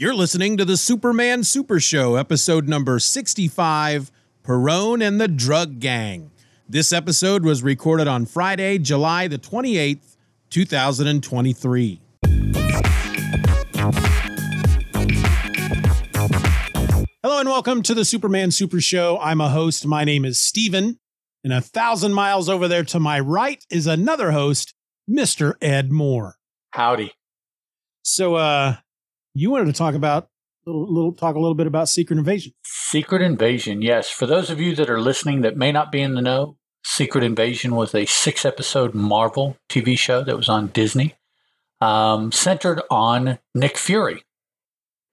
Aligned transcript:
You're 0.00 0.14
listening 0.14 0.56
to 0.58 0.64
the 0.64 0.76
Superman 0.76 1.42
Super 1.42 1.80
Show, 1.80 2.14
episode 2.14 2.68
number 2.68 3.00
65 3.00 4.12
Perrone 4.44 5.02
and 5.02 5.20
the 5.20 5.26
Drug 5.26 5.80
Gang. 5.80 6.30
This 6.68 6.92
episode 6.92 7.44
was 7.44 7.64
recorded 7.64 8.06
on 8.06 8.24
Friday, 8.24 8.78
July 8.78 9.26
the 9.26 9.38
28th, 9.38 10.14
2023. 10.50 12.00
Hello 17.24 17.40
and 17.40 17.48
welcome 17.48 17.82
to 17.82 17.92
the 17.92 18.04
Superman 18.04 18.52
Super 18.52 18.80
Show. 18.80 19.18
I'm 19.20 19.40
a 19.40 19.48
host. 19.48 19.84
My 19.84 20.04
name 20.04 20.24
is 20.24 20.40
Steeven. 20.40 21.00
And 21.42 21.52
a 21.52 21.60
thousand 21.60 22.12
miles 22.12 22.48
over 22.48 22.68
there 22.68 22.84
to 22.84 23.00
my 23.00 23.18
right 23.18 23.66
is 23.68 23.88
another 23.88 24.30
host, 24.30 24.74
Mr. 25.10 25.54
Ed 25.60 25.90
Moore. 25.90 26.36
Howdy. 26.70 27.10
So 28.04 28.36
uh 28.36 28.76
you 29.38 29.50
wanted 29.50 29.66
to 29.66 29.72
talk 29.72 29.94
about 29.94 30.28
little 30.68 30.92
little 30.92 31.12
talk 31.12 31.34
a 31.34 31.38
little 31.38 31.54
bit 31.54 31.66
about 31.66 31.88
Secret 31.88 32.18
Invasion. 32.18 32.52
Secret 32.64 33.22
Invasion, 33.22 33.82
yes. 33.82 34.10
For 34.10 34.26
those 34.26 34.50
of 34.50 34.60
you 34.60 34.74
that 34.76 34.90
are 34.90 35.00
listening 35.00 35.40
that 35.42 35.56
may 35.56 35.72
not 35.72 35.90
be 35.90 36.00
in 36.00 36.14
the 36.14 36.22
know, 36.22 36.56
Secret 36.84 37.24
Invasion 37.24 37.74
was 37.74 37.94
a 37.94 38.06
six 38.06 38.44
episode 38.44 38.94
Marvel 38.94 39.56
TV 39.68 39.98
show 39.98 40.22
that 40.22 40.36
was 40.36 40.48
on 40.48 40.68
Disney, 40.68 41.14
um, 41.80 42.32
centered 42.32 42.82
on 42.90 43.38
Nick 43.54 43.76
Fury. 43.76 44.24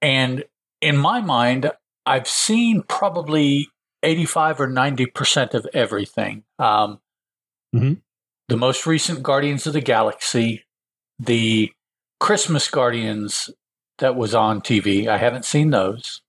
And 0.01 0.43
in 0.81 0.97
my 0.97 1.21
mind, 1.21 1.71
I've 2.05 2.27
seen 2.27 2.83
probably 2.83 3.69
85 4.03 4.61
or 4.61 4.67
90% 4.67 5.53
of 5.53 5.65
everything. 5.73 6.43
Um, 6.59 6.99
mm-hmm. 7.75 7.93
The 8.47 8.57
most 8.57 8.85
recent 8.85 9.23
Guardians 9.23 9.65
of 9.65 9.73
the 9.73 9.81
Galaxy, 9.81 10.63
the 11.17 11.71
Christmas 12.19 12.69
Guardians 12.69 13.49
that 13.99 14.15
was 14.15 14.35
on 14.35 14.61
TV. 14.61 15.07
I 15.07 15.17
haven't 15.17 15.45
seen 15.45 15.69
those. 15.71 16.21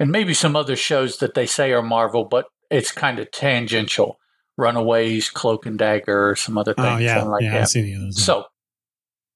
And 0.00 0.10
maybe 0.10 0.34
some 0.34 0.56
other 0.56 0.76
shows 0.76 1.18
that 1.18 1.34
they 1.34 1.46
say 1.46 1.72
are 1.72 1.82
Marvel, 1.82 2.24
but 2.24 2.46
it's 2.70 2.90
kind 2.90 3.18
of 3.18 3.30
tangential. 3.30 4.18
Runaways, 4.58 5.30
Cloak 5.30 5.66
and 5.66 5.78
Dagger, 5.78 6.30
or 6.30 6.36
some 6.36 6.58
other 6.58 6.74
things. 6.74 6.86
Oh, 6.86 6.98
yeah. 6.98 7.22
like 7.22 7.42
yeah, 7.42 7.52
that. 7.52 7.60
I've 7.62 7.68
seen 7.68 7.84
any 7.84 7.94
of 7.94 8.00
those. 8.02 8.22
So, 8.22 8.44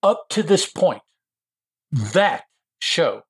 up 0.02 0.26
to 0.30 0.42
this 0.42 0.66
point, 0.66 1.02
that 1.90 2.44
show 2.78 3.22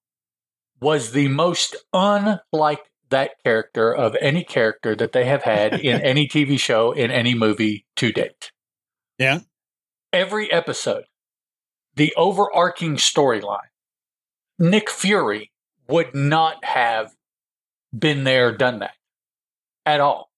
was 0.80 1.12
the 1.12 1.28
most 1.28 1.76
unlike 1.92 2.80
that 3.10 3.32
character 3.44 3.94
of 3.94 4.16
any 4.20 4.42
character 4.44 4.94
that 4.96 5.12
they 5.12 5.24
have 5.24 5.42
had 5.42 5.74
in 5.80 6.00
any 6.02 6.26
TV 6.26 6.58
show, 6.58 6.92
in 6.92 7.10
any 7.10 7.34
movie 7.34 7.86
to 7.96 8.12
date. 8.12 8.50
Yeah. 9.18 9.40
Every 10.12 10.50
episode, 10.50 11.04
the 11.94 12.12
overarching 12.16 12.96
storyline, 12.96 13.68
Nick 14.58 14.90
Fury 14.90 15.50
would 15.88 16.14
not 16.14 16.64
have 16.64 17.12
been 17.96 18.24
there, 18.24 18.56
done 18.56 18.80
that 18.80 18.94
at 19.84 20.00
all. 20.00 20.30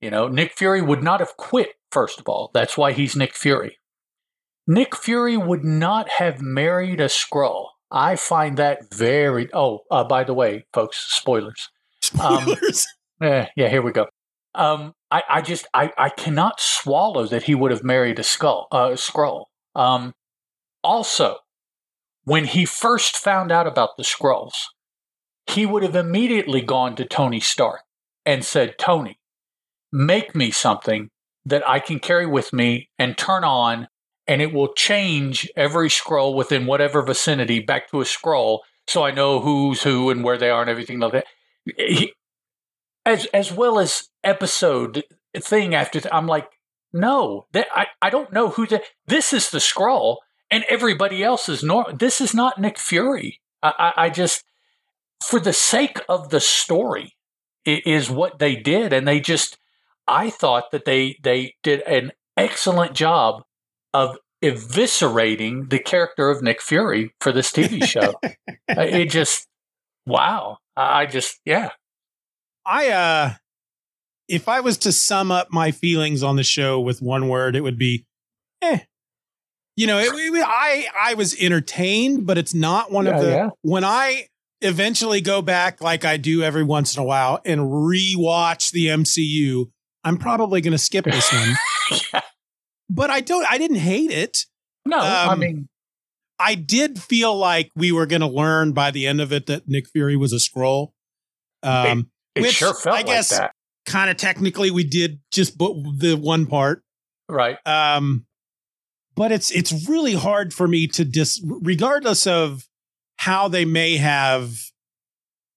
You 0.00 0.10
know, 0.10 0.28
Nick 0.28 0.52
Fury 0.52 0.82
would 0.82 1.02
not 1.02 1.20
have 1.20 1.36
quit, 1.36 1.74
first 1.90 2.18
of 2.18 2.28
all. 2.28 2.50
That's 2.52 2.76
why 2.76 2.92
he's 2.92 3.14
Nick 3.14 3.34
Fury. 3.34 3.78
Nick 4.66 4.96
Fury 4.96 5.36
would 5.36 5.64
not 5.64 6.08
have 6.08 6.40
married 6.40 7.00
a 7.00 7.06
Skrull. 7.06 7.66
I 7.90 8.16
find 8.16 8.56
that 8.56 8.92
very. 8.92 9.48
Oh, 9.52 9.80
uh, 9.90 10.04
by 10.04 10.24
the 10.24 10.34
way, 10.34 10.64
folks, 10.72 10.98
spoilers. 10.98 11.68
Spoilers. 12.00 12.86
Um, 13.20 13.28
eh, 13.28 13.46
yeah, 13.56 13.68
here 13.68 13.82
we 13.82 13.92
go. 13.92 14.06
Um, 14.56 14.94
I, 15.12 15.22
I 15.28 15.42
just, 15.42 15.68
I, 15.72 15.92
I 15.96 16.08
cannot 16.08 16.58
swallow 16.58 17.26
that 17.26 17.44
he 17.44 17.54
would 17.54 17.70
have 17.70 17.84
married 17.84 18.18
a 18.18 18.24
skull, 18.24 18.66
uh, 18.72 18.90
Skrull. 18.90 19.44
Um, 19.76 20.12
also, 20.82 21.36
when 22.24 22.44
he 22.44 22.64
first 22.64 23.16
found 23.16 23.50
out 23.50 23.66
about 23.66 23.96
the 23.96 24.02
Skrulls, 24.02 24.54
he 25.46 25.66
would 25.66 25.82
have 25.82 25.96
immediately 25.96 26.60
gone 26.60 26.94
to 26.96 27.04
Tony 27.04 27.40
Stark 27.40 27.80
and 28.24 28.44
said, 28.44 28.78
Tony, 28.78 29.18
make 29.92 30.34
me 30.34 30.50
something 30.50 31.10
that 31.44 31.68
I 31.68 31.80
can 31.80 31.98
carry 31.98 32.26
with 32.26 32.52
me 32.52 32.88
and 32.98 33.18
turn 33.18 33.42
on, 33.42 33.88
and 34.28 34.40
it 34.40 34.52
will 34.52 34.72
change 34.72 35.50
every 35.56 35.88
Skrull 35.88 36.34
within 36.34 36.66
whatever 36.66 37.02
vicinity 37.02 37.60
back 37.60 37.90
to 37.90 38.00
a 38.00 38.04
Skrull 38.04 38.60
so 38.86 39.04
I 39.04 39.10
know 39.10 39.40
who's 39.40 39.82
who 39.82 40.10
and 40.10 40.24
where 40.24 40.38
they 40.38 40.50
are 40.50 40.60
and 40.60 40.70
everything 40.70 41.00
like 41.00 41.12
that. 41.12 41.26
He, 41.76 42.12
as, 43.04 43.26
as 43.26 43.52
well 43.52 43.78
as 43.78 44.08
episode 44.22 45.04
thing 45.36 45.74
after, 45.74 46.00
th- 46.00 46.12
I'm 46.12 46.26
like, 46.26 46.48
no, 46.92 47.46
that, 47.52 47.66
I, 47.74 47.86
I 48.00 48.10
don't 48.10 48.32
know 48.32 48.50
who 48.50 48.66
the, 48.66 48.82
this 49.06 49.32
is 49.32 49.50
the 49.50 49.58
Skrull 49.58 50.18
and 50.52 50.64
everybody 50.68 51.24
else 51.24 51.48
is 51.48 51.64
normal. 51.64 51.96
This 51.96 52.20
is 52.20 52.34
not 52.34 52.60
Nick 52.60 52.78
Fury. 52.78 53.40
I, 53.62 53.72
I, 53.96 54.04
I 54.04 54.10
just, 54.10 54.44
for 55.24 55.40
the 55.40 55.54
sake 55.54 55.98
of 56.08 56.28
the 56.28 56.40
story, 56.40 57.16
is 57.64 58.10
what 58.10 58.38
they 58.38 58.54
did, 58.54 58.92
and 58.92 59.08
they 59.08 59.18
just. 59.18 59.58
I 60.08 60.30
thought 60.30 60.72
that 60.72 60.84
they 60.84 61.16
they 61.22 61.54
did 61.62 61.80
an 61.82 62.10
excellent 62.36 62.94
job 62.94 63.44
of 63.94 64.18
eviscerating 64.42 65.70
the 65.70 65.78
character 65.78 66.28
of 66.28 66.42
Nick 66.42 66.60
Fury 66.60 67.14
for 67.20 67.30
this 67.30 67.52
TV 67.52 67.84
show. 67.86 68.14
it 68.68 69.10
just, 69.10 69.46
wow! 70.06 70.58
I 70.76 71.06
just, 71.06 71.40
yeah. 71.44 71.70
I 72.66 72.88
uh, 72.88 73.34
if 74.28 74.48
I 74.48 74.58
was 74.58 74.76
to 74.78 74.90
sum 74.90 75.30
up 75.30 75.52
my 75.52 75.70
feelings 75.70 76.24
on 76.24 76.34
the 76.34 76.42
show 76.42 76.80
with 76.80 77.00
one 77.00 77.28
word, 77.28 77.54
it 77.54 77.60
would 77.60 77.78
be, 77.78 78.04
eh 78.60 78.80
you 79.76 79.86
know, 79.86 79.98
it, 79.98 80.12
it, 80.12 80.44
I 80.46 80.86
I 80.98 81.14
was 81.14 81.34
entertained, 81.40 82.26
but 82.26 82.38
it's 82.38 82.54
not 82.54 82.90
one 82.90 83.06
yeah, 83.06 83.14
of 83.14 83.22
the 83.22 83.30
yeah. 83.30 83.48
when 83.62 83.84
I 83.84 84.26
eventually 84.62 85.20
go 85.20 85.42
back 85.42 85.80
like 85.80 86.04
I 86.04 86.16
do 86.16 86.42
every 86.42 86.62
once 86.62 86.96
in 86.96 87.02
a 87.02 87.04
while 87.04 87.40
and 87.44 87.60
rewatch 87.60 88.70
the 88.72 88.86
MCU, 88.86 89.70
I'm 90.04 90.16
probably 90.16 90.60
going 90.60 90.72
to 90.72 90.78
skip 90.78 91.04
this 91.04 91.32
one. 91.32 91.54
yeah. 92.12 92.20
But 92.88 93.10
I 93.10 93.20
don't 93.20 93.46
I 93.50 93.58
didn't 93.58 93.78
hate 93.78 94.10
it. 94.10 94.44
No, 94.84 94.98
um, 94.98 95.28
I 95.30 95.34
mean 95.34 95.68
I 96.38 96.54
did 96.54 97.00
feel 97.00 97.36
like 97.36 97.70
we 97.76 97.92
were 97.92 98.06
going 98.06 98.20
to 98.20 98.28
learn 98.28 98.72
by 98.72 98.90
the 98.90 99.06
end 99.06 99.20
of 99.20 99.32
it 99.32 99.46
that 99.46 99.68
Nick 99.68 99.88
Fury 99.88 100.16
was 100.16 100.32
a 100.32 100.36
Skrull. 100.36 100.88
Um 101.62 102.10
it, 102.34 102.40
it 102.40 102.42
which 102.42 102.54
sure 102.54 102.74
felt 102.74 102.96
I 102.96 103.02
guess 103.02 103.38
like 103.38 103.50
kind 103.86 104.10
of 104.10 104.16
technically 104.16 104.70
we 104.70 104.84
did 104.84 105.20
just 105.30 105.56
but 105.56 105.72
the 105.96 106.14
one 106.14 106.46
part. 106.46 106.82
Right. 107.28 107.56
Um 107.66 108.26
but 109.14 109.32
it's 109.32 109.50
it's 109.50 109.88
really 109.88 110.14
hard 110.14 110.52
for 110.54 110.66
me 110.66 110.86
to 110.88 111.04
dis 111.04 111.44
regardless 111.44 112.26
of 112.26 112.68
how 113.16 113.48
they 113.48 113.64
may 113.64 113.96
have 113.96 114.54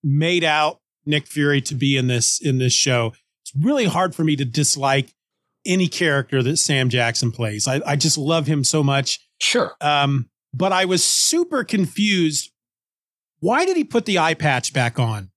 made 0.03 0.43
out 0.43 0.79
Nick 1.05 1.27
Fury 1.27 1.61
to 1.61 1.75
be 1.75 1.97
in 1.97 2.07
this 2.07 2.39
in 2.41 2.57
this 2.57 2.73
show. 2.73 3.13
It's 3.44 3.53
really 3.55 3.85
hard 3.85 4.15
for 4.15 4.23
me 4.23 4.35
to 4.35 4.45
dislike 4.45 5.13
any 5.65 5.88
character 5.88 6.44
that 6.44 6.57
Sam 6.57 6.89
Jackson 6.89 7.31
plays. 7.31 7.67
I, 7.67 7.81
I 7.85 7.95
just 7.95 8.17
love 8.17 8.47
him 8.47 8.63
so 8.63 8.83
much. 8.83 9.19
Sure. 9.39 9.73
Um, 9.81 10.29
but 10.53 10.71
I 10.71 10.85
was 10.85 11.03
super 11.03 11.63
confused. 11.63 12.51
Why 13.39 13.65
did 13.65 13.77
he 13.77 13.83
put 13.83 14.05
the 14.05 14.19
eye 14.19 14.33
patch 14.35 14.73
back 14.73 14.99
on? 14.99 15.31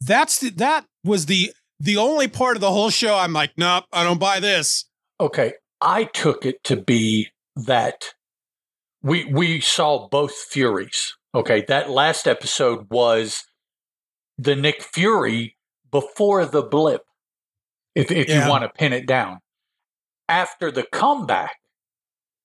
That's 0.00 0.38
the, 0.40 0.50
that 0.50 0.86
was 1.04 1.26
the 1.26 1.52
the 1.80 1.96
only 1.96 2.28
part 2.28 2.56
of 2.56 2.60
the 2.60 2.70
whole 2.70 2.90
show. 2.90 3.16
I'm 3.16 3.32
like, 3.32 3.52
nope, 3.56 3.84
I 3.92 4.04
don't 4.04 4.20
buy 4.20 4.40
this. 4.40 4.84
Okay, 5.20 5.54
I 5.80 6.04
took 6.04 6.44
it 6.44 6.62
to 6.64 6.76
be 6.76 7.28
that 7.56 8.14
we 9.02 9.24
we 9.24 9.60
saw 9.60 10.08
both 10.08 10.34
Furies. 10.34 11.14
Okay, 11.34 11.64
that 11.68 11.90
last 11.90 12.26
episode 12.26 12.86
was 12.90 13.44
the 14.36 14.56
Nick 14.56 14.82
Fury 14.82 15.56
before 15.90 16.44
the 16.46 16.62
blip, 16.62 17.02
if 17.94 18.10
if 18.10 18.28
Yeah. 18.28 18.44
you 18.44 18.50
want 18.50 18.62
to 18.64 18.68
pin 18.70 18.92
it 18.92 19.06
down. 19.06 19.38
After 20.28 20.70
the 20.70 20.84
comeback, 20.92 21.56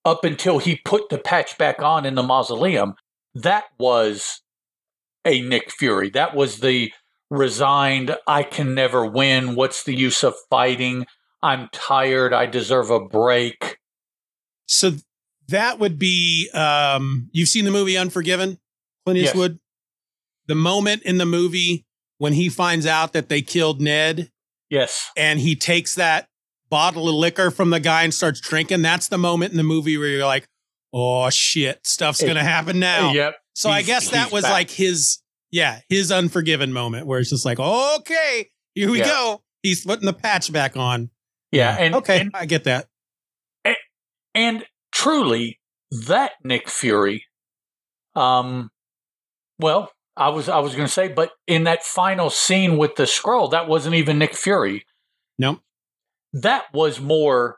up 0.05 0.23
until 0.23 0.59
he 0.59 0.79
put 0.85 1.09
the 1.09 1.17
patch 1.17 1.57
back 1.57 1.81
on 1.81 2.05
in 2.05 2.15
the 2.15 2.23
mausoleum, 2.23 2.95
that 3.33 3.65
was 3.79 4.41
a 5.25 5.41
Nick 5.41 5.71
Fury. 5.71 6.09
That 6.09 6.35
was 6.35 6.59
the 6.59 6.93
resigned, 7.29 8.15
I 8.27 8.43
can 8.43 8.75
never 8.75 9.05
win. 9.05 9.55
What's 9.55 9.83
the 9.83 9.95
use 9.95 10.23
of 10.23 10.35
fighting? 10.49 11.05
I'm 11.43 11.69
tired. 11.71 12.33
I 12.33 12.45
deserve 12.47 12.89
a 12.89 12.99
break. 13.01 13.77
So 14.65 14.93
that 15.49 15.77
would 15.79 15.99
be 15.99 16.49
um 16.53 17.29
you've 17.33 17.49
seen 17.49 17.65
the 17.65 17.71
movie 17.71 17.97
Unforgiven, 17.97 18.57
Clint 19.05 19.19
Yes. 19.19 19.29
Eastwood? 19.29 19.59
The 20.47 20.55
moment 20.55 21.03
in 21.03 21.17
the 21.17 21.25
movie 21.25 21.85
when 22.17 22.33
he 22.33 22.49
finds 22.49 22.85
out 22.85 23.13
that 23.13 23.29
they 23.29 23.41
killed 23.41 23.81
Ned 23.81 24.31
Yes. 24.69 25.11
and 25.17 25.39
he 25.39 25.55
takes 25.55 25.95
that 25.95 26.27
bottle 26.69 27.07
of 27.09 27.15
liquor 27.15 27.51
from 27.51 27.69
the 27.69 27.79
guy 27.79 28.03
and 28.03 28.13
starts 28.13 28.39
drinking, 28.39 28.81
that's 28.81 29.09
the 29.09 29.17
moment 29.17 29.51
in 29.51 29.57
the 29.57 29.63
movie 29.63 29.97
where 29.97 30.07
you're 30.07 30.25
like, 30.25 30.47
oh 30.93 31.29
shit, 31.29 31.85
stuff's 31.85 32.23
It- 32.23 32.27
gonna 32.27 32.43
happen 32.43 32.79
now. 32.91 33.11
Yep. 33.13 33.35
So 33.55 33.69
I 33.69 33.81
guess 33.83 34.09
that 34.09 34.31
was 34.31 34.43
back. 34.43 34.51
like 34.51 34.71
his, 34.71 35.19
yeah, 35.51 35.81
his 35.89 36.11
unforgiven 36.11 36.73
moment 36.73 37.05
where 37.05 37.19
it's 37.19 37.29
just 37.29 37.45
like, 37.45 37.59
okay, 37.59 38.49
here 38.73 38.89
we 38.89 38.99
Yeah. 38.99 39.05
go. 39.07 39.43
He's 39.61 39.85
putting 39.85 40.05
the 40.07 40.13
patch 40.13 40.51
back 40.51 40.75
on. 40.75 41.09
Yeah. 41.53 41.77
And 41.79 41.95
okay, 41.95 42.21
and, 42.21 42.31
I 42.33 42.45
get 42.45 42.63
that. 42.65 42.87
and 44.33 44.65
truly, 44.91 45.59
that 46.07 46.31
Nick 46.43 46.69
Fury, 46.69 47.25
um, 48.15 48.71
well, 49.59 49.91
I 50.17 50.29
was 50.29 50.49
I 50.49 50.59
was 50.59 50.73
going 50.73 50.87
to 50.87 50.91
say, 50.93 51.07
but 51.07 51.31
in 51.47 51.63
that 51.65 51.83
final 51.83 52.29
scene 52.29 52.77
with 52.77 52.95
the 52.95 53.03
Skrull, 53.03 53.51
that 53.51 53.67
wasn't 53.67 53.95
even 53.95 54.17
Nick 54.17 54.35
Fury. 54.35 54.85
Nope. 55.37 55.59
That 56.33 56.65
was 56.73 56.99
more 56.99 57.57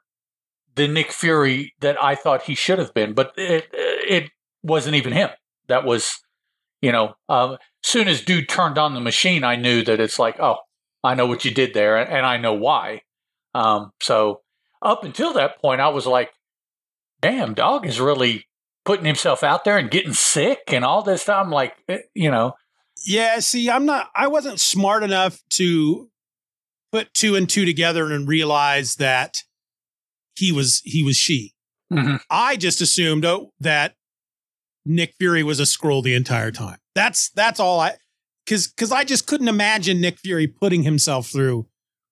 the 0.76 0.88
Nick 0.88 1.12
Fury 1.12 1.74
that 1.80 2.02
I 2.02 2.16
thought 2.16 2.44
he 2.44 2.56
should 2.56 2.80
have 2.80 2.94
been, 2.94 3.14
but 3.14 3.34
it 3.38 3.70
it 3.74 4.30
wasn't 4.62 4.96
even 4.96 5.14
him. 5.14 5.30
That 5.68 5.86
was, 5.86 6.20
you 6.82 6.92
know, 6.92 7.16
um, 7.30 7.58
soon 7.82 8.08
as 8.08 8.22
dude 8.22 8.50
turned 8.50 8.78
on 8.78 8.94
the 8.94 9.00
machine, 9.00 9.44
I 9.44 9.56
knew 9.56 9.84
that 9.84 10.00
it's 10.00 10.20
like, 10.20 10.40
oh, 10.40 10.58
I 11.04 11.16
know 11.16 11.28
what 11.28 11.46
you 11.46 11.52
did 11.52 11.74
there, 11.74 11.98
and 11.98 12.26
I 12.26 12.38
know 12.38 12.54
why. 12.54 13.02
Um, 13.56 13.92
so 14.02 14.42
up 14.82 15.06
until 15.06 15.34
that 15.34 15.62
point, 15.62 15.80
I 15.80 15.88
was 15.88 16.06
like, 16.06 16.32
damn, 17.22 17.54
dog 17.54 17.86
is 17.88 18.02
really 18.02 18.46
putting 18.84 19.06
himself 19.06 19.44
out 19.44 19.64
there 19.64 19.78
and 19.78 19.90
getting 19.90 20.14
sick 20.14 20.60
and 20.68 20.84
all 20.84 21.02
this 21.02 21.24
stuff. 21.24 21.46
I'm 21.46 21.52
like, 21.52 21.74
eh, 21.88 22.00
you 22.14 22.30
know. 22.30 22.54
Yeah, 23.08 23.40
see, 23.40 23.70
I'm 23.70 23.86
not, 23.86 24.10
I 24.14 24.28
wasn't 24.28 24.60
smart 24.60 25.04
enough 25.04 25.42
to 25.52 26.10
put 26.92 27.14
two 27.14 27.36
and 27.36 27.50
two 27.50 27.66
together 27.66 28.12
and 28.12 28.28
realize 28.28 28.98
that 28.98 29.38
he 30.36 30.52
was, 30.52 30.82
he 30.84 31.02
was 31.02 31.16
she. 31.16 31.54
Mm-hmm. 31.92 32.18
I 32.30 32.58
just 32.58 32.82
assumed 32.82 33.24
oh, 33.26 33.54
that 33.62 33.96
Nick 34.86 35.14
Fury 35.18 35.44
was 35.44 35.62
a 35.62 35.64
Skrull 35.64 36.04
the 36.04 36.14
entire 36.14 36.52
time. 36.52 36.78
That's, 36.94 37.30
that's 37.30 37.60
all 37.60 37.80
I, 37.80 37.96
cause, 38.48 38.68
cause 38.68 38.92
I 38.92 39.06
just 39.06 39.28
couldn't 39.28 39.48
imagine 39.48 40.02
Nick 40.02 40.20
Fury 40.20 40.48
putting 40.48 40.84
himself 40.84 41.28
through 41.28 41.68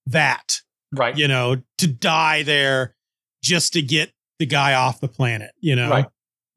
that, 0.06 0.62
Right. 0.94 1.18
you 1.18 1.28
know, 1.28 1.58
to 1.80 1.88
die 1.88 2.44
there 2.44 2.96
just 3.44 3.74
to 3.74 3.82
get 3.82 4.12
the 4.40 4.46
guy 4.46 4.74
off 4.74 5.00
the 5.00 5.08
planet, 5.08 5.52
you 5.60 5.76
know? 5.76 5.90
Right. 5.90 6.06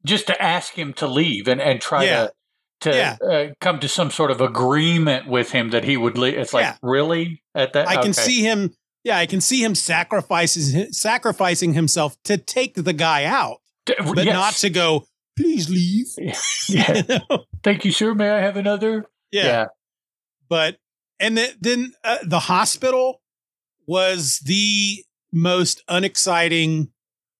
Just 0.05 0.27
to 0.27 0.41
ask 0.41 0.73
him 0.73 0.93
to 0.93 1.07
leave 1.07 1.47
and, 1.47 1.59
and 1.61 1.81
try 1.81 2.03
Yeah. 2.05 2.25
to 2.27 2.33
to 2.79 2.91
Yeah. 2.91 3.17
uh, 3.27 3.45
come 3.59 3.79
to 3.79 3.87
some 3.89 4.11
sort 4.11 4.29
of 4.29 4.39
agreement 4.39 5.27
with 5.27 5.51
him 5.51 5.71
that 5.71 5.83
he 5.83 5.97
would 5.97 6.15
leave. 6.15 6.37
It's 6.37 6.53
like, 6.53 6.63
Yeah. 6.63 6.75
really? 6.83 7.41
At 7.55 7.73
that, 7.73 7.87
I 7.87 8.01
can 8.03 8.13
see 8.13 8.41
him. 8.41 8.75
Yeah, 9.03 9.17
I 9.17 9.25
can 9.25 9.41
see 9.41 9.63
him 9.63 9.73
sacrifices 9.73 10.95
sacrificing 10.95 11.73
himself 11.73 12.15
to 12.25 12.37
take 12.37 12.75
the 12.75 12.93
guy 12.93 13.23
out, 13.25 13.57
D- 13.87 13.95
but 13.97 14.25
yes. 14.25 14.33
not 14.33 14.53
to 14.55 14.69
go. 14.69 15.05
Please 15.37 15.69
leave. 15.69 16.07
Yeah. 16.19 16.37
You 17.07 17.19
know? 17.29 17.45
Thank 17.63 17.83
you, 17.85 17.91
sir. 17.91 18.13
May 18.13 18.29
I 18.29 18.41
have 18.41 18.57
another? 18.57 19.05
yeah. 19.31 19.67
but 20.49 20.77
and 21.19 21.35
then, 21.37 21.49
then 21.59 21.93
uh, 22.03 22.17
the 22.23 22.39
hospital 22.41 23.21
was 23.87 24.39
the 24.45 25.03
most 25.31 25.81
unexciting, 25.87 26.89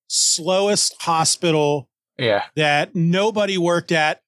slowest 0.07 0.95
hospital 1.01 1.89
Yeah. 2.17 2.45
that 2.55 2.95
nobody 2.95 3.57
worked 3.57 3.91
at. 3.91 4.21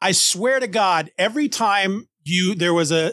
I 0.00 0.12
swear 0.12 0.60
to 0.60 0.66
God, 0.66 1.10
every 1.16 1.48
time 1.48 2.08
you 2.24 2.54
there 2.54 2.74
was 2.74 2.92
a, 2.92 3.12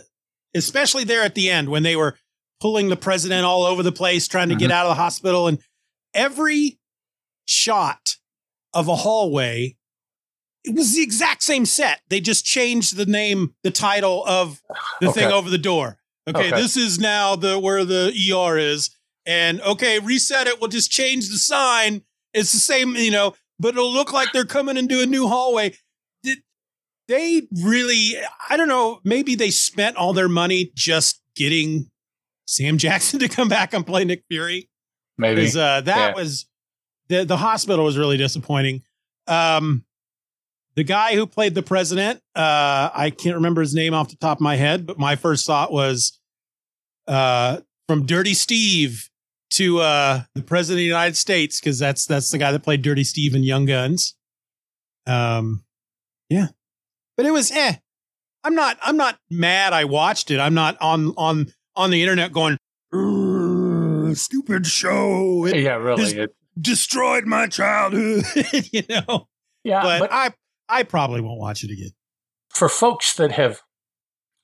especially 0.54 1.04
there 1.04 1.22
at 1.22 1.36
the 1.36 1.50
end 1.50 1.70
when 1.70 1.84
they 1.84 1.96
were 1.96 2.18
pulling 2.60 2.90
the 2.90 2.98
president 2.98 3.46
all 3.46 3.64
over 3.64 3.84
the 3.84 3.92
place 3.92 4.28
trying 4.28 4.50
to 4.50 4.56
get 4.56 4.66
mm-hmm. 4.66 4.74
out 4.74 4.86
of 4.86 4.90
the 4.90 5.02
hospital, 5.02 5.48
and 5.48 5.60
every 6.14 6.80
shot 7.46 8.16
of 8.74 8.88
a 8.88 8.96
hallway, 8.96 9.76
it 10.64 10.76
was 10.76 10.96
the 10.96 11.04
exact 11.04 11.44
same 11.44 11.66
set. 11.66 12.02
They 12.10 12.20
just 12.20 12.46
changed 12.46 12.96
the 12.96 13.06
name, 13.06 13.54
the 13.64 13.72
title 13.72 14.24
of 14.26 14.62
the 15.02 15.12
thing 15.12 15.32
over 15.32 15.50
the 15.50 15.58
door. 15.58 15.98
Okay, 16.28 16.48
Okay. 16.48 16.62
this 16.62 16.78
is 16.78 17.00
now 17.00 17.36
the 17.36 17.60
where 17.60 17.84
the 17.84 18.14
ER 18.34 18.58
is, 18.58 18.90
and 19.26 19.60
okay, 19.62 20.00
reset 20.00 20.48
it. 20.48 20.60
We'll 20.62 20.70
just 20.70 20.90
change 20.92 21.30
the 21.30 21.38
sign. 21.38 22.02
It's 22.34 22.52
the 22.52 22.60
same, 22.60 22.96
you 22.96 23.12
know, 23.12 23.36
but 23.60 23.70
it'll 23.76 23.92
look 23.92 24.14
like 24.14 24.30
they're 24.32 24.46
coming 24.46 24.78
into 24.78 25.02
a 25.02 25.06
new 25.06 25.28
hallway. 25.28 25.74
Did 26.24 26.40
they 27.08 27.44
really? 27.62 28.14
I 28.50 28.56
don't 28.58 28.70
know. 28.70 29.02
Maybe 29.04 29.36
they 29.36 29.50
spent 29.52 29.98
all 29.98 30.14
their 30.14 30.30
money 30.30 30.72
just 30.76 31.22
getting 31.36 31.90
Sam 32.48 32.78
Jackson 32.78 33.20
to 33.20 33.28
come 33.28 33.50
back 33.50 33.74
and 33.74 33.86
play 33.86 34.06
Nick 34.06 34.24
Fury. 34.30 34.70
Maybe. 35.18 35.46
Uh, 35.48 35.82
that 35.82 35.86
Yeah. 35.86 36.14
was 36.16 36.46
the 37.10 37.26
the 37.26 37.38
hospital 37.38 37.84
was 37.86 37.98
really 37.98 38.18
disappointing. 38.18 38.82
Um, 39.28 39.84
the 40.76 40.84
guy 40.84 41.16
who 41.16 41.28
played 41.28 41.56
the 41.56 41.64
president, 41.64 42.20
uh, 42.36 42.90
I 42.94 43.12
can't 43.16 43.36
remember 43.36 43.62
his 43.62 43.74
name 43.74 43.94
off 43.94 44.10
the 44.10 44.16
top 44.16 44.38
of 44.38 44.42
my 44.42 44.56
head, 44.56 44.86
but 44.86 44.98
my 44.98 45.16
first 45.16 45.46
thought 45.46 45.72
was 45.72 46.20
uh, 47.08 47.60
from 47.88 48.06
Dirty 48.06 48.34
Steve 48.34 49.10
to 49.52 49.80
uh, 49.80 50.22
the 50.34 50.42
president 50.42 50.78
of 50.78 50.82
the 50.82 50.86
United 50.86 51.16
States 51.16 51.60
because 51.60 51.78
that's 51.78 52.06
that's 52.06 52.32
the 52.32 52.38
guy 52.38 52.52
that 52.52 52.64
played 52.64 52.82
Dirty 52.82 53.04
Steve 53.04 53.36
in 53.36 53.44
Young 53.44 53.66
Guns. 53.66 54.16
Um, 55.06 55.64
yeah, 56.30 56.48
but 57.18 57.26
it 57.26 57.32
was 57.32 57.52
eh. 57.52 57.76
I'm 58.44 58.56
not 58.56 58.78
I'm 58.82 58.98
not 58.98 59.20
mad. 59.30 59.74
I 59.74 59.86
watched 59.86 60.32
it. 60.32 60.40
I'm 60.40 60.54
not 60.54 60.78
on 60.82 61.14
on 61.18 61.54
on 61.76 61.92
the 61.92 62.02
internet 62.02 62.32
going. 62.34 62.58
Stupid 64.16 64.66
show. 64.66 65.46
It 65.46 65.58
yeah, 65.58 65.76
really. 65.76 66.04
It- 66.04 66.36
destroyed 66.60 67.26
my 67.26 67.48
childhood. 67.48 68.24
you 68.72 68.84
know, 68.90 69.28
yeah, 69.64 69.82
but, 69.82 70.00
but 70.02 70.12
I 70.12 70.34
I 70.70 70.84
probably 70.84 71.22
won't 71.22 71.40
watch 71.40 71.64
it 71.64 71.72
again. 71.72 71.92
for 72.54 72.70
folks 72.70 73.16
that 73.16 73.32
have 73.32 73.62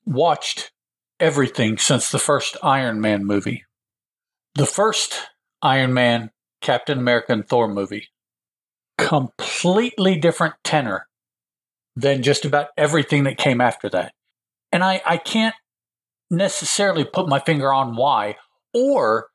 watched 0.06 0.72
everything 1.20 1.78
since 1.78 2.10
the 2.10 2.20
first 2.20 2.58
Iron 2.64 3.00
Man 3.00 3.26
movie, 3.26 3.66
the 4.56 4.66
first 4.66 5.28
Iron 5.62 5.94
Man, 5.94 6.32
Captain 6.62 6.98
America, 6.98 7.34
and 7.34 7.48
Thor 7.48 7.68
movie, 7.68 8.08
completely 8.98 10.18
different 10.18 10.56
tenor 10.64 11.08
than 11.96 12.24
just 12.24 12.46
about 12.46 12.70
everything 12.78 13.26
that 13.26 13.38
came 13.38 13.62
after 13.62 13.90
that. 13.90 14.14
And 14.72 14.84
I, 14.84 15.02
I 15.06 15.18
can't 15.18 15.56
necessarily 16.32 17.04
put 17.04 17.28
my 17.28 17.40
finger 17.40 17.74
on 17.74 17.96
why 17.96 18.38
or 18.74 19.28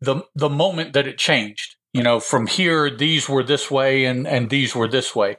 the 0.00 0.22
the 0.34 0.48
moment 0.48 0.92
that 0.92 1.06
it 1.06 1.18
changed. 1.18 1.76
You 1.92 2.02
know, 2.02 2.20
from 2.20 2.46
here 2.46 2.90
these 2.90 3.28
were 3.28 3.42
this 3.42 3.70
way 3.70 4.04
and 4.04 4.26
and 4.26 4.50
these 4.50 4.74
were 4.74 4.88
this 4.88 5.14
way. 5.14 5.36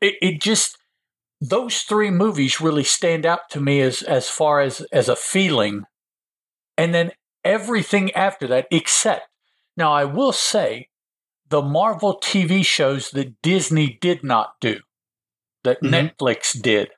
It, 0.00 0.14
it 0.20 0.40
just 0.40 0.76
those 1.40 1.78
three 1.82 2.10
movies 2.10 2.60
really 2.60 2.84
stand 2.84 3.24
out 3.24 3.48
to 3.50 3.60
me 3.60 3.80
as 3.80 4.02
as 4.02 4.28
far 4.28 4.60
as 4.60 4.80
as 4.92 5.08
a 5.08 5.16
feeling 5.16 5.84
and 6.76 6.92
then 6.92 7.12
everything 7.44 8.10
after 8.12 8.48
that 8.48 8.66
except 8.72 9.28
now 9.76 9.92
i 9.92 10.04
will 10.04 10.32
say 10.32 10.88
the 11.48 11.62
marvel 11.62 12.18
tv 12.20 12.64
shows 12.66 13.10
that 13.12 13.40
disney 13.40 13.96
did 14.00 14.24
not 14.24 14.54
do 14.60 14.80
that 15.62 15.80
Mhm. 15.80 16.10
netflix 16.18 16.60
did 16.60 16.90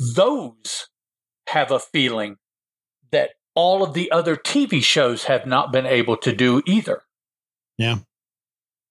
those 0.00 0.88
have 1.48 1.70
a 1.70 1.78
feeling 1.78 2.36
that 3.12 3.30
all 3.54 3.84
of 3.84 3.94
the 3.94 4.10
other 4.10 4.34
tv 4.34 4.82
shows 4.82 5.24
have 5.24 5.46
not 5.46 5.70
been 5.70 5.86
able 5.86 6.16
to 6.16 6.34
do 6.34 6.60
either 6.66 7.02
Yeah. 7.78 7.98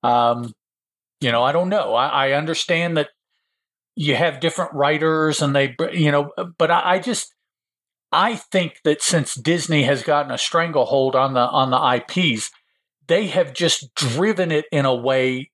um 0.03 0.53
you 1.23 1.31
know 1.31 1.43
i 1.43 1.51
don't 1.51 1.69
know. 1.69 1.93
I, 1.93 2.27
I 2.27 2.31
understand 2.33 2.97
that 2.97 3.09
you 3.95 4.15
have 4.15 4.39
different 4.39 4.73
writers 4.73 5.41
and 5.41 5.55
they 5.55 5.75
you 5.93 6.11
know 6.11 6.31
but 6.57 6.71
I, 6.71 6.95
I 6.95 6.99
just 6.99 7.33
i 8.11 8.35
think 8.35 8.81
that 8.83 9.01
since 9.01 9.35
disney 9.35 9.83
has 9.83 10.03
gotten 10.03 10.31
a 10.31 10.37
stranglehold 10.37 11.15
on 11.15 11.33
the 11.33 11.41
on 11.41 11.71
the 11.71 11.77
ips 11.77 12.51
they 13.07 13.27
have 13.27 13.53
just 13.53 13.93
driven 13.95 14.51
it 14.51 14.65
in 14.71 14.85
a 14.85 14.95
way 14.95 15.51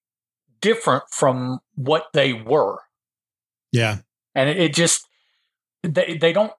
different 0.62 1.04
from 1.12 1.60
what 1.76 2.08
they 2.14 2.34
were. 2.34 2.80
Yeah, 3.72 3.98
and 4.36 4.50
it, 4.50 4.74
just 4.74 5.08
they, 5.84 6.18
they 6.20 6.34
don't 6.34 6.52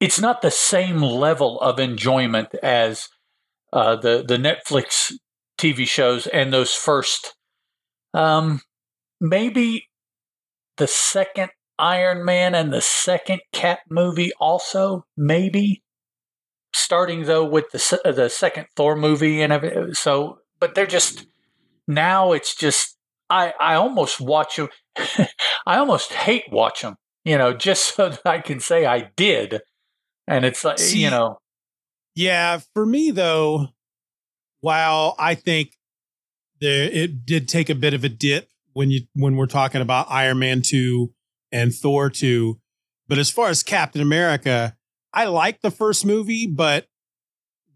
it's 0.00 0.20
not 0.20 0.42
the 0.42 0.50
same 0.50 1.02
level 1.02 1.60
of 1.60 1.78
enjoyment 1.78 2.54
as 2.62 3.08
uh, 3.72 3.96
the 3.96 4.24
the 4.26 4.36
netflix 4.36 5.12
tv 5.58 5.86
shows 5.86 6.26
and 6.28 6.52
those 6.52 6.72
first 6.72 7.34
um 8.14 8.60
maybe 9.20 9.88
the 10.76 10.86
second 10.86 11.50
iron 11.78 12.24
man 12.24 12.54
and 12.54 12.72
the 12.72 12.80
second 12.80 13.40
cap 13.52 13.80
movie 13.90 14.32
also 14.40 15.04
maybe 15.16 15.82
starting 16.72 17.24
though 17.24 17.44
with 17.44 17.70
the 17.72 18.12
the 18.12 18.28
second 18.28 18.66
thor 18.76 18.96
movie 18.96 19.42
and 19.42 19.52
everything 19.52 19.92
so 19.92 20.38
but 20.60 20.74
they're 20.74 20.86
just 20.86 21.26
now 21.86 22.32
it's 22.32 22.54
just 22.54 22.96
i 23.28 23.52
i 23.60 23.74
almost 23.74 24.20
watch 24.20 24.56
them 24.56 24.68
i 25.66 25.76
almost 25.76 26.12
hate 26.12 26.44
watch 26.50 26.82
them 26.82 26.96
you 27.24 27.36
know 27.36 27.52
just 27.52 27.84
so 27.96 28.08
that 28.08 28.24
i 28.24 28.38
can 28.38 28.60
say 28.60 28.86
i 28.86 29.10
did 29.16 29.60
and 30.26 30.44
it's 30.44 30.64
like 30.64 30.78
See, 30.78 31.02
you 31.02 31.10
know 31.10 31.38
yeah. 32.14 32.60
For 32.74 32.86
me 32.86 33.10
though, 33.10 33.68
while 34.60 35.14
I 35.18 35.34
think 35.34 35.76
there 36.64 36.90
it 36.90 37.26
did 37.26 37.48
take 37.48 37.70
a 37.70 37.74
bit 37.74 37.94
of 37.94 38.04
a 38.04 38.08
dip 38.08 38.48
when 38.72 38.90
you 38.90 39.02
when 39.14 39.36
we're 39.36 39.46
talking 39.46 39.80
about 39.80 40.06
Iron 40.10 40.38
Man 40.38 40.62
two 40.62 41.12
and 41.52 41.72
Thor 41.74 42.10
two, 42.10 42.60
but 43.08 43.18
as 43.18 43.30
far 43.30 43.48
as 43.48 43.62
Captain 43.62 44.02
America, 44.02 44.76
I 45.12 45.26
like 45.26 45.60
the 45.60 45.70
first 45.70 46.04
movie, 46.04 46.46
but 46.46 46.86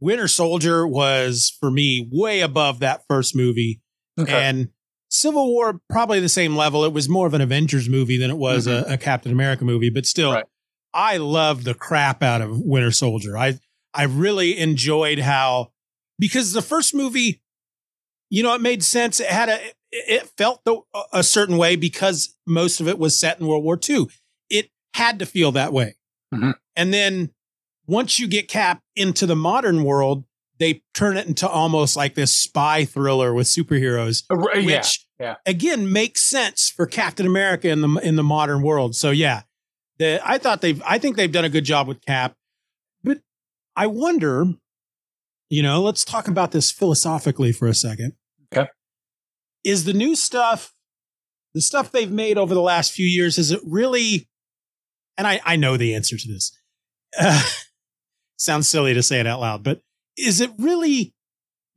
Winter 0.01 0.29
Soldier 0.29 0.87
was 0.87 1.57
for 1.61 1.71
me 1.71 2.09
way 2.11 2.41
above 2.41 2.81
that 2.81 3.03
first 3.09 3.35
movie. 3.35 3.81
okay. 4.19 4.33
And 4.33 4.69
Civil 5.11 5.49
War 5.49 5.81
probably 5.89 6.21
the 6.21 6.29
same 6.29 6.55
level. 6.55 6.85
It 6.85 6.93
was 6.93 7.09
more 7.09 7.27
of 7.27 7.35
an 7.35 7.41
Avengers 7.41 7.89
movie 7.89 8.19
than 8.19 8.31
it 8.31 8.37
was 8.37 8.67
mm-hmm. 8.67 8.91
a, 8.91 8.95
a, 8.95 8.99
Captain 8.99 9.33
America 9.33 9.65
movie, 9.65 9.91
but 9.91 10.05
still, 10.05 10.33
right. 10.33 10.45
I 10.93 11.17
loved 11.17 11.65
the 11.65 11.75
crap 11.75 12.23
out 12.23 12.41
of 12.43 12.61
Winter 12.61 12.91
Soldier. 12.91 13.37
I 13.37 13.59
I 13.95 14.05
really 14.05 14.59
enjoyed 14.59 15.19
how 15.19 15.73
because 16.19 16.53
the 16.53 16.63
first 16.63 16.95
movie, 16.95 17.41
you 18.31 18.43
know, 18.43 18.55
it 18.55 18.61
made 18.61 18.83
sense. 18.83 19.21
It 19.21 19.29
had 19.29 19.49
a 19.49 19.59
it 19.91 20.29
felt 20.37 20.63
a 21.13 21.23
certain 21.23 21.57
way 21.57 21.77
because 21.77 22.37
most 22.47 22.81
of 22.81 22.89
it 22.89 22.99
was 22.99 23.19
set 23.19 23.41
in 23.41 23.47
World 23.47 23.65
War 23.65 23.79
II. 23.89 24.07
It 24.51 24.71
had 24.95 25.19
to 25.21 25.27
feel 25.27 25.53
that 25.53 25.73
way. 25.73 25.97
Mm-hmm. 26.35 26.51
And 26.77 26.93
then 26.93 27.31
once 27.87 28.19
you 28.19 28.29
get 28.29 28.49
Cap 28.49 28.83
into 28.95 29.25
the 29.25 29.35
modern 29.35 29.83
world, 29.85 30.25
they 30.59 30.83
turn 30.93 31.17
it 31.17 31.27
into 31.27 31.49
almost 31.49 31.97
like 31.97 32.15
this 32.15 32.37
spy 32.37 32.85
thriller 32.85 33.33
with 33.33 33.47
superheroes, 33.47 34.25
uh, 34.31 34.37
which 34.63 35.07
yeah. 35.19 35.37
again 35.47 35.91
makes 35.91 36.23
sense 36.23 36.69
for 36.69 36.87
Captain 36.87 37.27
America 37.27 37.69
in 37.69 37.81
the 37.81 37.89
in 38.03 38.17
the 38.17 38.23
modern 38.23 38.63
world. 38.63 38.95
So 38.95 39.11
yeah, 39.11 39.43
the, 39.99 40.21
I 40.25 40.39
thought 40.39 40.61
they've 40.61 40.83
I 40.87 40.99
think 40.99 41.17
they've 41.17 41.33
done 41.33 41.45
a 41.45 41.49
good 41.49 41.65
job 41.65 41.89
with 41.89 42.05
Cap, 42.05 42.35
but 43.03 43.19
I 43.77 43.87
wonder, 43.87 44.47
you 45.51 45.63
know, 45.63 45.83
let's 45.83 46.05
talk 46.05 46.29
about 46.29 46.53
this 46.53 46.71
philosophically 46.71 47.53
for 47.53 47.69
a 47.69 47.75
second. 47.75 48.13
Okay, 48.53 48.69
is 49.65 49.85
the 49.85 49.93
new 49.93 50.15
stuff, 50.15 50.73
the 51.55 51.61
stuff 51.61 51.93
they've 51.93 52.11
made 52.11 52.39
over 52.39 52.55
the 52.55 52.63
last 52.63 52.93
few 52.93 53.07
years, 53.07 53.39
is 53.39 53.51
it 53.51 53.61
really? 53.65 54.29
And 55.17 55.27
I 55.27 55.41
I 55.45 55.57
know 55.57 55.77
the 55.77 55.95
answer 55.95 56.17
to 56.17 56.29
this. 56.29 56.57
Uh, 57.19 57.43
sounds 58.37 58.69
silly 58.69 58.95
to 58.95 59.03
say 59.03 59.21
it 59.21 59.27
out 59.27 59.41
loud, 59.41 59.63
but 59.63 59.83
is 60.17 60.41
it 60.41 60.51
really 60.59 61.15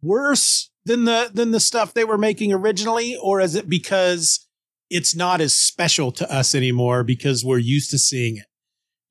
worse 0.01 0.71
than 0.85 1.05
the 1.05 1.29
than 1.33 1.51
the 1.51 1.59
stuff 1.59 1.93
they 1.93 2.03
were 2.03 2.17
making 2.17 2.51
originally 2.51 3.15
or 3.21 3.39
is 3.39 3.55
it 3.55 3.69
because 3.69 4.47
it's 4.89 5.15
not 5.15 5.39
as 5.39 5.55
special 5.55 6.11
to 6.11 6.31
us 6.33 6.55
anymore 6.55 7.03
because 7.03 7.45
we're 7.45 7.57
used 7.57 7.91
to 7.91 7.99
seeing 7.99 8.37
it 8.37 8.45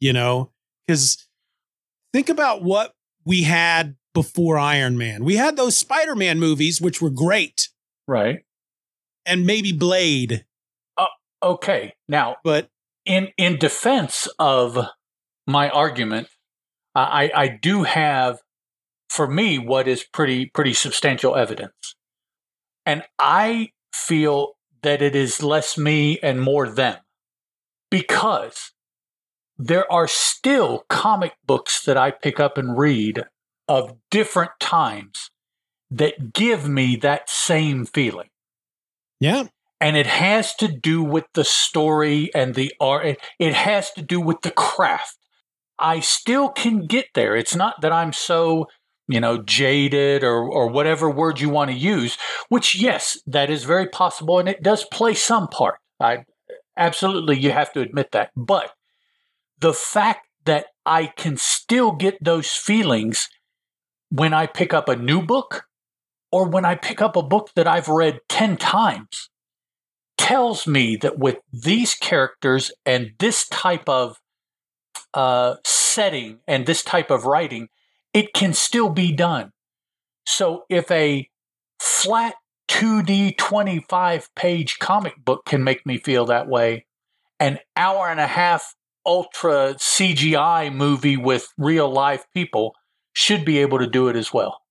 you 0.00 0.12
know 0.12 0.50
cuz 0.88 1.28
think 2.12 2.28
about 2.28 2.62
what 2.62 2.92
we 3.24 3.42
had 3.42 3.96
before 4.14 4.58
Iron 4.58 4.98
Man. 4.98 5.24
We 5.24 5.36
had 5.36 5.56
those 5.56 5.76
Spider-Man 5.76 6.38
movies 6.38 6.80
which 6.80 7.00
were 7.00 7.10
great. 7.10 7.68
Right. 8.08 8.40
And 9.24 9.46
maybe 9.46 9.72
Blade. 9.72 10.44
Uh, 10.96 11.06
okay. 11.42 11.94
Now 12.08 12.36
but 12.44 12.68
in 13.04 13.28
in 13.36 13.58
defense 13.58 14.28
of 14.38 14.78
my 15.46 15.68
argument 15.70 16.28
I 16.94 17.30
I 17.34 17.48
do 17.48 17.84
have 17.84 18.40
for 19.08 19.26
me 19.26 19.58
what 19.58 19.88
is 19.88 20.04
pretty 20.04 20.46
pretty 20.46 20.74
substantial 20.74 21.36
evidence. 21.36 21.94
And 22.86 23.02
I 23.18 23.70
feel 23.92 24.54
that 24.82 25.02
it 25.02 25.14
is 25.14 25.42
less 25.42 25.76
me 25.76 26.18
and 26.22 26.40
more 26.40 26.68
them. 26.68 26.96
Because 27.90 28.72
there 29.58 29.90
are 29.92 30.08
still 30.08 30.84
comic 30.88 31.34
books 31.44 31.84
that 31.84 31.96
I 31.96 32.10
pick 32.10 32.40
up 32.40 32.56
and 32.56 32.78
read 32.78 33.24
of 33.70 33.94
different 34.10 34.50
times 34.58 35.30
that 35.92 36.32
give 36.32 36.68
me 36.68 36.96
that 36.96 37.30
same 37.30 37.86
feeling. 37.86 38.28
Yeah. 39.20 39.44
And 39.80 39.96
it 39.96 40.08
has 40.08 40.56
to 40.56 40.66
do 40.66 41.04
with 41.04 41.26
the 41.34 41.44
story 41.44 42.34
and 42.34 42.56
the 42.56 42.74
art. 42.80 43.16
It 43.38 43.54
has 43.54 43.92
to 43.92 44.02
do 44.02 44.20
with 44.20 44.42
the 44.42 44.50
craft. 44.50 45.16
I 45.78 46.00
still 46.00 46.48
can 46.48 46.86
get 46.86 47.06
there. 47.14 47.36
It's 47.36 47.54
not 47.54 47.80
that 47.80 47.92
I'm 47.92 48.12
so 48.12 48.66
you 49.06 49.20
know, 49.20 49.42
jaded 49.42 50.22
or, 50.22 50.48
or 50.48 50.68
whatever 50.68 51.10
word 51.10 51.40
you 51.40 51.48
want 51.48 51.68
to 51.68 51.76
use, 51.76 52.16
which, 52.48 52.76
yes, 52.76 53.18
that 53.26 53.50
is 53.50 53.64
very 53.64 53.88
possible 53.88 54.38
and 54.38 54.48
it 54.48 54.62
does 54.62 54.84
play 54.84 55.14
some 55.14 55.48
part. 55.48 55.80
I 55.98 56.24
absolutely, 56.76 57.36
you 57.36 57.50
have 57.50 57.72
to 57.72 57.80
admit 57.80 58.12
that. 58.12 58.30
But 58.36 58.70
the 59.58 59.74
fact 59.74 60.28
that 60.44 60.66
I 60.86 61.06
can 61.06 61.36
still 61.36 61.90
get 61.90 62.22
those 62.22 62.52
feelings 62.52 63.28
when 64.10 64.34
I 64.34 64.46
pick 64.46 64.74
up 64.74 64.88
a 64.88 64.96
new 64.96 65.22
book 65.22 65.64
or 66.32 66.48
when 66.48 66.64
I 66.64 66.74
pick 66.74 67.00
up 67.00 67.16
a 67.16 67.22
book 67.22 67.50
that 67.56 67.66
I've 67.66 67.88
read 67.88 68.20
10 68.28 68.56
times 68.56 69.30
tells 70.18 70.66
me 70.66 70.96
that 70.96 71.18
with 71.18 71.38
these 71.52 71.94
characters 71.94 72.70
and 72.84 73.12
this 73.18 73.48
type 73.48 73.88
of 73.88 74.20
uh, 75.14 75.56
setting 75.64 76.38
and 76.46 76.66
this 76.66 76.82
type 76.82 77.10
of 77.10 77.24
writing, 77.24 77.68
it 78.12 78.32
can 78.34 78.52
still 78.52 78.90
be 78.90 79.12
done. 79.12 79.52
So 80.26 80.64
if 80.68 80.90
a 80.90 81.28
flat 81.80 82.34
2D 82.68 83.36
25 83.36 84.28
page 84.36 84.78
comic 84.78 85.14
book 85.24 85.44
can 85.44 85.64
make 85.64 85.84
me 85.84 85.98
feel 85.98 86.26
that 86.26 86.48
way, 86.48 86.86
an 87.40 87.58
hour 87.76 88.08
and 88.08 88.20
a 88.20 88.26
half 88.26 88.74
ultra 89.04 89.74
CGI 89.74 90.72
movie 90.72 91.16
with 91.16 91.48
real 91.56 91.90
life 91.90 92.24
people 92.34 92.74
should 93.12 93.44
be 93.44 93.58
able 93.58 93.78
to 93.78 93.86
do 93.86 94.08
it 94.08 94.16
as 94.16 94.32
well. 94.32 94.62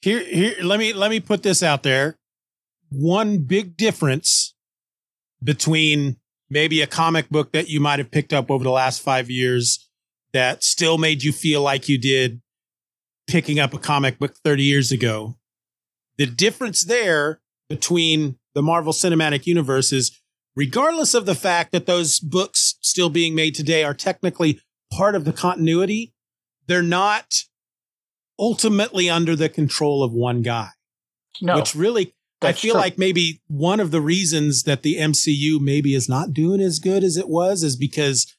Here 0.00 0.24
here 0.24 0.54
let 0.62 0.78
me 0.78 0.92
let 0.92 1.10
me 1.10 1.20
put 1.20 1.42
this 1.42 1.62
out 1.62 1.82
there. 1.82 2.18
One 2.90 3.38
big 3.38 3.76
difference 3.76 4.54
between 5.42 6.16
maybe 6.50 6.80
a 6.80 6.86
comic 6.86 7.28
book 7.28 7.52
that 7.52 7.68
you 7.68 7.80
might 7.80 7.98
have 7.98 8.10
picked 8.10 8.32
up 8.32 8.50
over 8.50 8.64
the 8.64 8.70
last 8.70 9.02
5 9.02 9.30
years 9.30 9.88
that 10.32 10.64
still 10.64 10.98
made 10.98 11.22
you 11.22 11.32
feel 11.32 11.62
like 11.62 11.88
you 11.88 11.98
did 11.98 12.40
picking 13.26 13.58
up 13.58 13.74
a 13.74 13.78
comic 13.78 14.18
book 14.18 14.34
30 14.42 14.62
years 14.62 14.90
ago. 14.90 15.36
The 16.16 16.26
difference 16.26 16.84
there 16.84 17.40
between 17.68 18.38
the 18.54 18.62
Marvel 18.62 18.92
Cinematic 18.92 19.46
Universe 19.46 19.92
is 19.92 20.18
regardless 20.56 21.14
of 21.14 21.26
the 21.26 21.34
fact 21.34 21.72
that 21.72 21.86
those 21.86 22.18
books 22.18 22.76
still 22.80 23.10
being 23.10 23.34
made 23.34 23.54
today 23.54 23.84
are 23.84 23.94
technically 23.94 24.60
part 24.92 25.14
of 25.14 25.24
the 25.24 25.32
continuity, 25.32 26.14
they're 26.66 26.82
not 26.82 27.44
ultimately 28.38 29.10
under 29.10 29.34
the 29.34 29.48
control 29.48 30.02
of 30.02 30.12
one 30.12 30.42
guy. 30.42 30.70
No. 31.40 31.56
Which 31.56 31.74
really 31.74 32.14
I 32.40 32.52
feel 32.52 32.74
true. 32.74 32.80
like 32.80 32.98
maybe 32.98 33.40
one 33.48 33.80
of 33.80 33.90
the 33.90 34.00
reasons 34.00 34.62
that 34.62 34.82
the 34.82 34.96
MCU 34.96 35.60
maybe 35.60 35.94
is 35.94 36.08
not 36.08 36.32
doing 36.32 36.60
as 36.60 36.78
good 36.78 37.02
as 37.02 37.16
it 37.16 37.28
was 37.28 37.62
is 37.62 37.76
because 37.76 38.34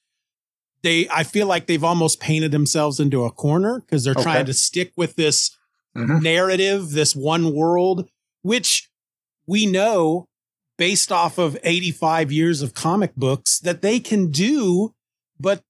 they 0.84 1.08
I 1.10 1.24
feel 1.24 1.48
like 1.48 1.68
they've 1.68 1.84
almost 1.84 2.20
painted 2.20 2.51
themselves 2.51 3.00
into 3.00 3.25
a 3.25 3.32
corner 3.32 3.82
because 3.82 4.03
they're 4.03 4.13
okay. 4.13 4.24
trying 4.24 4.46
to 4.46 4.53
stick 4.53 4.94
with 4.96 5.15
this 5.15 5.58
mm-hmm. 5.96 6.20
narrative, 6.20 6.91
this 6.91 7.15
one 7.15 7.53
world, 7.53 8.10
which 8.41 8.89
we 9.46 9.65
know 9.65 10.25
based 10.77 11.12
off 11.12 11.38
of 11.38 11.58
85 11.62 12.32
years 12.32 12.62
of 12.62 12.74
comic 12.74 13.13
books 13.15 13.60
that 13.60 13.82
they 13.82 14.00
can 14.00 14.32
do, 14.32 14.94
but 15.38 15.62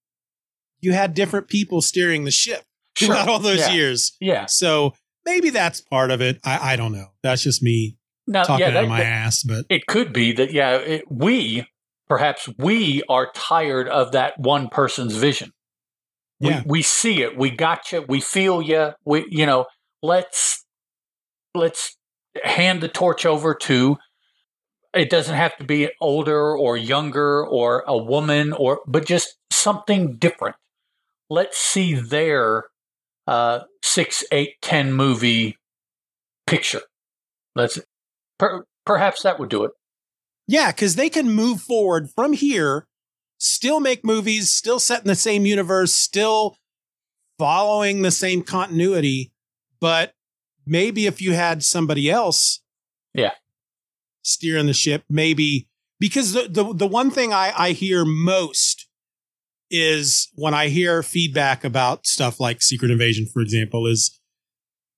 you 0.82 0.94
had 0.94 1.16
different 1.16 1.48
people 1.48 1.82
steering 1.82 2.26
the 2.26 2.32
ship 2.32 2.64
sure. 3.00 3.16
throughout 3.16 3.30
all 3.30 3.40
those 3.40 3.60
yeah. 3.60 3.72
years. 3.72 4.16
Yeah. 4.20 4.46
So 4.46 4.94
maybe 5.26 5.50
that's 5.50 5.82
part 5.82 6.12
of 6.12 6.22
it. 6.22 6.40
I, 6.44 6.74
I 6.74 6.76
don't 6.76 6.92
know. 6.92 7.08
That's 7.24 7.42
just 7.42 7.64
me 7.64 7.98
now, 8.28 8.44
talking 8.44 8.66
yeah, 8.66 8.72
that, 8.72 8.78
out 8.78 8.84
of 8.84 8.90
my 8.90 9.00
that, 9.00 9.06
ass, 9.06 9.44
but 9.44 9.66
it 9.70 9.88
could 9.88 10.14
be 10.14 10.34
that, 10.34 10.52
yeah, 10.52 10.76
it, 10.76 11.06
we 11.10 11.66
perhaps 12.08 12.50
we 12.58 13.04
are 13.10 13.32
tired 13.34 13.88
of 13.88 14.12
that 14.12 14.40
one 14.40 14.68
person's 14.68 15.16
vision. 15.16 15.52
Yeah. 16.40 16.64
We, 16.66 16.70
we 16.70 16.82
see 16.82 17.22
it. 17.22 17.38
We 17.38 17.50
got 17.50 17.92
you. 17.92 18.06
We 18.08 18.22
feel 18.22 18.62
you. 18.62 18.92
We, 19.06 19.26
you 19.30 19.46
know, 19.46 19.66
let's, 20.02 20.66
let's 21.56 21.98
hand 22.44 22.82
the 22.82 22.88
torch 22.88 23.26
over 23.26 23.56
to, 23.56 23.98
it 24.94 25.10
doesn't 25.10 25.36
have 25.36 25.56
to 25.58 25.64
be 25.64 25.90
older 26.02 26.58
or 26.58 26.76
younger 26.76 27.46
or 27.46 27.84
a 27.86 27.98
woman 27.98 28.54
or, 28.54 28.82
but 28.88 29.06
just 29.06 29.36
something 29.52 30.18
different. 30.18 30.56
Let's 31.30 31.60
see 31.60 31.94
their 31.94 32.66
uh, 33.30 33.60
six, 33.84 34.24
eight, 34.32 34.56
ten 34.60 34.92
movie 34.92 35.56
picture. 36.48 36.82
Let's, 37.56 37.80
per, 38.40 38.66
perhaps 38.88 39.22
that 39.22 39.40
would 39.40 39.50
do 39.50 39.64
it. 39.66 39.72
Yeah, 40.48 40.72
because 40.72 40.96
they 40.96 41.10
can 41.10 41.30
move 41.30 41.62
forward 41.62 42.10
from 42.16 42.34
here, 42.34 42.88
still 43.38 43.80
make 43.80 44.04
movies, 44.04 44.52
still 44.52 44.80
set 44.80 45.02
in 45.02 45.08
the 45.08 45.14
same 45.14 45.46
universe, 45.46 45.94
still 45.94 46.58
following 47.38 48.02
the 48.02 48.10
same 48.10 48.42
continuity. 48.42 49.32
But 49.80 50.14
maybe 50.66 51.06
if 51.06 51.22
you 51.22 51.34
had 51.34 51.64
somebody 51.64 52.10
else, 52.10 52.64
yeah, 53.14 53.34
steering 54.24 54.66
the 54.66 54.74
ship, 54.74 55.04
maybe 55.08 55.68
because 56.00 56.34
the 56.34 56.48
the, 56.50 56.74
the 56.74 56.88
one 56.88 57.12
thing 57.12 57.32
I, 57.32 57.54
I 57.56 57.72
hear 57.74 58.06
most 58.06 58.89
is 59.72 60.30
when 60.36 60.54
I 60.54 60.68
hear 60.68 61.04
feedback 61.04 61.64
about 61.64 62.08
stuff 62.08 62.40
like 62.40 62.62
Secret 62.62 62.92
Invasion, 62.92 63.28
for 63.32 63.42
example, 63.42 63.88
is 63.88 64.20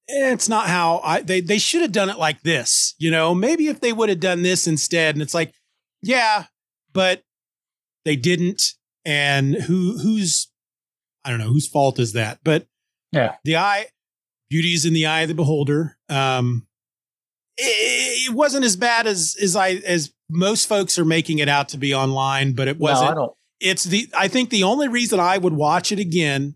it's 0.07 0.49
not 0.49 0.67
how 0.67 0.99
I 1.03 1.21
they 1.21 1.41
they 1.41 1.57
should 1.57 1.81
have 1.81 1.91
done 1.91 2.09
it 2.09 2.17
like 2.17 2.41
this. 2.41 2.95
You 2.97 3.11
know, 3.11 3.33
maybe 3.33 3.67
if 3.67 3.79
they 3.79 3.93
would 3.93 4.09
have 4.09 4.19
done 4.19 4.41
this 4.41 4.67
instead, 4.67 5.15
and 5.15 5.21
it's 5.21 5.33
like, 5.33 5.53
yeah, 6.01 6.45
but 6.93 7.23
they 8.05 8.15
didn't. 8.15 8.61
And 9.05 9.55
who 9.55 9.97
who's 9.97 10.51
I 11.25 11.29
don't 11.29 11.39
know 11.39 11.51
whose 11.51 11.67
fault 11.67 11.99
is 11.99 12.13
that? 12.13 12.39
But 12.43 12.67
yeah, 13.11 13.35
the 13.43 13.57
eye 13.57 13.87
beauty 14.49 14.73
is 14.73 14.85
in 14.85 14.93
the 14.93 15.05
eye 15.05 15.21
of 15.21 15.29
the 15.29 15.35
beholder. 15.35 15.97
Um, 16.09 16.67
it, 17.57 18.29
it 18.29 18.33
wasn't 18.33 18.65
as 18.65 18.75
bad 18.75 19.07
as 19.07 19.35
as 19.41 19.55
I 19.55 19.69
as 19.85 20.13
most 20.29 20.67
folks 20.67 20.99
are 20.99 21.05
making 21.05 21.39
it 21.39 21.49
out 21.49 21.69
to 21.69 21.77
be 21.77 21.93
online, 21.93 22.53
but 22.53 22.67
it 22.67 22.77
wasn't. 22.77 23.15
Don't. 23.15 23.33
It's 23.61 23.83
the 23.83 24.09
I 24.17 24.27
think 24.27 24.49
the 24.49 24.63
only 24.63 24.87
reason 24.87 25.19
I 25.19 25.37
would 25.37 25.53
watch 25.53 25.91
it 25.91 25.99
again 25.99 26.55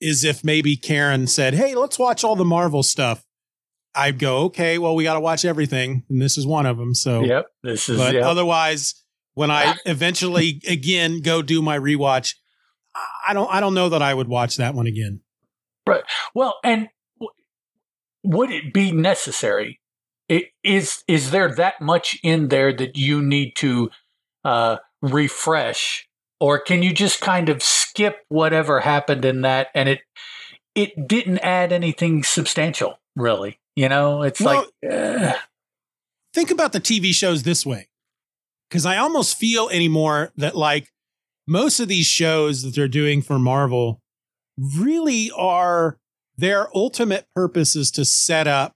is 0.00 0.24
if 0.24 0.44
maybe 0.44 0.76
Karen 0.76 1.26
said, 1.26 1.54
"Hey, 1.54 1.74
let's 1.74 1.98
watch 1.98 2.24
all 2.24 2.36
the 2.36 2.44
Marvel 2.44 2.82
stuff." 2.82 3.24
I'd 3.94 4.18
go, 4.18 4.38
"Okay, 4.44 4.78
well, 4.78 4.94
we 4.94 5.04
got 5.04 5.14
to 5.14 5.20
watch 5.20 5.44
everything, 5.44 6.04
and 6.08 6.20
this 6.20 6.38
is 6.38 6.46
one 6.46 6.66
of 6.66 6.78
them." 6.78 6.94
So, 6.94 7.24
Yep. 7.24 7.46
This 7.62 7.88
is. 7.88 7.98
but 7.98 8.14
yep. 8.14 8.24
otherwise, 8.24 8.94
when 9.34 9.50
I 9.50 9.76
eventually 9.86 10.60
again 10.66 11.20
go 11.20 11.42
do 11.42 11.62
my 11.62 11.78
rewatch, 11.78 12.34
I 13.26 13.32
don't 13.34 13.52
I 13.52 13.60
don't 13.60 13.74
know 13.74 13.88
that 13.88 14.02
I 14.02 14.12
would 14.12 14.28
watch 14.28 14.56
that 14.56 14.74
one 14.74 14.86
again. 14.86 15.20
Right. 15.86 16.04
Well, 16.34 16.56
and 16.62 16.88
w- 17.18 17.32
would 18.22 18.50
it 18.50 18.72
be 18.72 18.92
necessary? 18.92 19.80
It, 20.28 20.46
is 20.62 21.02
is 21.08 21.30
there 21.30 21.54
that 21.56 21.80
much 21.80 22.18
in 22.22 22.48
there 22.48 22.72
that 22.74 22.96
you 22.96 23.20
need 23.22 23.54
to 23.56 23.90
uh, 24.44 24.76
refresh, 25.02 26.08
or 26.42 26.58
can 26.58 26.82
you 26.82 26.92
just 26.92 27.20
kind 27.20 27.48
of 27.48 27.62
skip 27.62 28.16
whatever 28.28 28.80
happened 28.80 29.24
in 29.24 29.42
that, 29.42 29.68
and 29.74 29.88
it 29.88 30.00
it 30.74 31.06
didn't 31.06 31.38
add 31.38 31.72
anything 31.72 32.24
substantial, 32.24 32.98
really? 33.14 33.60
You 33.76 33.88
know, 33.88 34.22
it's 34.22 34.40
Well- 34.40 34.66
like 34.82 34.92
uh, 34.92 35.34
think 36.34 36.50
about 36.50 36.72
the 36.72 36.80
TV 36.80 37.12
shows 37.14 37.44
this 37.44 37.64
way. 37.64 37.88
Cause 38.70 38.84
I 38.86 38.96
almost 38.96 39.36
feel 39.38 39.68
anymore 39.68 40.32
that 40.36 40.56
like 40.56 40.88
most 41.46 41.78
of 41.78 41.88
these 41.88 42.06
shows 42.06 42.62
that 42.62 42.74
they're 42.74 42.88
doing 42.88 43.22
for 43.22 43.38
Marvel 43.38 44.00
really 44.58 45.30
are 45.36 45.98
their 46.36 46.74
ultimate 46.74 47.26
purpose 47.36 47.76
is 47.76 47.90
to 47.92 48.04
set 48.04 48.48
up 48.48 48.72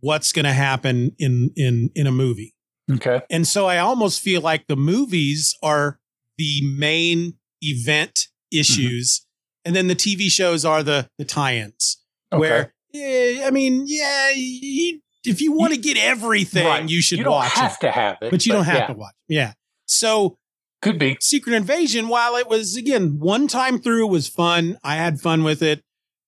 what's 0.00 0.32
going 0.32 0.44
to 0.46 0.52
happen 0.52 1.14
in 1.18 1.50
in 1.56 1.90
in 1.94 2.06
a 2.06 2.12
movie. 2.12 2.54
okay, 2.90 3.20
And 3.28 3.46
so 3.46 3.66
I 3.66 3.78
almost 3.78 4.20
feel 4.22 4.40
like 4.40 4.66
the 4.66 4.76
movies 4.76 5.56
are 5.62 5.98
the 6.40 6.62
main 6.64 7.34
event 7.60 8.28
issues 8.50 9.26
and 9.66 9.76
then 9.76 9.88
the 9.88 9.94
TV 9.94 10.30
shows 10.30 10.64
are 10.64 10.82
the 10.82 11.06
the 11.18 11.24
tie-ins 11.26 12.02
okay. 12.32 12.40
where 12.40 12.74
yeah, 12.92 13.44
I 13.46 13.50
mean, 13.50 13.84
yeah, 13.86 14.30
you, 14.34 15.00
if 15.24 15.40
you 15.40 15.52
want 15.52 15.72
to 15.74 15.78
get 15.78 15.96
everything, 15.96 16.66
Right. 16.66 16.88
you 16.88 17.00
should 17.00 17.18
you 17.18 17.24
don't 17.24 17.34
watch 17.34 17.52
have 17.52 17.74
it, 17.74 17.86
to 17.86 17.90
have 17.92 18.16
it, 18.20 18.30
but 18.32 18.44
you 18.46 18.52
don't 18.52 18.64
have 18.64 18.74
yeah, 18.74 18.86
to 18.88 18.94
watch. 18.94 19.14
it. 19.28 19.34
Yeah. 19.34 19.52
So 19.86 20.38
Could 20.82 20.98
be. 20.98 21.16
Secret 21.20 21.54
Invasion, 21.54 22.08
while 22.08 22.34
it 22.34 22.48
was 22.48 22.74
again 22.76 23.18
one 23.20 23.46
time 23.46 23.78
through 23.78 24.08
was 24.08 24.26
fun, 24.26 24.76
I 24.82 24.96
had 24.96 25.20
fun 25.20 25.44
with 25.44 25.62
it. 25.62 25.84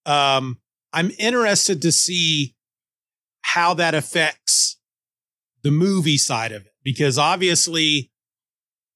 Um, 0.07 0.59
I'm 0.93 1.11
interested 1.19 1.83
to 1.83 1.91
see 1.91 2.55
how 3.43 3.75
that 3.75 3.95
affects 3.95 4.79
the 5.63 5.73
movie 5.73 6.19
side 6.19 6.53
of 6.53 6.63
it 6.63 6.73
because 6.85 7.19
obviously, 7.19 8.12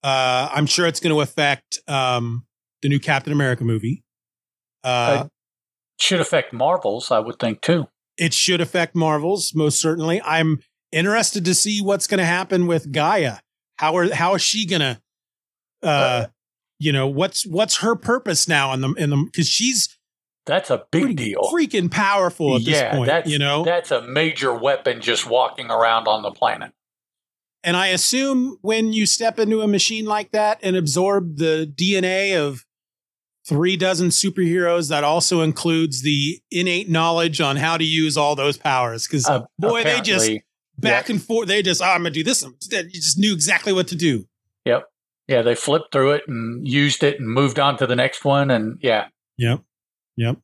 uh, 0.02 0.48
I'm 0.52 0.66
sure 0.66 0.86
it's 0.86 1.00
going 1.00 1.14
to 1.14 1.20
affect 1.20 1.78
um, 1.88 2.46
the 2.82 2.88
new 2.88 2.98
Captain 3.00 3.32
America 3.32 3.64
movie. 3.64 4.04
Uh, 4.84 5.26
Should 5.98 6.20
affect 6.20 6.52
Marvels, 6.52 7.10
I 7.10 7.18
would 7.18 7.38
think 7.38 7.60
too. 7.60 7.86
it 8.16 8.32
should 8.32 8.60
affect 8.60 8.94
Marvels 8.94 9.52
most 9.54 9.80
certainly. 9.80 10.20
I'm 10.22 10.60
interested 10.92 11.44
to 11.46 11.54
see 11.54 11.80
what's 11.80 12.06
going 12.06 12.18
to 12.18 12.24
happen 12.26 12.66
with 12.66 12.92
G'iah. 12.92 13.40
How 13.78 13.96
are 13.96 14.14
how 14.14 14.34
is 14.34 14.42
she 14.42 14.66
going 14.66 14.80
to 14.80 15.00
uh, 15.82 15.86
Uh, 15.86 16.26
you 16.78 16.92
know, 16.92 17.06
what's 17.08 17.44
what's 17.46 17.78
her 17.78 17.96
purpose 17.96 18.46
now 18.48 18.72
in 18.72 18.80
the 18.80 18.92
in 18.94 19.10
the 19.10 19.28
cuz 19.34 19.48
she's 19.48 19.98
That's 20.46 20.70
a 20.70 20.84
big 20.90 21.16
deal. 21.16 21.40
freaking 21.52 21.90
powerful 21.90 22.56
at 22.56 22.62
yeah, 22.62 22.90
this 22.90 22.96
point, 22.96 23.06
that's 23.08 23.28
you 23.30 23.38
know. 23.38 23.64
that's 23.64 23.90
a 23.90 24.02
major 24.02 24.54
weapon 24.54 25.00
just 25.00 25.26
walking 25.26 25.70
around 25.70 26.06
on 26.06 26.22
the 26.22 26.30
planet. 26.30 26.72
And 27.66 27.76
I 27.76 27.88
assume 27.88 28.58
when 28.62 28.92
you 28.92 29.04
step 29.04 29.40
into 29.40 29.60
a 29.60 29.66
machine 29.66 30.06
like 30.06 30.30
that 30.30 30.60
and 30.62 30.76
absorb 30.76 31.36
the 31.36 31.70
DNA 31.74 32.38
of 32.38 32.64
three 33.46 33.76
dozen 33.76 34.08
superheroes 34.08 34.88
that 34.88 35.04
also 35.04 35.42
includes 35.42 36.02
the 36.02 36.40
innate 36.50 36.88
knowledge 36.88 37.40
on 37.40 37.56
how 37.56 37.76
to 37.76 37.84
use 37.84 38.16
all 38.16 38.36
those 38.36 38.56
powers 38.56 39.06
cuz 39.06 39.28
Uh, 39.28 39.42
boy 39.58 39.82
they 39.84 40.00
just 40.00 40.30
back 40.78 41.08
and 41.08 41.22
forth 41.22 41.48
they 41.48 41.60
just 41.60 41.82
oh, 41.82 41.86
I'm 41.86 42.02
going 42.02 42.12
to 42.12 42.20
do 42.20 42.24
this 42.24 42.42
you 42.42 42.88
just 42.90 43.18
knew 43.18 43.32
exactly 43.32 43.72
what 43.72 43.88
to 43.88 43.96
do. 43.96 44.26
Yep. 44.64 44.84
Yeah, 45.28 45.42
they 45.42 45.56
flipped 45.56 45.92
through 45.92 46.12
it 46.12 46.22
and 46.28 46.66
used 46.66 47.02
it 47.02 47.18
and 47.18 47.28
moved 47.28 47.58
on 47.58 47.76
to 47.78 47.86
the 47.86 47.96
next 47.96 48.24
one, 48.24 48.48
and 48.50 48.78
yeah, 48.80 49.08
Yep. 49.38 49.60
Yep. 50.16 50.36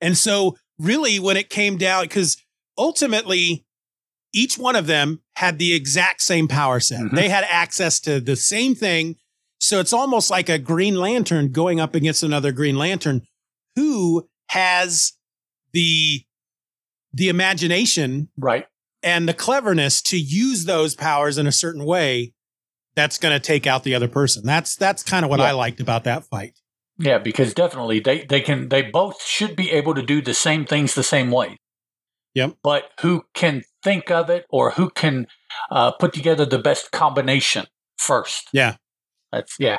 And 0.00 0.16
so 0.16 0.56
really 0.78 1.18
when 1.18 1.36
it 1.36 1.50
came 1.50 1.76
down, 1.76 2.04
because 2.04 2.38
ultimately 2.78 3.66
each 4.32 4.56
one 4.58 4.74
of 4.74 4.86
them 4.86 5.20
had 5.36 5.58
the 5.58 5.74
exact 5.74 6.22
same 6.22 6.48
power 6.48 6.80
set. 6.80 7.00
Mhm. 7.00 7.14
They 7.14 7.28
had 7.28 7.44
access 7.48 8.00
to 8.00 8.20
the 8.20 8.36
same 8.36 8.74
thing. 8.74 9.16
So 9.60 9.80
it's 9.80 9.92
almost 9.92 10.30
like 10.30 10.48
a 10.48 10.58
Green 10.58 10.96
Lantern 10.96 11.52
going 11.52 11.78
up 11.80 11.94
against 11.94 12.22
another 12.22 12.52
Green 12.52 12.76
Lantern 12.76 13.22
who 13.74 14.28
has 14.48 15.12
the 15.72 16.22
the 17.12 17.28
imagination 17.28 18.28
right. 18.36 18.66
and 19.02 19.26
the 19.28 19.32
cleverness 19.34 20.02
to 20.02 20.18
use 20.18 20.66
those 20.66 20.94
powers 20.94 21.38
in 21.38 21.46
a 21.46 21.52
certain 21.52 21.84
way 21.84 22.34
that's 22.94 23.16
going 23.18 23.34
to 23.34 23.40
take 23.40 23.66
out 23.66 23.84
the 23.84 23.94
other 23.94 24.08
person. 24.08 24.42
That's 24.44 24.74
that's 24.76 25.02
kind 25.02 25.24
of 25.24 25.30
what 25.30 25.40
Yeah. 25.40 25.46
I 25.46 25.52
liked 25.52 25.80
about 25.80 26.04
that 26.04 26.24
fight. 26.24 26.58
Yeah, 26.98 27.18
because 27.18 27.52
definitely 27.54 28.00
they 28.00 28.24
they 28.24 28.40
can 28.40 28.68
they 28.68 28.82
both 28.82 29.22
should 29.22 29.54
be 29.56 29.70
able 29.70 29.94
to 29.94 30.02
do 30.02 30.20
the 30.22 30.34
same 30.34 30.64
things 30.64 30.94
the 30.94 31.02
same 31.02 31.30
way. 31.30 31.58
Yep. 32.36 32.58
But 32.62 32.90
who 33.00 33.24
can 33.34 33.62
think 33.82 34.10
of 34.10 34.30
it 34.30 34.46
or 34.50 34.70
who 34.72 34.90
can 34.90 35.26
uh, 35.70 35.90
put 35.92 36.12
together 36.12 36.44
the 36.46 36.58
best 36.58 36.92
combination 36.92 37.66
first? 37.98 38.48
Yeah. 38.52 38.76
That's 39.32 39.56
yeah. 39.58 39.78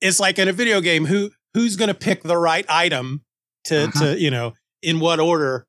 it's 0.00 0.18
like 0.18 0.38
in 0.40 0.48
a 0.48 0.52
video 0.52 0.80
game 0.80 1.04
who 1.06 1.30
who's 1.54 1.76
going 1.76 1.88
to 1.88 1.94
pick 1.94 2.22
the 2.24 2.36
right 2.36 2.64
item 2.68 3.22
to 3.66 3.74
Mhm. 3.88 3.98
to 4.00 4.20
you 4.20 4.30
know 4.30 4.54
in 4.82 4.98
what 4.98 5.20
order 5.20 5.66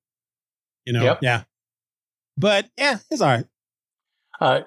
you 0.86 0.93
know 0.93 1.03
Yep. 1.03 1.19
yeah 1.21 1.43
but 2.38 2.69
yeah 2.77 2.97
it's 3.12 3.21
all 3.21 3.29
right 3.29 3.45
Uh, 4.41 4.62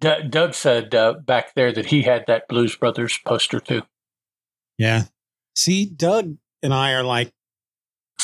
D- 0.00 0.28
Doug 0.28 0.52
said 0.52 0.94
uh, 0.94 1.14
back 1.14 1.54
there 1.54 1.72
that 1.72 1.86
he 1.86 2.02
had 2.02 2.24
that 2.26 2.46
Blues 2.48 2.76
Brothers 2.76 3.18
poster 3.24 3.58
too. 3.60 3.82
yeah 4.78 5.04
see 5.54 5.86
doug 5.86 6.36
and 6.62 6.74
i 6.74 6.92
are 6.92 7.02
like 7.02 7.32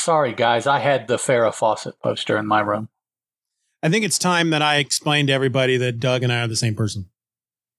Sorry, 0.03 0.33
guys, 0.33 0.67
I 0.67 0.81
had 0.81 1.07
the 1.07 1.17
Farrah 1.17 1.55
Fawcett 1.55 1.95
poster 2.03 2.37
in 2.37 2.45
my 2.47 2.61
room. 2.61 2.89
i 3.85 3.89
think 3.89 4.05
it's 4.05 4.19
time 4.19 4.51
that 4.51 4.61
i 4.63 4.77
explain 4.77 5.27
to 5.29 5.33
everybody 5.33 5.77
that 5.77 5.99
doug 6.01 6.23
and 6.25 6.33
i 6.33 6.41
are 6.43 6.49
the 6.49 6.57
same 6.57 6.75
person 6.75 7.09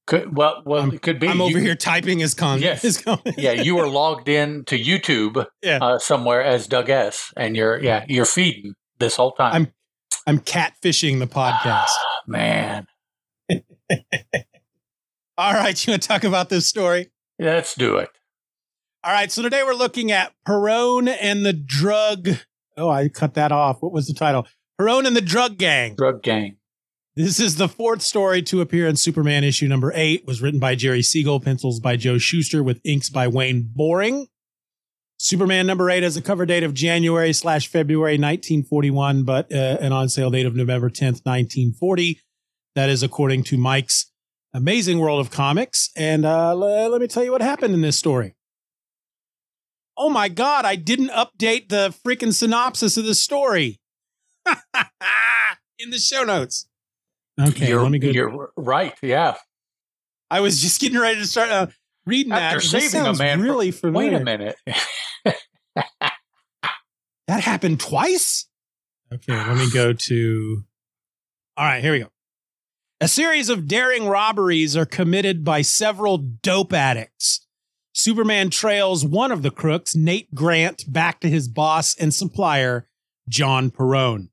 Could, 0.07 0.35
well, 0.37 0.61
well, 0.65 0.81
I'm- 0.83 0.91
it 0.93 1.01
could 1.01 1.19
be. 1.19 1.27
i'm 1.27 1.41
over 1.41 1.57
You- 1.57 1.65
here 1.65 1.75
typing 1.75 2.19
his 2.19 2.33
con 2.33 2.61
Yes. 2.61 2.81
his 2.87 2.97
con- 2.97 3.21
yeah, 3.37 3.51
you 3.51 3.75
were 3.75 3.87
logged 3.87 4.27
in 4.29 4.63
to 4.65 4.77
YouTube 4.77 5.45
Yeah. 5.61 5.79
uh, 5.81 5.99
somewhere 5.99 6.41
as 6.41 6.65
Doug 6.67 6.89
S, 6.89 7.33
and 7.37 7.55
you're 7.57 7.77
yeah 7.83 8.05
you're 8.07 8.25
feeding 8.37 8.73
this 8.99 9.15
whole 9.17 9.31
time. 9.33 9.53
I'm- 9.53 9.73
i'm 10.27 10.39
catfishing 10.39 11.19
the 11.19 11.27
podcast 11.27 11.91
Man, 12.27 12.87
all 15.37 15.53
right 15.53 15.75
you 15.85 15.91
want 15.91 16.01
to 16.01 16.07
talk 16.07 16.23
about 16.23 16.47
this 16.49 16.67
story 16.67 17.11
let's 17.39 17.75
do 17.75 17.97
it. 17.97 18.09
All 19.03 19.11
right 19.11 19.31
so 19.31 19.41
today 19.41 19.63
we're 19.63 19.73
looking 19.73 20.11
at 20.11 20.33
perrone 20.45 21.07
and 21.09 21.45
the 21.45 21.51
drug 21.53 22.29
oh 22.77 22.89
i 22.89 23.09
cut 23.09 23.33
that 23.33 23.51
off 23.51 23.81
what 23.81 23.91
was 23.91 24.07
the 24.07 24.13
title 24.13 24.47
perrone 24.77 25.05
and 25.05 25.15
the 25.15 25.21
drug 25.21 25.57
gang 25.57 25.95
Drug 25.95 26.23
gang. 26.23 26.57
This 27.15 27.39
is 27.39 27.57
the 27.57 27.67
fourth 27.67 28.01
story 28.01 28.41
to 28.43 28.61
appear 28.61 28.87
in 28.87 28.95
Superman 28.95 29.43
issue 29.43 29.67
number 29.67 29.91
eight. 29.93 30.21
It 30.21 30.27
was 30.27 30.41
written 30.41 30.59
by 30.59 30.73
Jerry 30.73 31.03
Siegel, 31.03 31.39
pencils 31.39 31.79
by 31.79 31.95
Joe 31.95 32.17
Shuster, 32.17 32.63
with 32.63 32.81
inks 32.83 33.11
by 33.11 33.27
Wayne 33.27 33.69
Boring. 33.71 34.25
Superman 35.17 35.67
number 35.67 35.91
eight 35.91 36.01
has 36.01 36.17
a 36.17 36.23
cover 36.23 36.47
date 36.47 36.63
of 36.63 36.73
January 36.73 37.31
slash 37.31 37.67
February 37.67 38.13
1941, 38.13 39.23
but 39.25 39.53
uh, 39.53 39.77
an 39.79 39.91
on 39.91 40.09
sale 40.09 40.31
date 40.31 40.47
of 40.47 40.55
November 40.55 40.89
10th, 40.89 41.21
1940. 41.23 42.19
That 42.73 42.89
is 42.89 43.03
according 43.03 43.43
to 43.43 43.57
Mike's 43.57 44.11
Amazing 44.51 44.97
World 44.97 45.19
of 45.19 45.29
Comics. 45.29 45.91
And 45.95 46.25
uh, 46.25 46.53
le- 46.53 46.89
let 46.89 46.99
me 46.99 47.07
tell 47.07 47.23
you 47.23 47.31
what 47.31 47.41
happened 47.43 47.75
in 47.75 47.81
this 47.81 47.95
story. 47.95 48.33
Oh 50.03 50.09
my 50.09 50.27
God, 50.27 50.65
I 50.65 50.75
didn't 50.75 51.11
update 51.11 51.69
the 51.69 51.95
freaking 52.05 52.33
synopsis 52.33 52.97
of 52.97 53.05
the 53.05 53.15
story 53.15 53.79
in 55.79 55.91
the 55.91 55.97
show 55.97 56.25
notes. 56.25 56.67
Okay, 57.39 57.69
you're, 57.69 57.81
let 57.81 57.89
me 57.89 57.99
go. 57.99 58.09
you're 58.09 58.51
right. 58.57 58.93
Yeah. 59.01 59.35
I 60.29 60.41
was 60.41 60.61
just 60.61 60.81
getting 60.81 60.99
ready 60.99 61.21
to 61.21 61.25
start 61.25 61.51
uh, 61.51 61.67
reading 62.05 62.33
After 62.33 62.57
that. 62.59 62.61
This 62.63 62.91
saving 62.91 62.99
a 62.99 63.05
sounds 63.05 63.19
man 63.19 63.39
for- 63.39 63.45
really 63.45 63.71
familiar. 63.71 64.11
Wait 64.11 64.21
a 64.21 64.25
minute. 64.25 64.57
That 67.29 67.39
happened 67.39 67.79
twice? 67.79 68.47
Okay, 69.11 69.31
let 69.33 69.55
me 69.55 69.69
go 69.71 69.93
to. 69.93 70.63
All 71.55 71.65
right, 71.65 71.81
here 71.81 71.93
we 71.93 71.99
go. 71.99 72.09
A 72.99 73.07
series 73.07 73.47
of 73.47 73.65
daring 73.69 74.07
robberies 74.07 74.75
are 74.75 74.85
committed 74.85 75.45
by 75.45 75.61
several 75.61 76.17
dope 76.17 76.73
addicts. 76.73 77.42
Superman 77.93 78.49
trails 78.49 79.05
one 79.05 79.31
of 79.31 79.43
the 79.43 79.51
crooks, 79.51 79.95
Nate 79.95 80.33
Grant, 80.33 80.91
back 80.91 81.19
to 81.19 81.29
his 81.29 81.47
boss 81.47 81.95
and 81.95 82.13
supplier, 82.13 82.87
John 83.29 83.69
Perrone. 83.69 84.29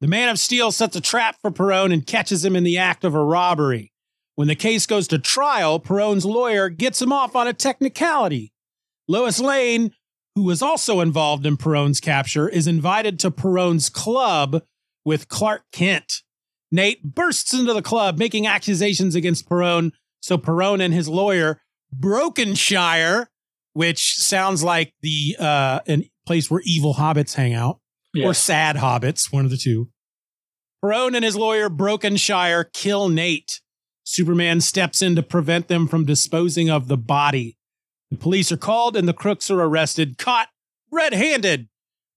The 0.00 0.06
Man 0.06 0.28
of 0.28 0.38
Steel 0.38 0.70
sets 0.70 0.94
a 0.94 1.00
trap 1.00 1.36
for 1.40 1.50
Perrone 1.50 1.90
and 1.90 2.06
catches 2.06 2.44
him 2.44 2.54
in 2.54 2.64
the 2.64 2.78
act 2.78 3.04
of 3.04 3.14
a 3.14 3.24
robbery. 3.24 3.92
When 4.34 4.46
the 4.46 4.54
case 4.54 4.86
goes 4.86 5.08
to 5.08 5.18
trial, 5.18 5.80
Perrone's 5.80 6.24
lawyer 6.24 6.68
gets 6.68 7.02
him 7.02 7.12
off 7.12 7.34
on 7.34 7.48
a 7.48 7.52
technicality. 7.52 8.52
Lois 9.08 9.40
Lane, 9.40 9.92
who 10.34 10.44
was 10.44 10.62
also 10.62 11.00
involved 11.00 11.46
in 11.46 11.56
Perrone's 11.56 12.00
capture, 12.00 12.48
is 12.48 12.68
invited 12.68 13.18
to 13.18 13.30
Perrone's 13.30 13.88
club 13.88 14.62
with 15.04 15.28
Clark 15.28 15.62
Kent. 15.72 16.22
Nate 16.70 17.02
bursts 17.02 17.54
into 17.54 17.72
the 17.72 17.82
club, 17.82 18.18
making 18.18 18.46
accusations 18.46 19.14
against 19.14 19.48
Perrone. 19.48 19.92
So 20.20 20.36
Perrone 20.36 20.82
and 20.82 20.92
his 20.92 21.08
lawyer, 21.08 21.62
Brokenshire, 21.92 23.28
which 23.72 24.16
sounds 24.16 24.62
like 24.62 24.92
the 25.02 25.36
uh, 25.38 25.80
an 25.86 26.04
place 26.26 26.50
where 26.50 26.62
evil 26.64 26.94
hobbits 26.94 27.34
hang 27.34 27.54
out, 27.54 27.80
or 28.22 28.34
sad 28.34 28.76
hobbits, 28.76 29.32
one 29.32 29.44
of 29.44 29.50
the 29.50 29.56
two. 29.56 29.88
Perrone 30.82 31.14
and 31.14 31.24
his 31.24 31.36
lawyer, 31.36 31.68
Brokenshire, 31.68 32.64
kill 32.72 33.08
Nate. 33.08 33.60
Superman 34.04 34.60
steps 34.60 35.02
in 35.02 35.16
to 35.16 35.22
prevent 35.22 35.68
them 35.68 35.86
from 35.86 36.04
disposing 36.04 36.70
of 36.70 36.88
the 36.88 36.96
body. 36.96 37.58
The 38.10 38.16
police 38.16 38.50
are 38.50 38.56
called 38.56 38.96
and 38.96 39.06
the 39.06 39.12
crooks 39.12 39.50
are 39.50 39.60
arrested, 39.60 40.16
caught 40.18 40.48
red 40.90 41.12
handed. 41.12 41.68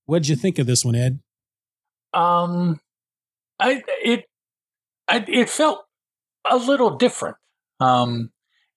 What'd 0.06 0.30
you 0.30 0.36
think 0.36 0.58
of 0.58 0.68
this 0.68 0.86
one, 0.86 0.96
Ed? 0.96 1.20
Um, 2.14 2.80
I 3.60 3.84
it 4.04 4.26
I, 5.08 5.24
it 5.28 5.50
felt 5.50 5.84
a 6.50 6.58
little 6.58 6.98
different. 6.98 7.38
Um, 7.80 8.32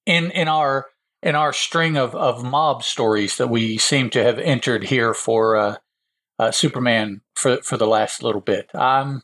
in 0.06 0.30
in 0.30 0.48
our 0.48 0.86
in 1.22 1.34
our 1.34 1.52
string 1.52 1.96
of 1.96 2.14
of 2.14 2.44
mob 2.44 2.82
stories 2.82 3.36
that 3.38 3.48
we 3.48 3.78
seem 3.78 4.10
to 4.10 4.22
have 4.22 4.38
entered 4.38 4.84
here 4.84 5.14
for 5.14 5.56
uh, 5.56 5.76
uh, 6.38 6.50
Superman 6.50 7.22
for 7.34 7.58
for 7.62 7.76
the 7.76 7.86
last 7.86 8.22
little 8.22 8.40
bit. 8.40 8.72
Um, 8.74 9.22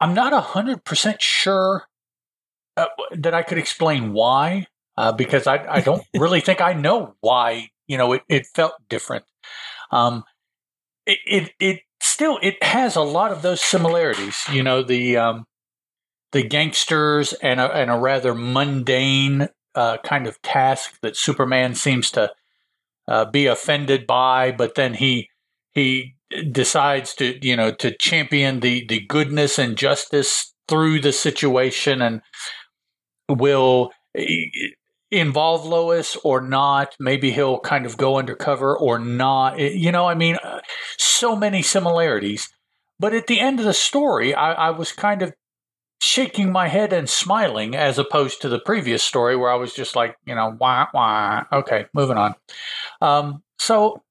I'm 0.00 0.14
not 0.14 0.32
a 0.32 0.40
hundred 0.40 0.84
percent 0.84 1.20
sure 1.20 1.84
uh, 2.76 2.86
that 3.12 3.34
I 3.34 3.42
could 3.42 3.58
explain 3.58 4.12
why, 4.12 4.66
uh, 4.96 5.12
because 5.12 5.46
I 5.46 5.64
I 5.68 5.80
don't 5.80 6.04
really 6.14 6.40
think 6.40 6.60
I 6.60 6.72
know 6.72 7.14
why. 7.20 7.68
You 7.86 7.98
know, 7.98 8.12
it 8.14 8.22
it 8.28 8.46
felt 8.54 8.74
different. 8.88 9.24
Um, 9.90 10.24
it 11.06 11.18
it 11.26 11.52
it 11.60 11.80
still 12.00 12.38
it 12.42 12.62
has 12.62 12.96
a 12.96 13.02
lot 13.02 13.32
of 13.32 13.42
those 13.42 13.60
similarities. 13.60 14.40
You 14.50 14.62
know, 14.62 14.82
the 14.82 15.18
um, 15.18 15.44
the 16.32 16.42
gangsters 16.42 17.34
and 17.34 17.60
a, 17.60 17.70
and 17.70 17.90
a 17.90 17.98
rather 17.98 18.34
mundane 18.34 19.48
uh, 19.74 19.98
kind 19.98 20.26
of 20.26 20.40
task 20.42 20.98
that 21.02 21.16
Superman 21.16 21.74
seems 21.74 22.10
to 22.12 22.32
uh, 23.08 23.24
be 23.24 23.46
offended 23.46 24.06
by, 24.06 24.52
but 24.52 24.74
then 24.74 24.94
he 24.94 25.28
he 25.72 26.14
decides 26.50 27.14
to 27.14 27.38
you 27.46 27.56
know 27.56 27.72
to 27.72 27.96
champion 27.96 28.60
the 28.60 28.86
the 28.86 29.00
goodness 29.00 29.58
and 29.58 29.76
justice 29.76 30.54
through 30.68 31.00
the 31.00 31.12
situation 31.12 32.00
and 32.00 32.22
will 33.28 33.90
eh, 34.16 34.26
involve 35.10 35.66
Lois 35.66 36.16
or 36.24 36.40
not. 36.40 36.94
Maybe 36.98 37.30
he'll 37.30 37.60
kind 37.60 37.86
of 37.86 37.96
go 37.96 38.18
undercover 38.18 38.76
or 38.76 38.98
not. 38.98 39.58
You 39.58 39.92
know, 39.92 40.06
I 40.06 40.14
mean, 40.14 40.36
uh, 40.42 40.60
so 40.98 41.36
many 41.36 41.62
similarities. 41.62 42.48
But 42.98 43.14
at 43.14 43.26
the 43.26 43.40
end 43.40 43.58
of 43.58 43.66
the 43.66 43.74
story, 43.74 44.34
I, 44.34 44.52
I 44.52 44.70
was 44.70 44.92
kind 44.92 45.22
of 45.22 45.32
shaking 46.02 46.50
my 46.50 46.66
head 46.66 46.92
and 46.92 47.08
smiling 47.08 47.76
as 47.76 47.96
opposed 47.96 48.42
to 48.42 48.48
the 48.48 48.58
previous 48.58 49.04
story 49.04 49.36
where 49.36 49.52
I 49.52 49.54
was 49.54 49.72
just 49.72 49.94
like, 49.94 50.16
you 50.26 50.34
know, 50.34 50.56
wah, 50.58 50.88
wah. 50.92 51.44
Okay, 51.52 51.86
moving 51.94 52.16
on. 52.16 52.34
Um, 53.00 53.44
so 53.60 54.02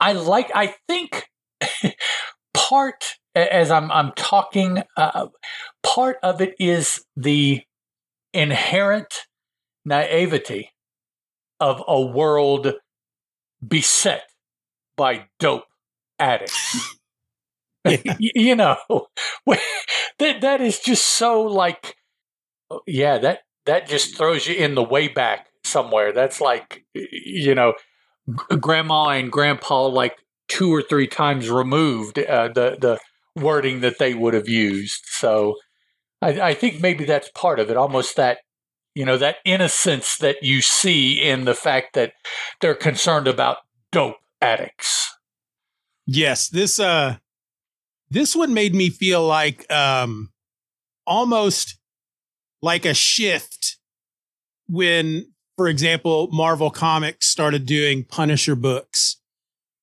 I 0.00 0.14
like, 0.14 0.50
I 0.54 0.74
think 0.88 1.28
part, 2.54 3.04
as 3.34 3.70
I'm, 3.70 3.92
I'm 3.92 4.12
talking, 4.12 4.84
uh, 4.96 5.26
part 5.82 6.16
of 6.22 6.40
it 6.40 6.54
is 6.58 7.04
the 7.14 7.60
inherent 8.32 9.26
naivety 9.84 10.70
of 11.60 11.82
a 11.86 12.00
world 12.00 12.72
beset 13.66 14.22
by 14.96 15.26
dope 15.38 15.64
addicts. 16.18 16.96
You 18.18 18.54
know, 18.54 18.76
that 20.18 20.40
that 20.40 20.60
is 20.60 20.78
just 20.78 21.04
so 21.04 21.42
like, 21.42 21.96
oh, 22.70 22.80
yeah, 22.86 23.18
that 23.18 23.40
that 23.66 23.88
just 23.88 24.16
throws 24.16 24.46
you 24.46 24.54
in 24.54 24.74
the 24.74 24.82
way 24.82 25.08
back 25.08 25.48
somewhere. 25.64 26.12
That's 26.12 26.40
like, 26.40 26.84
you 26.94 27.54
know, 27.54 27.74
grandma 28.60 29.10
and 29.10 29.30
grandpa 29.30 29.86
like 29.86 30.16
two 30.48 30.72
or 30.72 30.82
three 30.82 31.06
times 31.06 31.50
removed 31.50 32.18
uh, 32.18 32.48
the 32.48 32.76
the 32.80 32.98
wording 33.40 33.80
that 33.80 33.98
they 33.98 34.14
would 34.14 34.34
have 34.34 34.48
used. 34.48 35.04
So, 35.06 35.56
I, 36.20 36.40
I 36.40 36.54
think 36.54 36.80
maybe 36.80 37.04
that's 37.04 37.30
part 37.34 37.58
of 37.58 37.70
it. 37.70 37.76
Almost 37.76 38.16
that 38.16 38.38
you 38.94 39.04
know 39.04 39.16
that 39.16 39.36
innocence 39.44 40.16
that 40.18 40.42
you 40.42 40.60
see 40.60 41.20
in 41.20 41.44
the 41.44 41.54
fact 41.54 41.94
that 41.94 42.12
they're 42.60 42.74
concerned 42.74 43.26
about 43.26 43.58
dope 43.90 44.16
addicts. 44.40 45.16
Yes, 46.06 46.48
this 46.48 46.78
uh 46.78 47.16
this 48.12 48.36
one 48.36 48.52
made 48.52 48.74
me 48.74 48.90
feel 48.90 49.26
like 49.26 49.70
um 49.72 50.30
almost 51.06 51.78
like 52.60 52.84
a 52.84 52.94
shift 52.94 53.78
when 54.68 55.26
for 55.56 55.68
example 55.68 56.28
Marvel 56.30 56.70
Comics 56.70 57.26
started 57.28 57.66
doing 57.66 58.04
Punisher 58.04 58.54
books 58.54 59.16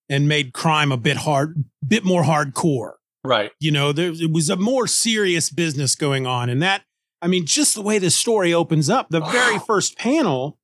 and 0.10 0.28
made 0.28 0.54
crime 0.54 0.92
a 0.92 0.98
bit 0.98 1.18
hard 1.18 1.63
bit 1.86 2.04
more 2.04 2.24
hardcore. 2.24 2.94
Right. 3.24 3.52
You 3.60 3.72
know, 3.72 3.92
there 3.92 4.12
it 4.12 4.32
was 4.32 4.50
a 4.50 4.56
more 4.56 4.88
serious 4.88 5.50
business 5.50 5.96
going 5.96 6.26
on 6.26 6.50
and 6.50 6.62
that 6.62 6.84
I 7.22 7.28
mean 7.28 7.46
just 7.46 7.76
the 7.76 7.82
way 7.82 8.00
the 8.00 8.10
story 8.10 8.54
opens 8.54 8.89
up, 8.89 9.10
the 9.10 9.22
very 9.22 9.60
first 9.68 9.98
panel, 9.98 10.58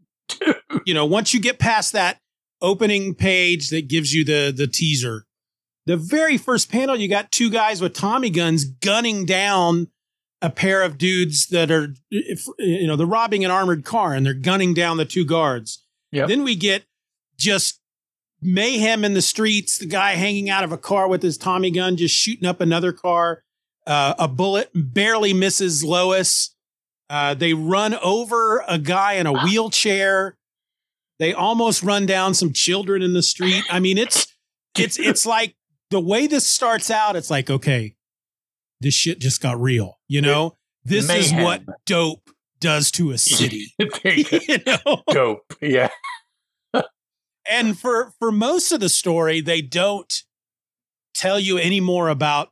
you 0.86 0.94
know, 0.94 1.06
once 1.06 1.34
you 1.34 1.40
get 1.40 1.60
past 1.60 1.94
that 1.94 2.20
opening 2.62 3.14
page 3.14 3.70
that 3.70 3.88
gives 3.88 4.14
you 4.14 4.24
the 4.24 4.54
the 4.56 4.68
teaser 4.68 5.25
the 5.86 5.98
very 5.98 6.38
first 6.38 6.72
panel, 6.72 6.96
you 6.96 7.08
got 7.08 7.32
two 7.32 7.50
guys 7.50 7.82
with 7.82 7.94
Tommy 7.94 8.30
guns 8.30 8.66
gunning 8.66 9.26
down 9.26 9.88
a 10.42 10.50
pair 10.50 10.84
of 10.84 10.98
dudes 10.98 11.48
that 11.48 11.72
are, 11.72 11.94
you 12.10 12.88
know, 12.88 12.96
they're 12.96 13.08
robbing 13.08 13.46
an 13.46 13.52
armored 13.52 13.86
car 13.86 14.14
and 14.14 14.26
they're 14.26 14.34
gunning 14.34 14.74
down 14.74 14.98
the 14.98 15.06
two 15.06 15.26
guards. 15.26 15.84
Yep. 16.12 16.28
Then 16.28 16.44
we 16.44 16.56
get 16.56 16.84
just 17.38 17.80
mayhem 18.42 19.04
in 19.04 19.14
the 19.14 19.22
streets. 19.22 19.78
The 19.78 19.86
guy 19.86 20.12
hanging 20.12 20.50
out 20.50 20.64
of 20.64 20.72
a 20.72 20.78
car 20.78 21.08
with 21.08 21.22
his 21.22 21.38
Tommy 21.38 21.72
gun, 21.72 21.98
just 21.98 22.16
shooting 22.16 22.48
up 22.48 22.62
another 22.62 22.92
car. 22.92 23.44
Uh, 23.88 24.16
a 24.18 24.28
bullet 24.28 24.70
barely 24.74 25.34
misses 25.34 25.84
Lois. 25.84 26.56
Uh, 27.10 27.34
they 27.34 27.54
run 27.54 27.94
over 27.96 28.64
a 28.68 28.80
guy 28.80 29.14
in 29.14 29.28
a 29.28 29.34
wheelchair. 29.34 30.38
They 31.20 31.34
almost 31.34 31.84
run 31.84 32.06
down 32.06 32.34
some 32.34 32.52
children 32.52 33.02
in 33.02 33.14
the 33.14 33.22
street. 33.22 33.64
I 33.70 33.80
mean, 33.80 33.98
it's 33.98 34.28
it's 34.78 34.98
it's 34.98 35.26
like 35.26 35.56
the 35.92 36.00
way 36.00 36.28
this 36.28 36.48
starts 36.48 36.90
out, 36.90 37.16
it's 37.16 37.30
like, 37.30 37.50
okay, 37.50 37.96
this 38.82 38.94
shit 38.94 39.20
just 39.20 39.42
got 39.42 39.60
real. 39.60 40.00
You 40.08 40.22
know, 40.22 40.58
this 40.84 41.10
is 41.10 41.34
what 41.34 41.64
dope 41.86 42.30
does 42.60 42.92
to 42.92 43.12
a 43.12 43.18
city. 43.18 43.74
You 43.80 43.90
you 44.48 44.58
know, 44.66 45.04
dope. 45.10 45.54
Yeah. 45.62 45.90
and 47.50 47.78
for 47.78 48.14
for 48.20 48.32
most 48.32 48.72
of 48.72 48.80
the 48.80 48.90
story, 48.90 49.42
they 49.42 49.62
don't 49.62 50.14
tell 51.14 51.40
you 51.40 51.58
any 51.58 51.80
more 51.80 52.10
about 52.10 52.50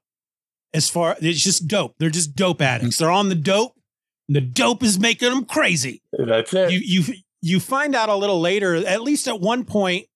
as 0.73 0.89
far. 0.89 1.15
It's 1.21 1.43
just 1.43 1.67
dope. 1.67 1.95
They're 1.99 2.09
just 2.09 2.35
dope 2.35 2.61
addicts. 2.61 2.97
They're 2.97 3.11
on 3.11 3.29
the 3.29 3.35
dope. 3.35 3.73
And 4.27 4.35
the 4.35 4.41
dope 4.41 4.83
is 4.83 4.97
making 4.99 5.29
them 5.29 5.45
crazy. 5.45 6.01
That's 6.13 6.53
it. 6.53 6.71
you 6.71 6.79
you 6.79 7.13
you 7.41 7.59
find 7.59 7.93
out 7.93 8.09
a 8.09 8.15
little 8.15 8.39
later 8.39 8.75
at 8.75 9.01
least 9.01 9.27
at 9.27 9.39
one 9.41 9.65
point 9.65 10.07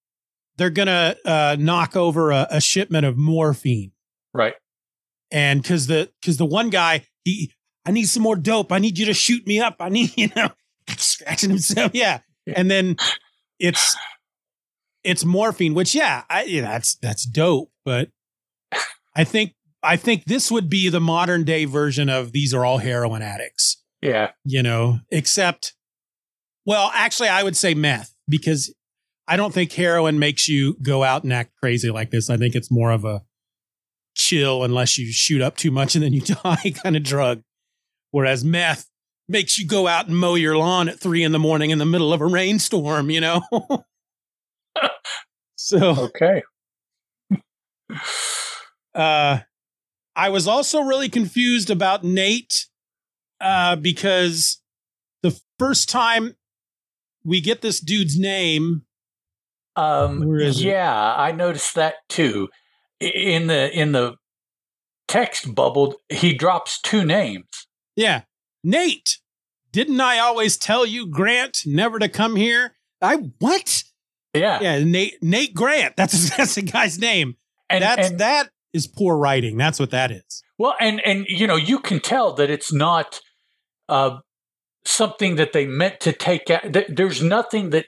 they're 0.58 0.70
gonna 0.70 1.16
uh, 1.26 1.56
knock 1.60 1.96
over 1.96 2.32
a, 2.32 2.48
a 2.52 2.62
shipment 2.62 3.06
of 3.06 3.18
morphine. 3.18 3.92
Right. 4.34 4.54
and 5.32 5.62
because 5.62 5.88
the 5.88 6.12
because 6.22 6.38
the 6.38 6.46
one 6.46 6.70
guy 6.70 7.06
he 7.24 7.52
i 7.86 7.92
need 7.92 8.04
some 8.06 8.22
more 8.24 8.36
dope. 8.36 8.72
I 8.72 8.78
need 8.80 8.98
you 9.00 9.06
to 9.08 9.14
shoot 9.14 9.48
me 9.48 9.60
up. 9.60 9.78
I 9.80 9.90
need 9.90 10.12
you 10.18 10.30
know 10.36 10.50
scratching 10.98 11.50
himself. 11.50 11.92
Yeah. 11.94 12.20
And 12.48 12.70
then 12.70 12.98
it's 13.60 13.96
it's 15.04 15.26
morphine 15.26 15.74
which 15.74 15.96
yeah 15.96 16.24
i 16.30 16.44
yeah, 16.44 16.62
that's 16.62 16.96
that's 16.96 17.26
dope. 17.26 17.72
But 17.84 18.10
i 19.16 19.24
think 19.24 19.54
i 19.82 19.96
think 19.96 20.26
this 20.26 20.52
would 20.52 20.70
be 20.70 20.90
the 20.90 21.00
modern 21.02 21.44
day 21.44 21.66
version 21.66 22.10
of 22.10 22.32
these 22.32 22.54
are 22.54 22.64
all 22.66 22.78
heroin 22.78 23.22
addicts. 23.22 23.82
Yeah. 24.02 24.32
you 24.46 24.62
know, 24.62 25.00
except, 25.10 25.74
well, 26.68 26.92
actually, 26.94 27.30
I 27.30 27.42
would 27.42 27.58
say 27.58 27.74
meth 27.74 28.14
because 28.30 28.72
I 29.28 29.36
don't 29.36 29.54
think 29.54 29.74
heroin 29.74 30.20
makes 30.20 30.48
you 30.48 30.78
go 30.82 31.04
out 31.04 31.24
and 31.24 31.34
act 31.34 31.52
crazy 31.60 31.90
like 31.92 32.12
this. 32.12 32.30
I 32.30 32.38
think 32.38 32.56
it's 32.56 32.72
more 32.72 32.92
of 32.92 33.04
a 33.04 33.24
chill 34.16 34.64
unless 34.64 34.98
you 34.98 35.12
shoot 35.12 35.42
up 35.42 35.58
too 35.58 35.72
much 35.72 35.96
and 35.96 36.04
then 36.04 36.14
you 36.14 36.22
die 36.44 36.74
kind 36.84 36.96
of 36.96 37.04
drug. 37.04 37.42
Whereas 38.12 38.44
meth 38.44 38.90
makes 39.28 39.58
you 39.60 39.68
go 39.68 39.88
out 39.88 40.08
and 40.08 40.18
mow 40.18 40.36
your 40.36 40.58
lawn 40.58 40.88
at 40.88 41.00
three 41.00 41.24
in 41.24 41.34
the 41.34 41.40
morning 41.40 41.72
in 41.72 41.78
the 41.78 41.86
middle 41.86 42.14
of 42.14 42.22
a 42.22 42.26
rainstorm, 42.26 43.10
you 43.10 43.22
know? 43.22 43.42
so, 45.56 46.06
Okay. 46.06 46.44
uh, 48.96 49.40
I 50.16 50.30
was 50.30 50.48
also 50.48 50.82
really 50.82 51.10
confused 51.10 51.70
about 51.70 52.04
Nate 52.04 52.66
uh, 53.40 53.76
because 53.76 54.62
the 55.22 55.40
first 55.60 55.90
time 55.90 56.36
we 57.24 57.40
get 57.40 57.62
this 57.62 57.80
dude's 57.80 58.18
name, 58.18 58.87
Um, 59.78 60.28
Where 60.28 60.40
is 60.40 60.60
it? 60.60 60.66
yeah, 60.66 61.14
I 61.16 61.32
noticed 61.32 61.76
that 61.76 61.96
too. 62.10 62.50
In 63.00 63.46
the 63.48 63.72
in 63.72 63.92
the 63.92 64.16
text 65.08 65.54
bubble, 65.54 65.96
he 66.10 66.34
drops 66.34 66.82
two 66.82 67.06
names. 67.06 67.46
yeah, 67.96 68.22
Nate. 68.64 69.20
Didn't 69.72 70.02
I 70.02 70.18
always 70.18 70.58
tell 70.58 70.86
you, 70.86 71.06
Grant, 71.08 71.62
never 71.66 72.00
to 72.00 72.10
come 72.10 72.36
here? 72.36 72.76
I 73.02 73.18
what? 73.38 73.84
Yeah, 74.34 74.60
Yeah, 74.60 74.84
Nate 74.84 75.22
Nate 75.22 75.54
Grant. 75.54 75.96
That's 75.96 76.30
that's 76.38 76.56
the 76.56 76.64
guy's 76.64 76.98
name. 76.98 77.36
and 77.70 77.84
that's 77.84 78.10
and, 78.10 78.20
that 78.20 78.50
is 78.74 78.88
poor 78.88 79.16
writing. 79.16 79.58
That's 79.58 79.80
what 79.80 79.92
that 79.92 80.12
is. 80.12 80.44
well, 80.58 80.76
and 80.80 81.00
and 81.06 81.26
you 81.28 81.46
know, 81.46 81.56
you 81.56 81.80
can 81.80 82.00
tell 82.00 82.34
that 82.34 82.50
it's 82.50 82.74
not 82.74 83.22
uh, 83.90 84.18
something 84.86 85.36
that 85.36 85.54
they 85.54 85.68
meant 85.68 86.00
to 86.02 86.14
take 86.14 86.50
out. 86.50 86.76
There's 86.90 87.22
nothing 87.22 87.70
that 87.72 87.86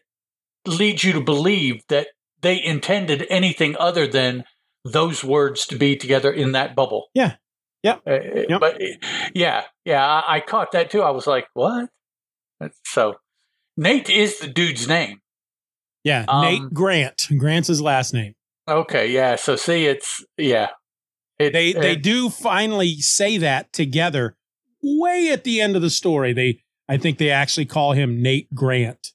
leads 0.69 1.03
you 1.03 1.13
to 1.13 1.21
believe 1.21 1.82
that 1.89 2.08
they 2.41 2.62
intended 2.63 3.25
anything 3.29 3.75
other 3.79 4.08
than 4.08 4.43
those 4.86 5.23
words 5.23 5.65
to 5.67 5.77
be 5.77 5.95
together 5.95 6.32
in 6.32 6.53
that 6.53 6.75
bubble. 6.75 7.08
Yeah. 7.13 7.36
Yeah. 7.84 7.97
Uh, 8.08 8.19
Yep. 8.49 8.60
But 8.60 8.82
yeah, 9.34 9.63
yeah, 9.86 10.05
I, 10.05 10.36
I 10.36 10.39
caught 10.41 10.71
that 10.73 10.89
too. 10.89 11.01
I 11.01 11.12
was 11.12 11.27
like, 11.27 11.47
what? 11.53 11.89
So 12.86 13.15
Nate 13.77 14.10
is 14.10 14.39
the 14.39 14.47
dude's 14.47 14.88
name. 14.88 15.19
Yeah, 16.03 16.25
Um, 16.27 16.41
Nate 16.43 16.73
Grant. 16.73 17.27
Grant's 17.38 17.67
his 17.67 17.82
last 17.82 18.13
name. 18.13 18.36
Okay, 18.67 19.12
yeah. 19.12 19.36
So 19.36 19.55
see, 19.55 19.86
it's 19.86 20.23
yeah. 20.38 20.69
It, 21.38 21.53
They 21.53 21.73
they 21.73 21.95
do 21.95 22.29
finally 22.29 22.95
say 22.95 23.38
that 23.38 23.71
together 23.71 24.36
way 24.84 25.29
at 25.32 25.43
the 25.43 25.62
end 25.62 25.75
of 25.75 25.82
the 25.82 25.89
story. 25.89 26.34
They 26.34 26.63
I 26.88 26.97
think 26.97 27.17
they 27.17 27.29
actually 27.29 27.65
call 27.65 27.93
him 27.93 28.21
Nate 28.21 28.53
Grant. 28.53 29.12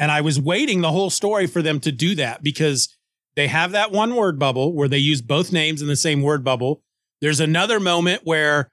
And 0.00 0.10
I 0.10 0.22
was 0.22 0.40
waiting 0.40 0.80
the 0.80 0.90
whole 0.90 1.10
story 1.10 1.46
for 1.46 1.60
them 1.62 1.78
to 1.80 1.92
do 1.92 2.14
that 2.16 2.42
because 2.42 2.96
they 3.36 3.46
have 3.48 3.72
that 3.72 3.92
one 3.92 4.16
word 4.16 4.38
bubble 4.38 4.72
where 4.74 4.88
they 4.88 4.98
use 4.98 5.20
both 5.20 5.52
names 5.52 5.82
in 5.82 5.88
the 5.88 5.94
same 5.94 6.22
word 6.22 6.42
bubble. 6.42 6.82
There's 7.20 7.38
another 7.38 7.78
moment 7.78 8.22
where 8.24 8.70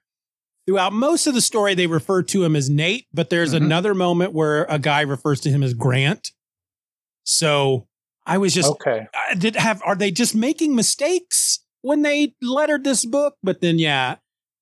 throughout 0.66 0.94
most 0.94 1.26
of 1.26 1.34
the 1.34 1.42
story 1.42 1.74
they 1.74 1.86
refer 1.86 2.22
to 2.22 2.44
him 2.44 2.56
as 2.56 2.70
Nate, 2.70 3.06
but 3.12 3.28
there's 3.28 3.52
Mhm. 3.52 3.58
another 3.58 3.94
moment 3.94 4.32
where 4.32 4.64
a 4.70 4.78
guy 4.78 5.02
refers 5.02 5.38
to 5.42 5.50
him 5.50 5.62
as 5.62 5.74
Grant. 5.74 6.32
So 7.24 7.86
I 8.26 8.38
was 8.38 8.54
just 8.54 8.70
okay. 8.70 9.06
I 9.30 9.34
did 9.34 9.56
have 9.56 9.82
are 9.84 9.94
they 9.94 10.10
just 10.10 10.34
making 10.34 10.74
mistakes 10.74 11.60
when 11.82 12.02
they 12.02 12.34
lettered 12.42 12.84
this 12.84 13.04
book? 13.04 13.34
But 13.42 13.60
then 13.60 13.78
yeah, 13.78 14.16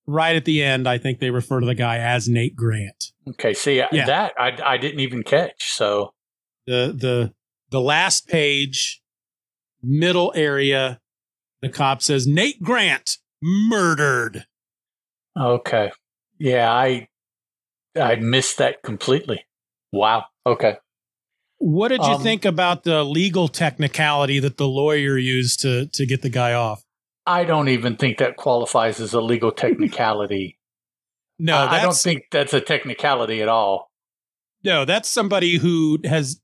right 0.06 0.34
at 0.36 0.44
the 0.44 0.62
end, 0.64 0.88
I 0.88 0.98
think 0.98 1.20
they 1.20 1.30
refer 1.30 1.60
to 1.60 1.66
the 1.66 1.74
guy 1.74 1.98
as 1.98 2.28
Nate 2.28 2.56
Grant. 2.56 3.12
Okay. 3.28 3.54
See 3.54 3.76
Yeah. 3.76 4.06
that 4.06 4.32
I 4.38 4.56
I 4.64 4.76
didn't 4.78 5.00
even 5.00 5.22
catch. 5.22 5.72
So 5.72 6.12
The 6.66 6.94
the 6.96 7.32
the 7.70 7.80
last 7.80 8.28
page, 8.28 9.00
middle 9.82 10.32
area, 10.34 11.00
the 11.62 11.68
cop 11.68 12.02
says 12.02 12.26
Nate 12.26 12.62
Grant 12.62 13.18
murdered. 13.42 14.46
okay. 15.38 15.90
Yeah, 16.38 16.70
I 16.72 17.08
I 17.98 18.16
missed 18.16 18.58
that 18.58 18.82
completely. 18.82 19.44
Wow. 19.92 20.24
Okay. 20.44 20.76
What 21.58 21.88
did 21.88 22.02
you 22.02 22.14
Um, 22.14 22.22
think 22.22 22.44
about 22.44 22.84
the 22.84 23.02
legal 23.04 23.48
technicality 23.48 24.38
that 24.40 24.58
the 24.58 24.68
lawyer 24.68 25.16
used 25.16 25.60
to 25.60 25.86
to 25.86 26.04
get 26.06 26.22
the 26.22 26.28
guy 26.28 26.52
off? 26.52 26.82
I 27.26 27.44
don't 27.44 27.68
even 27.68 27.96
think 27.96 28.18
that 28.18 28.36
qualifies 28.36 29.00
as 29.00 29.12
a 29.14 29.20
legal 29.20 29.50
technicality. 29.50 30.58
No, 31.38 31.56
I- 31.56 31.78
I 31.78 31.82
don't 31.82 31.94
think 31.96 32.24
that's 32.30 32.52
a 32.54 32.60
technicality 32.60 33.42
at 33.42 33.48
all. 33.48 33.90
No, 34.62 34.84
that's 34.84 35.08
somebody 35.08 35.56
who 35.56 35.98
has, 36.04 36.40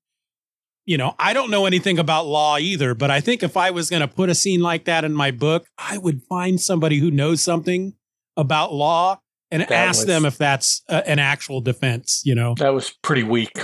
you 0.87 0.97
know, 0.99 1.15
I 1.19 1.33
don't 1.33 1.51
know 1.51 1.67
anything 1.67 1.99
about 1.99 2.27
law 2.27 2.59
either, 2.59 2.95
but 2.95 3.11
I 3.11 3.21
think 3.21 3.43
if 3.43 3.57
I 3.57 3.71
was 3.71 3.89
going 3.91 4.01
to 4.01 4.09
put 4.09 4.29
a 4.31 4.35
scene 4.35 4.61
like 4.61 4.85
that 4.87 5.05
in 5.05 5.13
my 5.13 5.31
book, 5.31 5.67
I 5.79 5.99
would 5.99 6.23
find 6.29 6.61
somebody 6.61 6.99
who 6.99 7.11
knows 7.11 7.41
something 7.41 7.95
about 8.37 8.73
law 8.73 9.21
and 9.51 9.63
That 9.63 9.71
ask 9.71 9.99
was- 10.01 10.07
them 10.07 10.25
if 10.25 10.39
that's 10.39 10.83
a, 10.89 11.07
an 11.09 11.19
actual 11.19 11.61
defense, 11.61 12.23
you 12.25 12.35
know. 12.35 12.55
That 12.59 12.75
was 12.75 12.91
pretty 13.03 13.23
weak. 13.23 13.59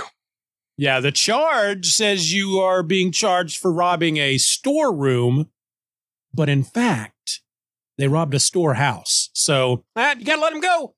Yeah, 0.77 1.01
the 1.01 1.11
charge 1.11 1.87
says 1.87 2.33
you 2.33 2.59
are 2.59 2.83
being 2.83 3.11
charged 3.11 3.59
for 3.59 3.71
robbing 3.71 4.15
a 4.17 4.37
storeroom, 4.37 5.49
but 6.33 6.47
in 6.47 6.63
fact, 6.63 7.41
they 7.97 8.07
robbed 8.07 8.33
a 8.33 8.39
storehouse. 8.39 9.29
So, 9.33 9.83
ah, 9.97 10.15
you 10.17 10.23
got 10.23 10.35
to 10.37 10.41
let 10.41 10.53
them 10.53 10.61
go. 10.61 10.95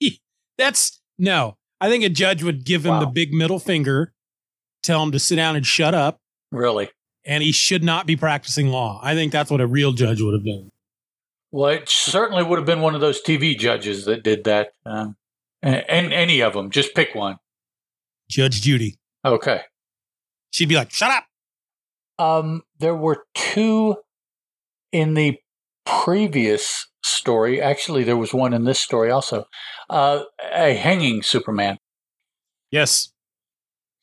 That's 0.58 1.00
no. 1.16 1.56
I 1.80 1.88
think 1.88 2.02
a 2.02 2.08
judge 2.08 2.42
would 2.42 2.64
give 2.64 2.84
him 2.86 2.98
the 2.98 3.06
big 3.06 3.32
middle 3.32 3.58
finger, 3.60 4.12
tell 4.84 5.02
him 5.02 5.12
to 5.12 5.18
sit 5.18 5.36
down 5.36 5.56
and 5.56 5.66
shut 5.66 5.94
up, 5.94 6.20
Really. 6.52 6.90
and 7.24 7.42
he 7.42 7.52
should 7.52 7.82
not 7.82 8.06
be 8.06 8.16
practicing 8.16 8.68
law. 8.68 9.00
I 9.02 9.14
think 9.14 9.32
that's 9.32 9.50
what 9.50 9.60
a 9.60 9.66
real 9.66 9.92
judge 9.92 10.20
would 10.20 10.34
have 10.34 10.44
done. 10.44 10.70
Well, 11.50 11.70
it 11.70 11.88
certainly 11.88 12.42
would 12.42 12.58
have 12.58 12.66
been 12.66 12.80
one 12.80 12.94
of 12.94 13.00
those 13.00 13.22
TV 13.22 13.56
judges 13.56 14.04
that 14.06 14.22
did 14.24 14.44
that. 14.44 14.72
Um, 14.84 15.16
and, 15.62 15.84
and 15.88 16.12
any 16.12 16.40
of 16.42 16.52
them, 16.52 16.70
just 16.70 16.94
pick 16.94 17.14
one. 17.14 17.38
Judge 18.28 18.60
Judy. 18.62 18.96
Okay. 19.24 19.60
She'd 20.50 20.68
be 20.68 20.74
like, 20.74 20.90
shut 20.90 21.10
up. 21.10 21.24
Um, 22.18 22.62
there 22.78 22.94
were 22.96 23.24
two 23.34 23.96
in 24.92 25.14
the 25.14 25.38
previous 25.86 26.86
story. 27.02 27.60
Actually, 27.60 28.04
there 28.04 28.16
was 28.16 28.34
one 28.34 28.52
in 28.52 28.64
this 28.64 28.80
story 28.80 29.10
also. 29.10 29.46
Uh, 29.88 30.24
a 30.52 30.74
hanging 30.74 31.22
Superman. 31.22 31.78
Yes. 32.70 33.12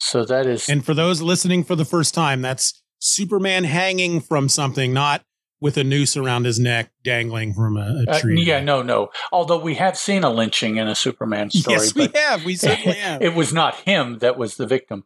So 0.03 0.25
that 0.25 0.47
is 0.47 0.67
And 0.67 0.83
for 0.83 0.95
those 0.95 1.21
listening 1.21 1.63
for 1.63 1.75
the 1.75 1.85
first 1.85 2.15
time, 2.15 2.41
that's 2.41 2.81
Superman 2.99 3.65
hanging 3.65 4.19
from 4.19 4.49
something, 4.49 4.93
not 4.93 5.23
with 5.59 5.77
a 5.77 5.83
noose 5.83 6.17
around 6.17 6.45
his 6.45 6.59
neck 6.59 6.91
dangling 7.03 7.53
from 7.53 7.77
a, 7.77 8.03
a 8.07 8.11
uh, 8.11 8.19
tree. 8.19 8.43
yeah, 8.43 8.59
no, 8.61 8.81
no. 8.81 9.09
Although 9.31 9.59
we 9.59 9.75
have 9.75 9.95
seen 9.95 10.23
a 10.23 10.31
lynching 10.31 10.77
in 10.77 10.87
a 10.87 10.95
Superman 10.95 11.51
story, 11.51 11.77
yes, 11.77 11.93
we 11.93 12.09
have. 12.15 12.43
We 12.43 12.55
certainly 12.55 12.97
have. 12.97 13.21
it 13.21 13.35
was 13.35 13.53
not 13.53 13.75
him 13.75 14.17
that 14.19 14.39
was 14.39 14.57
the 14.57 14.65
victim. 14.65 15.03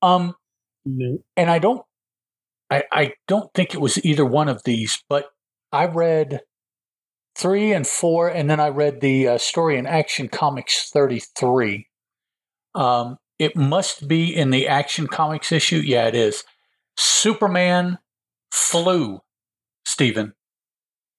Um, 0.00 0.36
No. 0.84 1.18
and 1.36 1.50
I 1.50 1.58
don't, 1.58 1.82
I, 2.70 2.84
I 2.92 3.12
don't 3.26 3.52
think 3.52 3.74
it 3.74 3.80
was 3.80 4.02
either 4.04 4.24
one 4.24 4.48
of 4.48 4.62
these, 4.64 5.02
but 5.08 5.26
I 5.72 5.86
read 5.86 6.42
three 7.36 7.72
and 7.72 7.84
four, 7.84 8.28
and 8.28 8.48
then 8.48 8.60
I 8.60 8.68
read 8.68 9.00
the 9.00 9.26
uh, 9.26 9.38
story 9.38 9.76
in 9.76 9.86
Action 9.88 10.28
Comics 10.28 10.88
thirty 10.90 11.20
three. 11.36 11.88
Um, 12.76 13.18
it 13.38 13.56
must 13.56 14.08
be 14.08 14.34
in 14.34 14.50
the 14.50 14.66
Action 14.66 15.06
Comics 15.06 15.52
issue. 15.52 15.76
Yeah, 15.78 16.06
it 16.06 16.14
is. 16.14 16.44
Superman 16.96 17.98
flew, 18.50 19.20
Steeven. 19.84 20.32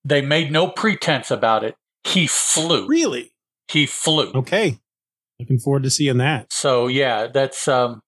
They 0.04 0.22
made 0.22 0.52
no 0.52 0.68
pretense 0.70 1.30
about 1.32 1.64
it. 1.64 1.76
He 2.04 2.28
flew. 2.28 2.88
Really? 2.88 3.34
He 3.68 3.86
flew. 3.86 4.32
Okay. 4.34 4.80
Looking 5.40 5.60
forward 5.60 5.84
to 5.84 5.90
seeing 5.90 6.18
that. 6.18 6.52
So 6.52 6.88
yeah, 6.88 7.28
that's 7.28 7.68
um, 7.68 8.02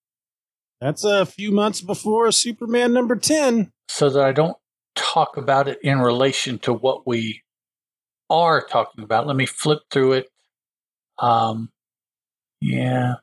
That's 0.81 1.03
a 1.03 1.25
few 1.25 1.51
months 1.51 1.81
before 1.81 2.31
Superman 2.31 2.93
number 2.93 3.15
10. 3.15 3.71
so 3.89 4.09
that 4.09 4.23
I 4.23 4.31
don't 4.31 4.57
talk 4.95 5.37
about 5.37 5.67
it 5.67 5.79
in 5.83 5.99
relation 5.99 6.57
to 6.59 6.73
what 6.73 7.05
we 7.05 7.41
are 8.29 8.65
talking 8.65 9.03
about. 9.03 9.27
Let 9.27 9.35
me 9.35 9.45
flip 9.45 9.79
through 9.91 10.13
it. 10.13 10.29
Um, 11.19 11.69
yeah, 12.61 13.15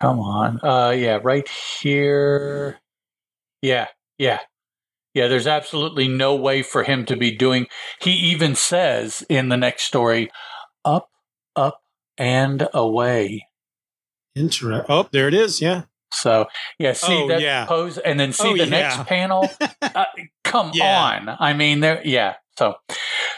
come 0.00 0.20
on. 0.20 0.60
Uh, 0.62 0.90
yeah, 0.90 1.18
right 1.22 1.48
here. 1.80 2.78
Yeah, 3.62 3.88
yeah, 4.18 4.40
yeah. 5.14 5.28
There's 5.28 5.46
absolutely 5.46 6.08
no 6.08 6.34
way 6.34 6.62
for 6.62 6.82
him 6.84 7.04
to 7.06 7.16
be 7.16 7.30
doing. 7.30 7.66
He 8.00 8.12
even 8.12 8.54
says 8.54 9.24
in 9.28 9.48
the 9.48 9.56
next 9.56 9.84
story, 9.84 10.30
"Up, 10.84 11.08
up, 11.54 11.80
and 12.18 12.68
away." 12.74 13.46
Interesting. 14.34 14.84
Oh, 14.88 15.08
there 15.12 15.28
it 15.28 15.34
is. 15.34 15.60
Yeah. 15.60 15.84
So 16.26 16.46
yeah, 16.80 16.92
see 16.92 17.22
Oh, 17.22 17.28
that 17.28 17.40
yeah. 17.40 17.66
pose, 17.66 17.98
and 17.98 18.18
then 18.18 18.32
see 18.32 18.48
Oh, 18.48 18.56
the 18.56 18.64
yeah. 18.64 18.70
next 18.80 19.06
panel. 19.06 19.48
Uh, 19.80 20.04
come 20.42 20.70
on, 20.82 21.28
I 21.38 21.52
mean, 21.52 21.78
there, 21.78 22.02
yeah. 22.04 22.34
So, 22.58 22.74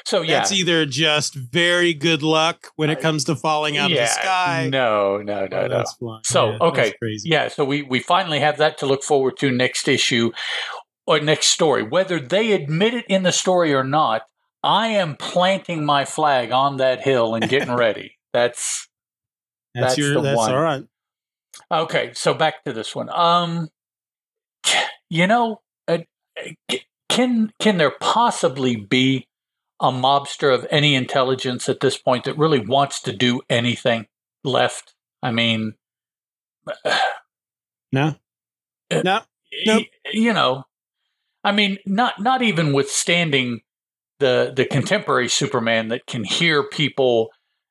so 0.07 0.23
yeah, 0.23 0.41
it's 0.41 0.53
either 0.53 0.87
just 0.87 1.35
very 1.35 1.93
good 1.93 2.23
luck 2.23 2.69
when 2.77 2.89
it 2.89 3.01
comes 3.01 3.25
to 3.25 3.37
falling 3.37 3.77
out 3.77 3.91
yeah, 3.91 4.05
of 4.05 4.09
the 4.09 4.13
sky. 4.15 4.69
No, 4.73 5.19
no, 5.19 5.47
no, 5.51 5.59
Oh, 5.59 5.67
no. 5.67 5.85
flying. 5.99 6.23
So, 6.25 6.53
Yeah, 6.53 6.59
okay. 6.63 6.95
Yeah, 7.25 7.49
so 7.49 7.63
we 7.67 7.83
we 7.83 8.01
finally 8.01 8.41
have 8.41 8.57
that 8.57 8.79
to 8.79 8.87
look 8.87 9.03
forward 9.03 9.37
to 9.41 9.51
next 9.51 9.87
issue 9.87 10.31
or 11.07 11.21
next 11.21 11.49
story. 11.49 11.83
Whether 11.83 12.19
they 12.19 12.53
admit 12.53 12.95
it 12.95 13.05
in 13.07 13.23
the 13.23 13.33
story 13.33 13.75
or 13.75 13.85
not, 13.85 14.23
I 14.63 14.87
am 14.89 15.15
planting 15.17 15.85
my 15.85 16.07
flag 16.07 16.53
on 16.53 16.79
that 16.79 17.03
hill 17.03 17.35
and 17.35 17.47
getting 17.51 17.75
ready. 17.87 18.17
That's 18.33 18.89
That's, 19.75 19.89
that's 19.89 19.99
your. 19.99 20.15
the 20.15 20.23
That's 20.23 20.37
one. 20.39 20.55
all 20.55 20.63
right. 20.63 20.85
Okay, 21.71 22.13
so 22.15 22.35
back 22.35 22.65
to 22.65 22.73
this 22.73 22.95
one. 22.95 23.09
Um, 23.11 23.69
you 25.11 25.27
know, 25.27 25.61
uh, 25.87 25.99
can 27.09 27.53
can 27.59 27.79
there 27.79 27.95
possibly 28.01 28.77
be 28.77 29.27
a 29.81 29.91
mobster 29.91 30.53
of 30.55 30.67
any 30.71 30.95
intelligence 30.95 31.69
at 31.69 31.81
this 31.81 31.97
point 31.97 32.25
that 32.25 32.37
really 32.37 32.61
wants 32.61 33.01
to 33.03 33.13
do 33.13 33.41
anything 33.49 34.07
left. 34.45 34.95
I 35.23 35.31
mean, 35.31 35.75
no, 37.93 38.15
Uh, 38.91 39.03
no, 39.05 39.21
y- 39.79 39.89
you 40.13 40.33
know, 40.33 40.65
I 41.45 41.53
mean, 41.53 41.79
not 41.87 42.21
not 42.21 42.43
even 42.43 42.73
withstanding 42.73 43.61
the 44.19 44.53
the 44.55 44.65
contemporary 44.65 45.29
Superman 45.29 45.89
that 45.89 46.07
can 46.07 46.25
hear 46.25 46.63
people, 46.69 47.31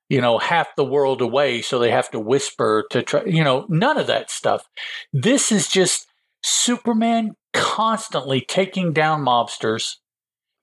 you 0.10 0.22
know, 0.22 0.38
half 0.38 0.67
the 0.76 0.86
world 0.86 1.22
away, 1.22 1.62
so 1.62 1.80
they 1.80 1.91
have 1.91 2.10
to 2.12 2.20
whisper 2.20 2.86
to 2.91 3.04
try. 3.04 3.24
You 3.26 3.43
know, 3.43 3.65
none 3.70 3.98
of 3.98 4.08
that 4.08 4.30
stuff. 4.30 4.63
This 5.12 5.52
is 5.52 5.67
just 5.67 6.08
Superman 6.43 7.32
constantly 7.54 8.41
taking 8.41 8.93
down 8.93 9.24
mobsters. 9.24 9.96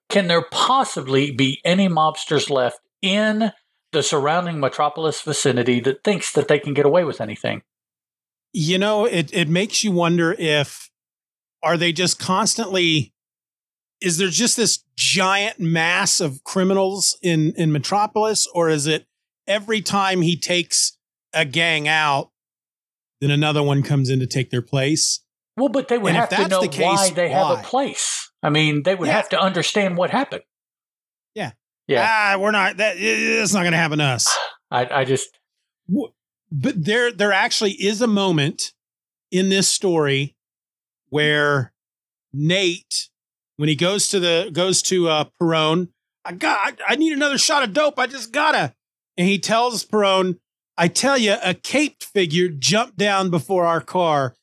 Can 0.09 0.27
there 0.27 0.45
possibly 0.51 1.31
be 1.31 1.59
any 1.65 1.87
mobsters 1.87 2.49
left 2.49 2.79
in 3.01 3.51
the 3.91 4.03
surrounding 4.03 4.59
metropolis 4.59 5.21
vicinity 5.21 5.79
that 5.79 6.03
thinks 6.03 6.31
that 6.33 6.47
they 6.47 6.59
can 6.59 6.73
get 6.73 6.85
away 6.85 7.03
with 7.03 7.21
anything? 7.21 7.61
you 8.55 8.77
know, 8.77 9.03
it 9.05 9.33
it 9.33 9.49
makes 9.49 9.83
you 9.83 9.91
wonder 9.91 10.33
if 10.39 10.89
are 11.61 11.75
they 11.75 11.91
just 11.91 12.19
constantly 12.19 13.13
is 13.99 14.17
there 14.17 14.29
just 14.29 14.55
this 14.55 14.79
giant 14.95 15.59
mass 15.59 16.21
of 16.21 16.41
criminals 16.45 17.17
in 17.21 17.53
in 17.57 17.73
Metropolis 17.73 18.47
or 18.53 18.69
is 18.69 18.87
it 18.87 19.07
every 19.47 19.81
time 19.81 20.21
he 20.21 20.37
takes 20.37 20.97
a 21.33 21.45
gang 21.45 21.87
out 21.87 22.31
then 23.21 23.31
another 23.31 23.63
one 23.63 23.81
comes 23.81 24.09
in 24.09 24.19
to 24.19 24.27
take 24.27 24.49
their 24.49 24.61
place? 24.61 25.21
Well, 25.57 25.69
but 25.69 25.87
they 25.87 25.97
would 25.97 26.09
And 26.09 26.17
have 26.17 26.29
to 26.29 26.47
know 26.49 26.61
the 26.61 26.67
case, 26.67 26.83
why 26.83 27.09
they 27.11 27.29
have 27.29 27.59
a 27.59 27.63
place. 27.63 28.29
I 28.43 28.49
mean, 28.49 28.83
they 28.83 28.93
would 28.93 29.07
Yeah. 29.07 29.13
have 29.13 29.29
to 29.29 29.39
understand 29.39 29.95
what 29.97 30.09
happened. 30.09 30.43
Yeah. 31.33 31.51
Yeah. 31.87 32.05
Ah, 32.07 32.37
we're 32.37 32.51
not 32.51 32.77
that 32.77 32.97
it's 32.97 33.53
not 33.53 33.61
going 33.61 33.71
to 33.71 33.77
happen 33.77 33.99
to 33.99 34.03
us. 34.03 34.27
I, 34.69 35.01
I 35.01 35.05
just, 35.05 35.29
but 35.87 36.73
there 36.83 37.11
there 37.11 37.31
actually 37.31 37.71
is 37.71 38.01
a 38.01 38.07
moment 38.07 38.73
in 39.31 39.49
this 39.49 39.69
story 39.69 40.35
where 41.09 41.73
Nate, 42.33 43.09
when 43.55 43.69
he 43.69 43.75
goes 43.75 44.09
to 44.09 44.19
the 44.19 44.49
goes 44.51 44.81
to 44.83 45.07
uh 45.07 45.25
Perrone, 45.39 45.89
I 46.25 46.33
got 46.33 46.79
I 46.87 46.95
need 46.95 47.13
another 47.13 47.37
shot 47.37 47.63
of 47.63 47.73
dope. 47.73 47.97
I 47.97 48.07
just 48.07 48.31
gotta. 48.33 48.73
And 49.17 49.27
he 49.27 49.39
tells 49.39 49.83
Perrone, 49.83 50.39
I 50.77 50.87
tell 50.87 51.17
you, 51.17 51.35
a 51.43 51.53
caped 51.53 52.03
figure 52.03 52.49
jumped 52.49 52.97
down 52.97 53.29
before 53.29 53.65
our 53.65 53.81
car, 53.81 54.35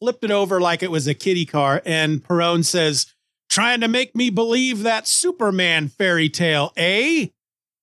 flipped 0.00 0.24
it 0.24 0.30
over 0.30 0.60
like 0.60 0.82
it 0.82 0.90
was 0.90 1.06
a 1.06 1.14
kiddie 1.14 1.46
car, 1.46 1.80
and 1.84 2.22
Perrone 2.22 2.64
says, 2.64 3.06
trying 3.48 3.80
to 3.80 3.88
make 3.88 4.14
me 4.16 4.30
believe 4.30 4.82
that 4.82 5.06
Superman 5.06 5.88
fairy 5.88 6.28
tale, 6.28 6.72
eh? 6.76 7.28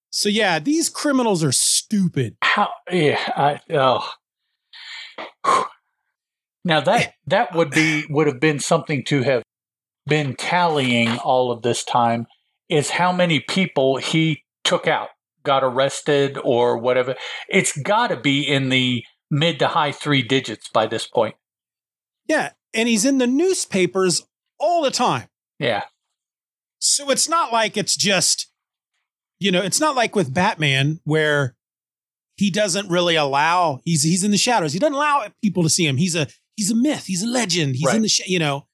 So 0.09 0.29
yeah, 0.29 0.59
these 0.59 0.89
criminals 0.89 1.43
are 1.43 1.51
stupid. 1.51 2.35
how, 2.41 2.69
yeah, 2.91 3.19
I, 3.35 3.59
oh. 3.73 4.09
Now 6.65 6.81
that, 6.81 7.13
that 7.27 7.55
would 7.55 7.71
be, 7.71 8.05
would 8.09 8.27
have 8.27 8.39
been 8.39 8.59
something 8.59 9.03
to 9.05 9.23
have 9.23 9.43
been 10.05 10.35
tallying 10.35 11.17
all 11.19 11.51
of 11.51 11.61
this 11.61 11.83
time 11.83 12.27
is 12.69 12.91
how 12.91 13.11
many 13.11 13.39
people 13.39 13.97
he 13.97 14.43
took 14.63 14.87
out, 14.87 15.09
got 15.43 15.63
arrested 15.63 16.37
or 16.43 16.77
whatever. 16.77 17.15
It's 17.49 17.77
got 17.77 18.07
to 18.07 18.17
be 18.17 18.41
in 18.47 18.69
the 18.69 19.03
mid 19.31 19.59
to 19.59 19.67
high 19.67 19.91
three 19.91 20.21
digits 20.21 20.69
by 20.73 20.87
this 20.87 21.07
point. 21.07 21.35
Yeah, 22.27 22.51
and 22.73 22.87
he's 22.87 23.05
in 23.05 23.17
the 23.17 23.27
newspapers 23.27 24.25
all 24.59 24.83
the 24.83 24.91
time. 24.91 25.27
Yeah. 25.59 25.83
So 26.79 27.09
it's 27.11 27.29
not 27.29 27.51
like 27.53 27.77
it's 27.77 27.95
just, 27.95 28.51
you 29.39 29.51
know, 29.51 29.61
it's 29.61 29.79
not 29.79 29.95
like 29.95 30.15
with 30.15 30.33
Batman 30.33 30.99
where 31.03 31.55
he 32.35 32.49
doesn't 32.49 32.89
really 32.89 33.15
allow 33.15 33.79
he's 33.85 34.03
he's 34.03 34.23
in 34.23 34.31
the 34.31 34.37
shadows. 34.37 34.73
He 34.73 34.79
doesn't 34.79 34.93
allow 34.95 35.25
people 35.41 35.63
to 35.63 35.69
see 35.69 35.85
him. 35.85 35.97
He's 35.97 36.15
a 36.15 36.27
he's 36.55 36.71
a 36.71 36.75
myth. 36.75 37.05
He's 37.05 37.23
a 37.23 37.27
legend. 37.27 37.75
He's 37.75 37.85
Right. 37.85 37.95
in 37.95 38.01
the 38.01 38.09
sh- 38.09 38.27
you 38.27 38.39
know. 38.39 38.67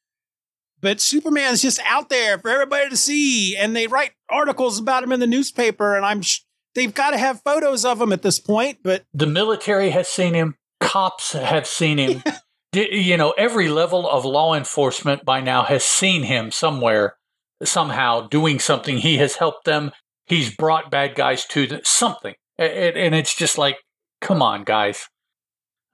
But 0.82 1.02
Superman's 1.02 1.62
just 1.62 1.82
out 1.86 2.08
there 2.10 2.40
for 2.40 2.50
everybody 2.50 2.90
to 2.90 2.96
see, 2.96 3.58
and 3.58 3.76
they 3.76 3.86
write 3.88 4.12
articles 4.30 4.80
about 4.80 5.04
him 5.04 5.12
in 5.12 5.20
the 5.20 5.28
newspaper. 5.28 5.96
And 5.96 6.06
I'm 6.06 6.22
sh- 6.22 6.40
they've 6.76 6.94
got 6.94 7.12
to 7.12 7.18
have 7.18 7.42
photos 7.44 7.86
of 7.86 8.02
him 8.02 8.12
at 8.14 8.22
this 8.22 8.40
point. 8.40 8.80
But 8.84 9.06
the 9.14 9.28
military 9.28 9.90
has 9.92 10.08
seen 10.08 10.34
him. 10.34 10.56
Cops 10.80 11.34
have 11.34 11.68
seen 11.68 11.98
him. 11.98 12.24
You 12.72 13.18
know 13.18 13.32
every 13.32 13.68
level 13.68 14.08
of 14.08 14.26
law 14.26 14.54
enforcement 14.54 15.26
by 15.26 15.42
now 15.42 15.64
has 15.64 15.84
seen 15.84 16.22
him 16.22 16.52
somewhere 16.52 17.16
somehow 17.64 18.28
doing 18.28 18.60
something. 18.60 19.00
He 19.00 19.18
has 19.18 19.38
helped 19.38 19.66
them. 19.66 19.92
He's 20.28 20.56
brought 20.56 20.92
bad 20.92 21.16
guys 21.16 21.46
to 21.48 21.66
them 21.66 21.82
something. 21.84 22.36
And 22.60 23.16
it's 23.16 23.34
just 23.36 23.58
like 23.58 23.78
come 24.22 24.44
on 24.44 24.66
guys. 24.66 25.08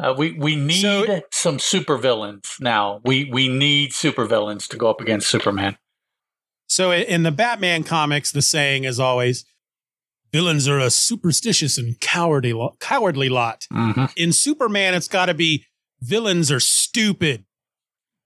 Uh, 0.02 0.14
we 0.18 0.34
we 0.34 0.58
need 0.58 0.82
So- 0.82 1.22
some 1.32 1.60
supervillains 1.60 2.60
now. 2.60 3.00
We 3.06 3.30
we 3.32 3.48
need 3.48 3.92
supervillains 3.92 4.68
to 4.68 4.76
go 4.78 4.90
up 4.90 5.00
against 5.00 5.30
superman. 5.30 5.78
So 6.68 6.92
in 6.92 7.24
the 7.24 7.32
Batman 7.32 7.86
comics, 7.86 8.34
the 8.34 8.42
saying 8.42 8.84
is 8.84 9.00
always, 9.00 9.46
"Villains 10.36 10.68
are 10.68 10.80
a 10.80 10.90
superstitious 10.90 11.78
and 11.78 12.00
cowardly 12.00 12.54
lo- 12.54 12.76
cowardly 12.80 13.30
lot." 13.30 13.68
mm-hmm. 13.72 14.06
In 14.18 14.34
Superman, 14.34 14.94
it's 14.94 15.08
got 15.08 15.28
to 15.28 15.34
be 15.34 15.66
villains 16.02 16.52
are 16.52 16.60
stupid. 16.60 17.46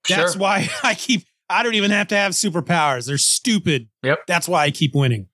That's 0.08 0.32
sure. 0.32 0.40
why 0.40 0.68
I 0.82 0.94
keep. 0.94 1.24
I 1.48 1.62
don't 1.62 1.74
even 1.74 1.90
have 1.90 2.08
to 2.08 2.16
have 2.16 2.32
superpowers. 2.32 3.06
They're 3.06 3.18
stupid. 3.18 3.88
Yep. 4.04 4.20
That's 4.26 4.48
why 4.48 4.64
I 4.64 4.70
keep 4.70 4.94
winning. 4.94 5.28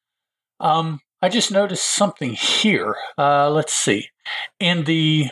Um, 0.60 1.00
I 1.20 1.28
just 1.28 1.50
noticed 1.50 1.84
something 1.84 2.32
here. 2.32 2.96
Uh, 3.18 3.50
let's 3.50 3.74
see. 3.74 4.08
In 4.58 4.84
the, 4.84 5.28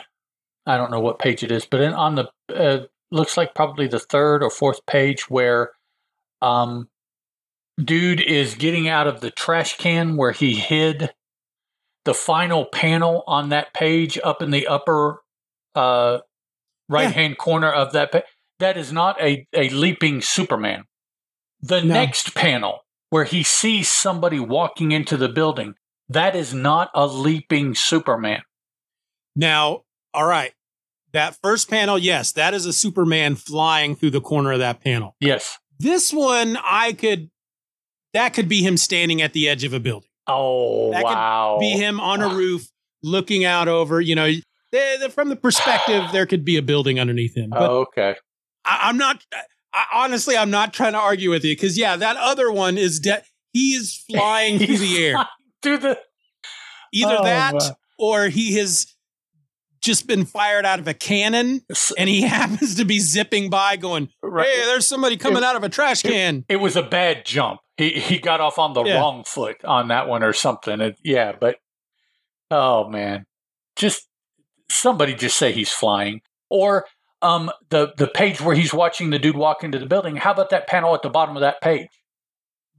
I 0.67 0.77
don't 0.77 0.91
know 0.91 0.99
what 0.99 1.17
page 1.17 1.43
it 1.43 1.51
is, 1.51 1.65
but 1.65 1.81
in, 1.81 1.93
on 1.93 2.15
the, 2.15 2.29
uh, 2.53 2.85
looks 3.11 3.35
like 3.35 3.55
probably 3.55 3.87
the 3.87 3.99
third 3.99 4.43
or 4.43 4.51
fourth 4.51 4.85
page 4.85 5.27
where, 5.27 5.71
um, 6.43 6.87
dude 7.83 8.21
is 8.21 8.55
getting 8.55 8.87
out 8.87 9.07
of 9.07 9.21
the 9.21 9.31
trash 9.31 9.77
can 9.77 10.17
where 10.17 10.31
he 10.31 10.53
hid. 10.53 11.13
The 12.05 12.13
final 12.13 12.65
panel 12.65 13.23
on 13.27 13.49
that 13.49 13.73
page, 13.73 14.17
up 14.23 14.41
in 14.41 14.51
the 14.51 14.67
upper, 14.67 15.21
uh, 15.73 16.19
right 16.87 17.11
hand 17.11 17.37
corner 17.37 17.71
of 17.71 17.91
that 17.93 18.11
page, 18.11 18.23
that 18.59 18.77
is 18.77 18.91
not 18.93 19.19
a 19.21 19.47
a 19.53 19.69
leaping 19.69 20.21
Superman. 20.21 20.85
The 21.61 21.81
No. 21.81 21.93
next 21.95 22.35
panel 22.35 22.85
where 23.09 23.23
he 23.25 23.43
sees 23.43 23.91
somebody 23.91 24.39
walking 24.39 24.91
into 24.91 25.17
the 25.17 25.29
building. 25.29 25.73
That 26.07 26.35
is 26.35 26.53
not 26.53 26.91
a 26.93 27.07
leaping 27.07 27.73
Superman. 27.73 28.43
Now, 29.35 29.81
all 30.13 30.25
right, 30.27 30.53
that 31.11 31.37
first 31.41 31.69
panel, 31.69 31.97
yes, 31.97 32.31
that 32.33 32.53
is 32.53 32.65
a 32.65 32.73
Superman 32.73 33.35
flying 33.35 33.95
through 33.95 34.11
the 34.11 34.21
corner 34.21 34.51
of 34.51 34.59
that 34.59 34.81
panel. 34.83 35.15
Yes. 35.19 35.57
This 35.79 36.13
one, 36.13 36.57
I 36.63 36.93
could. 36.93 37.31
That 38.13 38.33
could 38.33 38.47
be 38.47 38.61
him 38.61 38.77
standing 38.77 39.21
at 39.21 39.33
the 39.33 39.49
edge 39.49 39.63
of 39.65 39.73
a 39.73 39.79
building. 39.79 40.09
Oh, 40.27 40.91
That 40.91 41.03
could 41.03 41.05
wow. 41.13 41.57
be 41.59 41.69
him 41.71 41.99
on 41.99 42.21
a 42.21 42.29
roof 42.29 42.67
looking 43.03 43.45
out 43.45 43.67
over, 43.67 44.01
you 44.01 44.15
know, 44.15 44.27
the- 44.71 44.97
the- 44.99 45.09
from 45.09 45.29
the 45.29 45.35
perspective, 45.35 46.03
there 46.11 46.25
could 46.25 46.43
be 46.43 46.57
a 46.57 46.61
building 46.61 46.99
underneath 46.99 47.35
him. 47.35 47.49
But 47.51 47.69
Oh, 47.69 47.81
okay. 47.81 48.15
I, 48.65 48.81
I'm 48.89 48.97
not, 48.97 49.23
I, 49.73 49.85
honestly, 49.93 50.35
I'm 50.37 50.49
not 50.49 50.73
trying 50.73 50.93
to 50.93 50.99
argue 50.99 51.29
with 51.29 51.43
you 51.45 51.55
because, 51.55 51.77
yeah, 51.77 51.95
that 51.97 52.17
other 52.17 52.51
one 52.51 52.77
is 52.77 52.99
dead. 52.99 53.23
He 53.53 53.73
is 53.73 54.03
flying 54.11 54.57
through 54.59 54.77
the 54.77 55.03
air. 55.05 55.27
Through 55.61 55.77
the. 55.79 55.99
Either 56.93 57.17
Oh, 57.19 57.23
that 57.23 57.53
wow. 57.53 57.77
or 57.99 58.27
he 58.29 58.55
has 58.55 58.87
just 59.81 60.07
been 60.07 60.25
fired 60.25 60.65
out 60.65 60.79
of 60.79 60.87
a 60.87 60.93
cannon 60.95 61.61
and 61.97 62.09
he 62.09 62.21
happens 62.27 62.75
to 62.75 62.85
be 62.85 62.97
zipping 62.99 63.49
by 63.51 63.75
going, 63.75 64.09
hey, 64.23 64.63
there's 64.65 64.87
somebody 64.87 65.15
coming 65.17 65.43
out 65.43 65.55
of 65.55 65.63
a 65.63 65.69
trash 65.69 66.01
can. 66.01 66.43
It 66.49 66.55
was 66.55 66.75
a 66.75 66.81
bad 66.81 67.25
jump. 67.25 67.59
He 67.77 67.91
he 67.99 68.19
got 68.19 68.41
off 68.41 68.57
on 68.57 68.73
the 68.73 68.83
Yeah. 68.83 68.99
wrong 68.99 69.23
foot 69.25 69.63
on 69.65 69.89
that 69.89 70.07
one 70.07 70.23
or 70.23 70.33
something. 70.33 70.79
It, 70.81 70.97
yeah, 71.03 71.33
but 71.39 71.57
oh 72.51 72.87
man, 72.89 73.25
just 73.75 74.07
somebody 74.69 75.13
just 75.13 75.37
say 75.37 75.51
he's 75.51 75.71
flying 75.71 76.21
or 76.49 76.85
um 77.21 77.51
the 77.69 77.93
the 77.97 78.07
page 78.07 78.39
where 78.41 78.55
he's 78.55 78.73
watching 78.73 79.09
the 79.09 79.19
dude 79.19 79.35
walk 79.35 79.63
into 79.63 79.79
the 79.79 79.85
building. 79.85 80.15
How 80.15 80.31
about 80.31 80.49
that 80.51 80.67
panel 80.67 80.95
at 80.95 81.01
the 81.01 81.09
bottom 81.09 81.35
of 81.35 81.41
that 81.41 81.61
page, 81.61 81.89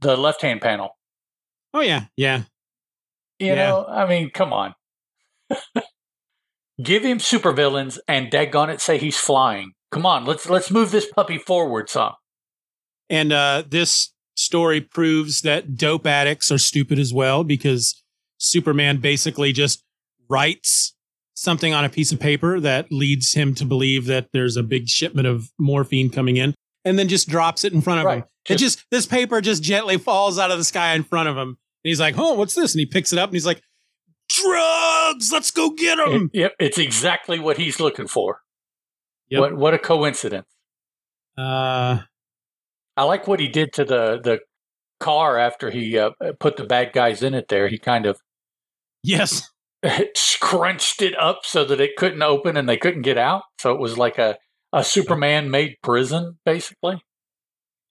the 0.01 0.17
left 0.17 0.41
hand 0.41 0.61
panel? 0.61 0.89
Oh, 1.73 1.81
yeah. 1.81 2.05
Yeah. 2.15 2.43
You 3.39 3.47
Yeah. 3.49 3.55
know, 3.55 3.85
I 3.87 4.07
mean, 4.07 4.31
come 4.31 4.51
on. 4.53 4.73
Give 6.83 7.03
him 7.03 7.17
supervillains 7.17 7.97
and 8.07 8.31
daggone 8.31 8.69
it, 8.69 8.81
say 8.81 8.97
he's 8.97 9.17
flying. 9.17 9.73
Come 9.91 10.05
on, 10.05 10.25
let's 10.25 10.49
let's 10.49 10.69
move 10.71 10.91
this 10.91 11.07
puppy 11.11 11.37
forward 11.37 11.89
some. 11.89 12.13
And 13.09 13.31
uh, 13.31 13.63
this 13.67 14.13
story 14.37 14.79
proves 14.81 15.41
that 15.41 15.75
dope 15.75 16.05
addicts 16.05 16.51
are 16.51 16.57
stupid 16.57 16.99
as 16.99 17.13
well 17.13 17.43
because 17.43 18.03
Superman 18.37 18.97
basically 18.97 19.51
just 19.51 19.83
writes 20.29 20.95
something 21.33 21.73
on 21.73 21.85
a 21.85 21.89
piece 21.89 22.11
of 22.11 22.19
paper 22.19 22.59
that 22.59 22.91
leads 22.91 23.33
him 23.33 23.53
to 23.55 23.65
believe 23.65 24.05
that 24.05 24.29
there's 24.33 24.57
a 24.57 24.63
big 24.63 24.87
shipment 24.87 25.27
of 25.27 25.51
morphine 25.59 26.09
coming 26.09 26.37
in 26.37 26.53
and 26.85 26.97
then 26.97 27.07
just 27.07 27.27
drops 27.27 27.63
it 27.63 27.73
in 27.73 27.81
front 27.81 28.05
of 28.05 28.13
him. 28.13 28.23
It 28.47 28.57
just 28.57 28.85
this 28.91 29.05
paper 29.05 29.41
just 29.41 29.61
gently 29.61 29.97
falls 29.97 30.39
out 30.39 30.51
of 30.51 30.57
the 30.57 30.63
sky 30.63 30.93
in 30.93 31.03
front 31.03 31.27
of 31.27 31.35
him. 31.35 31.49
And 31.49 31.57
he's 31.83 31.99
like, 31.99 32.15
"Oh, 32.17 32.33
what's 32.33 32.55
this?" 32.55 32.73
And 32.73 32.79
he 32.79 32.85
picks 32.85 33.11
it 33.11 33.19
up 33.19 33.29
and 33.29 33.35
he's 33.35 33.45
like, 33.45 33.61
"Drugs! 34.29 35.31
Let's 35.31 35.51
go 35.51 35.71
get 35.71 35.97
them!" 35.97 36.29
Yep, 36.33 36.53
it's 36.59 36.77
exactly 36.77 37.39
what 37.39 37.57
he's 37.57 37.79
looking 37.79 38.07
for. 38.07 38.41
Yep. 39.29 39.41
What 39.41 39.57
what 39.57 39.73
a 39.73 39.79
coincidence. 39.79 40.47
Uh, 41.37 41.99
I 42.97 43.03
like 43.03 43.27
what 43.27 43.39
he 43.39 43.47
did 43.47 43.71
to 43.73 43.85
the 43.85 44.19
the 44.21 44.39
car 44.99 45.37
after 45.37 45.69
he 45.69 45.97
uh, 45.97 46.11
put 46.39 46.57
the 46.57 46.65
bad 46.65 46.91
guys 46.91 47.21
in 47.21 47.33
it. 47.33 47.47
There, 47.47 47.67
he 47.67 47.77
kind 47.77 48.05
of 48.05 48.19
yes, 49.03 49.49
scrunched 50.15 51.01
it 51.01 51.17
up 51.19 51.41
so 51.43 51.63
that 51.65 51.79
it 51.79 51.95
couldn't 51.95 52.23
open 52.23 52.57
and 52.57 52.67
they 52.67 52.77
couldn't 52.77 53.03
get 53.03 53.17
out. 53.17 53.43
So 53.59 53.71
it 53.73 53.79
was 53.79 53.97
like 53.97 54.17
a 54.17 54.37
a 54.73 54.83
Superman 54.83 55.49
made 55.49 55.75
prison, 55.81 56.39
basically, 56.45 57.01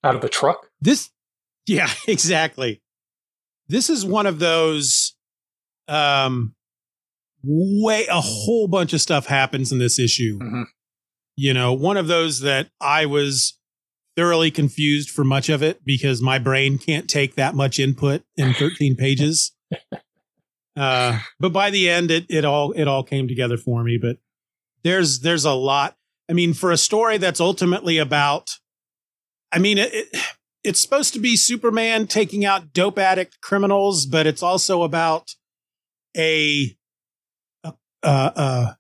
out 0.05 0.17
of 0.17 0.25
a 0.25 0.29
truck. 0.29 0.69
This, 0.81 1.11
yeah, 1.67 1.89
exactly. 2.09 2.83
This 3.69 3.89
is 3.89 4.05
one 4.05 4.27
of 4.27 4.39
those. 4.39 5.15
Um, 5.89 6.57
way 7.45 8.07
a 8.07 8.21
whole 8.21 8.67
bunch 8.67 8.93
of 8.93 9.01
stuff 9.01 9.27
happens 9.27 9.71
in 9.71 9.79
this 9.79 9.99
issue. 10.01 10.39
Mhm. 10.39 10.65
You 11.37 11.55
know, 11.55 11.73
one 11.73 11.97
of 11.97 12.09
those 12.09 12.41
that 12.41 12.71
I 12.81 13.07
was 13.07 13.56
thoroughly 14.17 14.51
confused 14.51 15.11
for 15.11 15.25
much 15.25 15.49
of 15.49 15.63
it 15.63 15.85
because 15.85 16.23
my 16.23 16.39
brain 16.39 16.79
can't 16.79 17.09
take 17.09 17.35
that 17.35 17.55
much 17.55 17.79
input 17.79 18.23
in 18.37 18.55
13 18.55 18.97
pages. 18.99 19.53
Uh, 20.75 21.21
but 21.39 21.53
by 21.53 21.71
the 21.71 21.89
end, 21.89 22.11
it 22.11 22.27
it 22.29 22.45
all 22.45 22.73
it 22.73 22.87
all 22.87 23.03
came 23.03 23.29
together 23.29 23.57
for 23.57 23.83
me. 23.83 23.99
But 24.01 24.19
there's 24.83 25.21
there's 25.21 25.45
a 25.45 25.53
lot. 25.53 25.97
I 26.29 26.33
mean, 26.33 26.55
for 26.55 26.73
a 26.73 26.77
story 26.77 27.19
that's 27.19 27.41
ultimately 27.41 27.99
about, 27.99 28.51
I 29.53 29.59
mean, 29.59 29.79
it, 29.79 29.95
it 29.95 30.09
it's 30.65 30.83
supposed 30.83 31.15
to 31.15 31.21
be 31.21 31.37
Superman 31.37 32.09
taking 32.09 32.45
out 32.45 32.73
dope 32.73 32.99
addict 32.99 33.41
criminals, 33.41 34.05
but 34.05 34.27
it's 34.27 34.43
also 34.43 34.83
about 34.83 35.31
a, 36.17 36.77
a 37.65 37.73
uh, 38.03 38.31
uh, 38.35 38.73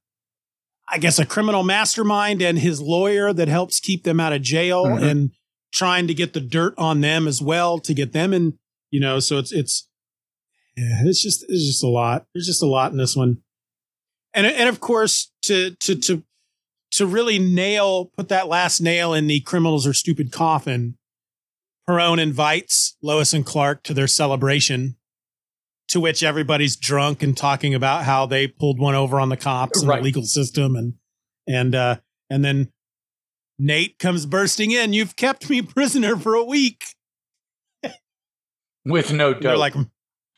I 0.96 0.98
guess, 0.98 1.18
a 1.18 1.26
criminal 1.26 1.62
mastermind 1.62 2.40
and 2.40 2.58
his 2.58 2.80
lawyer 2.80 3.30
that 3.34 3.48
helps 3.48 3.80
keep 3.80 4.04
them 4.04 4.18
out 4.18 4.32
of 4.32 4.40
jail 4.40 4.86
Mhm. 4.86 5.02
and 5.02 5.30
trying 5.70 6.06
to 6.06 6.14
get 6.14 6.32
the 6.32 6.40
dirt 6.40 6.72
on 6.78 7.02
them 7.02 7.28
as 7.28 7.42
well 7.42 7.78
to 7.80 7.92
get 7.92 8.12
them 8.14 8.32
in. 8.32 8.58
You 8.90 9.00
know, 9.00 9.20
so 9.20 9.36
it's 9.36 9.52
it's 9.52 9.88
yeah, 10.74 11.02
it's 11.04 11.20
just 11.22 11.42
it's 11.50 11.66
just 11.66 11.84
a 11.84 11.88
lot. 11.88 12.24
There's 12.32 12.46
just 12.46 12.62
a 12.62 12.66
lot 12.66 12.92
in 12.92 12.96
this 12.96 13.14
one, 13.14 13.42
and 14.32 14.46
and 14.46 14.70
of 14.70 14.80
course 14.80 15.30
to 15.42 15.72
to 15.80 15.96
to 15.96 16.22
to 16.92 17.06
really 17.06 17.38
nail 17.38 18.06
put 18.16 18.30
that 18.30 18.48
last 18.48 18.80
nail 18.80 19.12
in 19.12 19.26
the 19.26 19.40
criminals 19.40 19.86
are 19.86 19.92
stupid 19.92 20.32
coffin. 20.32 20.96
Perrone 21.86 22.18
invites 22.18 22.96
Lois 23.02 23.34
and 23.34 23.44
Clark 23.44 23.82
to 23.82 23.92
their 23.92 24.06
celebration, 24.08 24.96
to 25.88 26.00
which 26.00 26.22
everybody's 26.22 26.76
drunk 26.76 27.22
and 27.22 27.36
talking 27.36 27.74
about 27.74 28.04
how 28.04 28.26
they 28.26 28.48
pulled 28.48 28.78
one 28.80 28.94
over 28.94 29.20
on 29.20 29.28
the 29.28 29.36
cops 29.36 29.80
and 29.80 29.88
Right. 29.88 29.98
the 29.98 30.04
legal 30.04 30.22
system, 30.24 30.74
and 30.76 30.94
and 31.46 31.74
uh, 31.74 31.96
and 32.30 32.44
then 32.44 32.72
Nate 33.58 33.98
comes 33.98 34.26
bursting 34.26 34.70
in. 34.72 34.92
You've 34.92 35.16
kept 35.16 35.48
me 35.48 35.62
prisoner 35.62 36.16
for 36.16 36.34
a 36.34 36.44
week. 36.44 36.84
with 38.84 39.12
no 39.12 39.32
And 39.32 39.42
they're 39.42 39.56
like, 39.56 39.74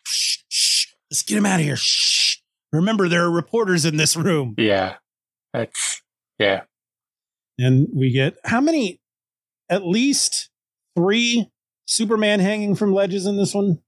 shh, 0.06 0.38
shh, 0.48 0.86
let's 1.10 1.22
get 1.22 1.38
him 1.38 1.46
out 1.46 1.60
of 1.60 1.66
here. 1.66 1.76
Shh. 1.76 2.36
Remember, 2.72 3.08
there 3.08 3.24
are 3.24 3.30
reporters 3.30 3.84
in 3.84 3.96
this 3.96 4.14
room. 4.16 4.54
yeah, 4.58 4.96
that's 5.54 6.02
yeah. 6.38 6.62
And 7.58 7.88
we 7.94 8.10
get 8.12 8.36
how 8.44 8.60
many? 8.60 9.00
At 9.70 9.84
least 9.86 10.48
three 10.96 11.50
Superman 11.86 12.40
hanging 12.40 12.74
from 12.74 12.92
ledges 12.94 13.26
in 13.26 13.36
this 13.36 13.54
one. 13.54 13.80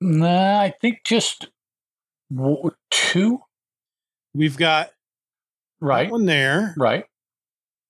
Nah, 0.00 0.60
I 0.60 0.74
think 0.80 0.98
just 1.04 1.48
two. 2.90 3.40
We've 4.34 4.56
got 4.56 4.90
Right, 5.80 6.10
one 6.10 6.26
there. 6.26 6.74
right. 6.78 7.04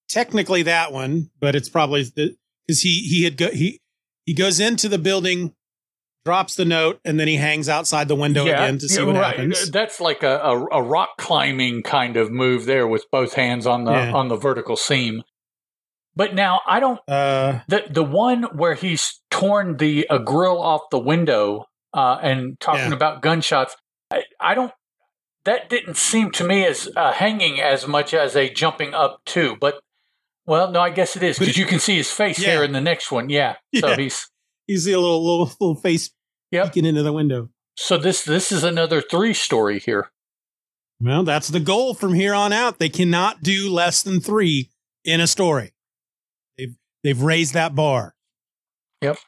Technically, 0.09 0.63
that 0.65 0.93
one, 0.93 1.31
but 1.41 1.55
it's 1.57 1.69
probably 1.69 2.05
because 2.05 2.81
he 2.83 3.01
he 3.09 3.25
had 3.25 3.37
go, 3.37 3.51
he 3.51 3.81
he 4.25 4.35
goes 4.35 4.61
into 4.61 4.89
the 4.89 4.99
building, 4.99 5.55
drops 6.25 6.55
the 6.55 6.65
note, 6.65 7.01
and 7.05 7.19
then 7.19 7.27
he 7.29 7.37
hangs 7.37 7.69
outside 7.69 8.07
the 8.09 8.15
window 8.17 8.45
again 8.45 8.79
to 8.79 8.89
see 8.89 9.01
yeah, 9.01 9.07
what 9.07 9.17
right. 9.17 9.37
happens. 9.37 9.71
That's 9.71 10.01
like 10.01 10.23
a, 10.23 10.39
a, 10.39 10.65
a 10.79 10.83
rock 10.83 11.11
climbing 11.19 11.83
kind 11.83 12.17
of 12.17 12.31
move 12.31 12.67
there 12.67 12.87
with 12.87 13.05
both 13.11 13.35
hands 13.35 13.67
on 13.67 13.85
the 13.85 13.93
Yeah. 13.93 14.13
on 14.13 14.29
the 14.29 14.37
vertical 14.37 14.77
seam. 14.77 15.23
But 16.15 16.35
now 16.35 16.61
I 16.67 16.79
don't 16.81 17.01
Uh, 17.09 17.61
the 17.69 17.85
the 17.91 18.05
one 18.05 18.45
where 18.57 18.75
he's 18.75 19.21
torn 19.31 19.77
the 19.77 20.07
a 20.09 20.19
grill 20.21 20.61
off 20.63 20.83
the 20.91 20.99
window 21.01 21.67
uh, 21.97 22.19
and 22.23 22.61
talking 22.61 22.91
Yeah. 22.91 22.95
about 22.95 23.23
gunshots. 23.23 23.75
I, 24.13 24.23
I 24.41 24.55
don't. 24.55 24.73
That 25.45 25.69
didn't 25.69 25.97
seem 25.97 26.31
to 26.33 26.45
me 26.45 26.65
as 26.67 26.89
uh, 26.97 27.13
hanging 27.13 27.61
as 27.61 27.87
much 27.87 28.13
as 28.15 28.37
a 28.37 28.49
jumping 28.53 28.95
up 28.95 29.21
too. 29.25 29.57
But 29.61 29.81
well, 30.47 30.71
no, 30.71 30.81
I 30.81 30.91
guess 30.91 31.17
it 31.17 31.23
is 31.23 31.39
because 31.39 31.57
you 31.57 31.67
can 31.67 31.81
see 31.81 31.97
his 31.97 32.11
face 32.11 32.39
Yeah. 32.39 32.53
here 32.53 32.65
in 32.65 32.73
the 32.73 32.81
next 32.81 33.11
one. 33.11 33.31
Yeah, 33.31 33.55
so 33.75 33.89
Yeah. 33.91 33.97
he's 33.97 34.29
you 34.69 34.79
see 34.79 34.93
a 34.93 35.01
little 35.01 35.21
little 35.25 35.53
little 35.61 35.75
face 35.81 36.11
Yep. 36.53 36.67
peeking 36.67 36.85
into 36.85 37.03
the 37.03 37.13
window. 37.13 37.51
so 37.77 37.97
this 37.99 38.23
this 38.25 38.53
is 38.53 38.63
another 38.65 39.01
three 39.01 39.35
story 39.35 39.79
here. 39.81 40.11
Well, 41.01 41.25
that's 41.25 41.49
the 41.49 41.61
goal 41.61 41.93
from 41.95 42.15
here 42.15 42.33
on 42.35 42.53
out. 42.53 42.79
They 42.79 42.89
cannot 42.89 43.43
do 43.43 43.71
less 43.71 44.03
than 44.03 44.21
three 44.21 44.71
in 45.05 45.21
a 45.21 45.27
story. 45.27 45.75
They've 46.57 46.75
they've 47.05 47.21
raised 47.21 47.55
that 47.55 47.75
bar. 47.75 48.15
Yep. 49.03 49.19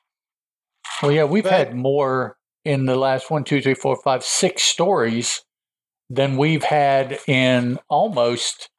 Well, 1.03 1.13
yeah, 1.13 1.25
we've 1.25 1.45
But- 1.45 1.53
had 1.53 1.75
more 1.77 2.38
in 2.65 2.87
the 2.87 2.97
last 2.97 3.31
one, 3.31 3.45
two, 3.45 3.61
three, 3.63 3.75
four, 3.75 3.97
five, 4.03 4.23
six 4.25 4.63
stories 4.63 5.43
than 6.11 6.37
we've 6.37 6.65
had 6.65 7.19
in 7.27 7.79
almost 7.89 8.71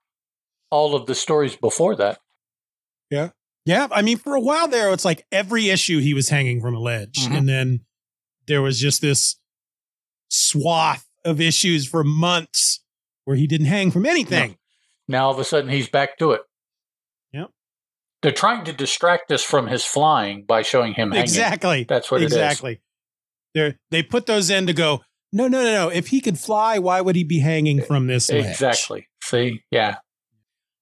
all 0.72 0.96
of 0.96 1.06
the 1.06 1.16
stories 1.16 1.56
before 1.56 1.96
that. 1.96 2.20
Yeah, 3.10 3.30
Yeah. 3.66 3.88
I 3.92 4.02
mean, 4.02 4.18
for 4.18 4.36
a 4.36 4.40
while 4.40 4.68
there, 4.68 4.92
it's 4.94 5.06
like 5.06 5.26
every 5.32 5.70
issue 5.70 6.00
he 6.00 6.14
was 6.14 6.30
hanging 6.30 6.62
from 6.62 6.76
a 6.76 6.80
ledge, 6.80 7.18
Mhm. 7.28 7.38
and 7.38 7.50
then 7.50 7.86
there 8.48 8.62
was 8.62 8.80
just 8.80 9.02
this 9.02 9.38
swath 10.30 11.06
of 11.26 11.42
issues 11.42 11.88
for 11.88 12.04
months 12.04 12.82
where 13.26 13.36
he 13.38 13.48
didn't 13.48 13.68
hang 13.68 13.92
from 13.92 14.06
anything. 14.06 14.58
Now 15.08 15.26
all 15.26 15.34
of 15.34 15.40
a 15.40 15.44
sudden 15.44 15.70
he's 15.70 15.90
back 15.90 16.18
to 16.20 16.32
it. 16.32 16.42
Yep. 17.34 17.50
They're 18.22 18.32
trying 18.32 18.64
to 18.66 18.74
distract 18.74 19.32
us 19.32 19.44
from 19.44 19.68
his 19.68 19.84
flying 19.86 20.46
by 20.46 20.62
showing 20.62 20.94
him 20.94 21.10
hanging. 21.12 21.24
Exactly. 21.24 21.84
That's 21.84 22.12
what 22.12 22.22
it 22.22 22.26
is. 22.26 22.34
exactly. 22.34 22.82
They 23.54 23.76
they 23.92 24.04
put 24.04 24.26
those 24.26 24.50
in 24.50 24.68
to 24.68 24.74
go. 24.74 25.02
No, 25.32 25.48
no, 25.48 25.62
no, 25.64 25.72
no. 25.74 25.90
If 25.90 26.08
he 26.08 26.22
could 26.22 26.40
fly, 26.40 26.80
why 26.80 27.02
would 27.02 27.16
he 27.16 27.24
be 27.24 27.40
hanging 27.40 27.82
from 27.82 28.08
this 28.08 28.30
is. 28.30 28.44
ledge? 28.46 28.46
Exactly. 28.52 29.08
See? 29.24 29.62
Yeah. 29.70 29.98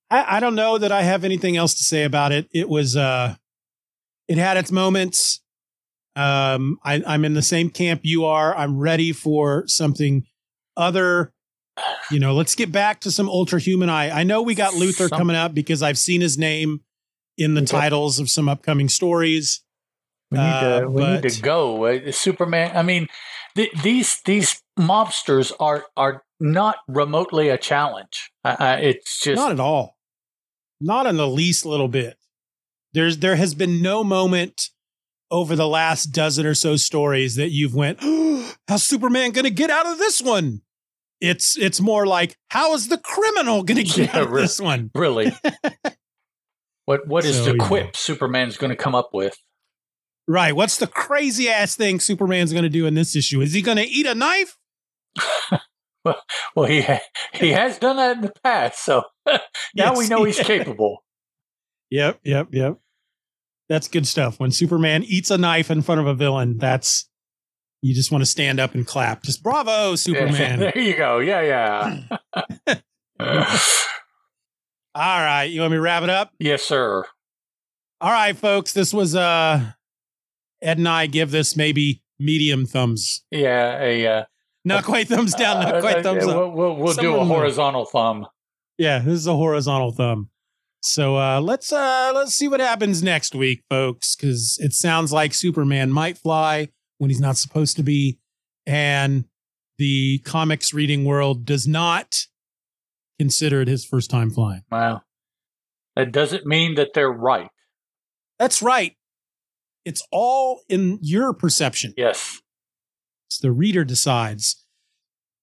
I, 0.09 0.37
I 0.37 0.39
don't 0.39 0.55
know 0.55 0.77
that 0.77 0.91
I 0.91 1.01
have 1.03 1.25
anything 1.25 1.57
else 1.57 1.73
to 1.75 1.83
say 1.83 2.03
about 2.03 2.31
it. 2.31 2.47
It 2.53 2.69
was 2.69 2.95
uh 2.95 3.35
it 4.27 4.37
had 4.37 4.55
its 4.57 4.71
moments. 4.71 5.41
Um 6.15 6.79
I, 6.83 7.03
I'm 7.05 7.25
in 7.25 7.33
the 7.33 7.41
same 7.41 7.69
camp 7.69 8.01
you 8.03 8.25
are. 8.25 8.55
I'm 8.55 8.77
ready 8.79 9.11
for 9.11 9.65
something 9.67 10.23
other. 10.77 11.33
You 12.09 12.19
know, 12.19 12.33
let's 12.33 12.55
get 12.55 12.71
back 12.71 13.01
to 13.01 13.11
some 13.11 13.29
Ultra-Humanite. 13.29 14.11
I 14.11 14.23
know 14.23 14.41
we 14.41 14.55
got 14.55 14.73
Luthor 14.73 15.09
Some- 15.09 15.19
coming 15.19 15.35
up 15.35 15.53
because 15.53 15.83
I've 15.83 15.97
seen 15.99 16.21
his 16.21 16.35
name 16.37 16.81
in 17.37 17.53
the 17.53 17.61
Okay. 17.61 17.71
titles 17.71 18.17
of 18.19 18.29
some 18.31 18.49
upcoming 18.49 18.89
stories. 18.89 19.61
We 20.31 20.37
need 20.39 20.43
Uh, 20.43 20.79
to 20.81 20.89
we 20.89 21.03
need 21.05 21.23
to 21.23 21.41
go. 21.41 21.85
Uh, 21.85 22.11
Superman. 22.11 22.75
I 22.75 22.83
mean, 22.83 23.07
th- 23.55 23.71
these 23.81 24.21
these 24.25 24.61
mobsters 24.79 25.51
are 25.59 25.85
are 25.95 26.23
not 26.39 26.77
remotely 26.87 27.49
a 27.49 27.57
challenge. 27.57 28.31
Uh, 28.43 28.55
uh, 28.59 28.77
it's 28.81 29.19
just 29.19 29.37
Not 29.37 29.51
at 29.51 29.59
all. 29.59 29.95
Not 30.81 31.05
in 31.07 31.17
the 31.17 31.27
least 31.27 31.65
little 31.65 31.87
bit. 31.87 32.17
There's 32.93 33.19
there 33.19 33.35
has 33.37 33.53
been 33.55 33.81
no 33.81 34.03
moment 34.03 34.69
over 35.31 35.55
the 35.55 35.67
last 35.67 36.07
dozen 36.07 36.45
or 36.45 36.53
so 36.53 36.75
stories 36.77 37.35
that 37.35 37.49
you've 37.51 37.75
went, 37.75 37.99
how's 38.67 38.83
Superman 38.83 39.31
gonna 39.31 39.49
get 39.49 39.69
out 39.69 39.85
of 39.85 39.97
this 39.97 40.21
one? 40.21 40.61
It's 41.19 41.57
it's 41.57 41.81
more 41.81 42.05
like, 42.05 42.35
how 42.49 42.73
is 42.73 42.89
the 42.89 42.97
criminal 42.97 43.63
gonna 43.63 43.83
get 43.95 43.97
Yeah, 43.97 44.17
out 44.17 44.21
of 44.23 44.29
really. 44.31 44.41
this 44.43 44.59
one? 44.59 44.91
really. 44.93 45.31
what 46.85 47.07
what 47.07 47.25
is 47.25 47.37
So, 47.37 47.45
the 47.45 47.55
yeah. 47.59 47.67
quip 47.67 47.95
Superman's 47.97 48.57
going 48.57 48.69
to 48.69 48.75
come 48.75 48.95
up 48.95 49.09
with? 49.13 49.35
Right. 50.27 50.55
What's 50.55 50.77
the 50.77 50.87
crazy 50.87 51.49
ass 51.49 51.75
thing 51.75 51.99
Superman's 51.99 52.51
gonna 52.53 52.69
do 52.69 52.85
in 52.85 52.93
this 52.95 53.15
issue? 53.15 53.41
Is 53.41 53.53
he 53.53 53.61
gonna 53.61 53.85
eat 53.87 54.05
a 54.05 54.15
knife? 54.15 54.57
Well, 56.55 56.65
he 56.67 56.81
ha- 56.81 57.01
he 57.33 57.49
has 57.49 57.77
done 57.79 57.97
that 57.97 58.15
in 58.15 58.21
the 58.21 58.31
past, 58.41 58.83
so 58.83 59.03
now 59.75 59.97
we 59.97 60.07
know 60.07 60.23
he's 60.23 60.39
capable. 60.39 61.03
Yep, 61.89 62.21
yep, 62.23 62.47
yep. 62.51 62.77
That's 63.67 63.89
good 63.89 64.07
stuff. 64.07 64.39
When 64.39 64.51
Superman 64.51 65.03
eats 65.03 65.31
a 65.31 65.37
knife 65.37 65.69
in 65.69 65.81
front 65.81 65.99
of 65.99 66.07
a 66.07 66.13
villain, 66.13 66.57
that's 66.59 67.09
you 67.81 67.93
just 67.93 68.09
want 68.09 68.21
to 68.21 68.25
stand 68.25 68.57
up 68.59 68.73
and 68.73 68.87
clap. 68.87 69.23
Just 69.23 69.43
bravo, 69.43 69.95
Superman. 69.95 70.59
there 70.73 70.77
you 70.77 70.95
go. 70.95 71.19
Yeah, 71.19 71.41
yeah. 71.41 72.75
All 74.95 75.19
right, 75.19 75.45
you 75.45 75.59
want 75.61 75.71
me 75.71 75.77
to 75.77 75.81
wrap 75.81 76.03
it 76.03 76.09
up? 76.09 76.31
yes, 76.39 76.63
sir. 76.63 77.03
All 77.99 78.11
right, 78.11 78.37
folks. 78.37 78.71
This 78.73 78.93
was 78.93 79.15
uh 79.15 79.73
Ed 80.61 80.77
and 80.77 80.87
I 80.87 81.07
give 81.07 81.31
this 81.31 81.55
maybe 81.55 82.01
medium 82.19 82.65
thumbs. 82.65 83.23
Yeah, 83.31 83.81
a 83.81 84.07
uh, 84.07 84.23
not 84.65 84.83
quite 84.83 85.07
thumbs 85.07 85.33
down, 85.33 85.61
not 85.63 85.75
uh, 85.75 85.81
quite 85.81 85.97
uh, 85.97 86.03
thumbs 86.03 86.25
yeah, 86.25 86.33
up. 86.33 86.53
We'll, 86.53 86.75
we'll, 86.75 86.93
do 86.93 87.01
a 87.01 87.13
in 87.13 87.13
the 87.13 87.23
middle. 87.23 87.25
horizontal 87.25 87.85
thumb. 87.85 88.27
Yeah, 88.77 88.99
this 88.99 89.13
is 89.13 89.27
a 89.27 89.35
horizontal 89.35 89.91
thumb. 89.91 90.29
So 90.81 91.17
uh, 91.17 91.41
let's 91.41 91.71
uh, 91.71 92.11
let's 92.13 92.33
see 92.33 92.47
what 92.47 92.59
happens 92.59 93.01
next 93.01 93.33
week, 93.35 93.63
folks, 93.69 94.15
because 94.15 94.57
it 94.61 94.73
sounds 94.73 95.11
like 95.11 95.33
Superman 95.33 95.91
might 95.91 96.17
fly 96.17 96.69
when 96.97 97.09
he's 97.09 97.19
not 97.19 97.37
supposed 97.37 97.75
to 97.77 97.83
be, 97.83 98.19
and 98.65 99.25
the 99.77 100.19
comics 100.19 100.73
reading 100.73 101.05
world 101.05 101.45
does 101.45 101.67
not 101.67 102.25
consider 103.19 103.61
it 103.61 103.67
his 103.67 103.85
first 103.85 104.09
time 104.09 104.29
flying. 104.29 104.63
Wow. 104.71 105.01
That 105.95 106.11
doesn't 106.11 106.45
mean 106.45 106.75
that 106.75 106.93
they're 106.93 107.11
right. 107.11 107.49
That's 108.37 108.61
right. 108.61 108.95
It's 109.87 110.05
all 110.11 110.61
in 110.67 110.99
your 111.01 111.33
perception. 111.33 111.93
Yes. 111.95 112.41
It's 113.29 113.39
the 113.39 113.51
reader 113.51 113.85
decides. 113.85 114.63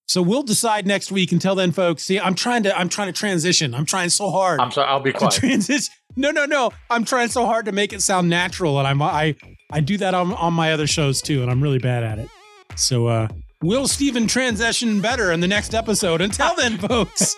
So 0.06 0.20
we'll 0.20 0.42
decide 0.42 0.86
next 0.86 1.10
week. 1.10 1.32
Until 1.32 1.54
then, 1.54 1.72
folks. 1.72 2.02
See, 2.02 2.20
I'm 2.20 2.34
trying 2.34 2.62
to 2.64 2.78
I'm 2.78 2.90
trying 2.90 3.06
to 3.08 3.18
transition. 3.18 3.74
I'm 3.74 3.86
trying 3.86 4.10
so 4.10 4.30
hard. 4.30 4.60
I'm 4.60 4.70
sorry. 4.70 4.88
I'll 4.88 5.00
be 5.00 5.12
quiet. 5.12 5.32
transition. 5.34 5.94
No, 6.14 6.30
no, 6.30 6.44
no. 6.44 6.72
I'm 6.90 7.04
trying 7.04 7.28
so 7.28 7.46
hard 7.46 7.64
to 7.64 7.72
make 7.72 7.92
it 7.92 8.02
sound 8.02 8.28
natural, 8.28 8.78
and 8.78 8.86
I'm 8.86 9.00
I 9.00 9.34
I 9.72 9.80
do 9.80 9.96
that 9.96 10.12
on 10.14 10.34
on 10.34 10.52
my 10.52 10.72
other 10.72 10.86
shows 10.86 11.22
too, 11.22 11.40
and 11.42 11.50
I'm 11.50 11.62
really 11.62 11.78
bad 11.78 12.04
at 12.04 12.18
it. 12.18 12.28
So 12.76 13.06
uh 13.06 13.28
will 13.62 13.88
Steeven 13.88 14.26
transition 14.26 15.00
better 15.00 15.32
in 15.32 15.40
the 15.40 15.48
next 15.48 15.74
episode? 15.74 16.20
Until 16.20 16.54
then, 16.54 16.76
folks, 16.88 17.34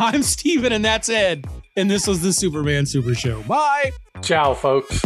I'm 0.00 0.24
Steeven 0.24 0.72
and 0.72 0.84
that's 0.84 1.08
Ed. 1.08 1.46
And 1.76 1.88
this 1.88 2.08
was 2.08 2.20
the 2.22 2.32
Superman 2.32 2.86
Super 2.86 3.14
Show. 3.14 3.42
Bye. 3.44 3.92
Ciao, 4.22 4.54
folks. 4.54 5.00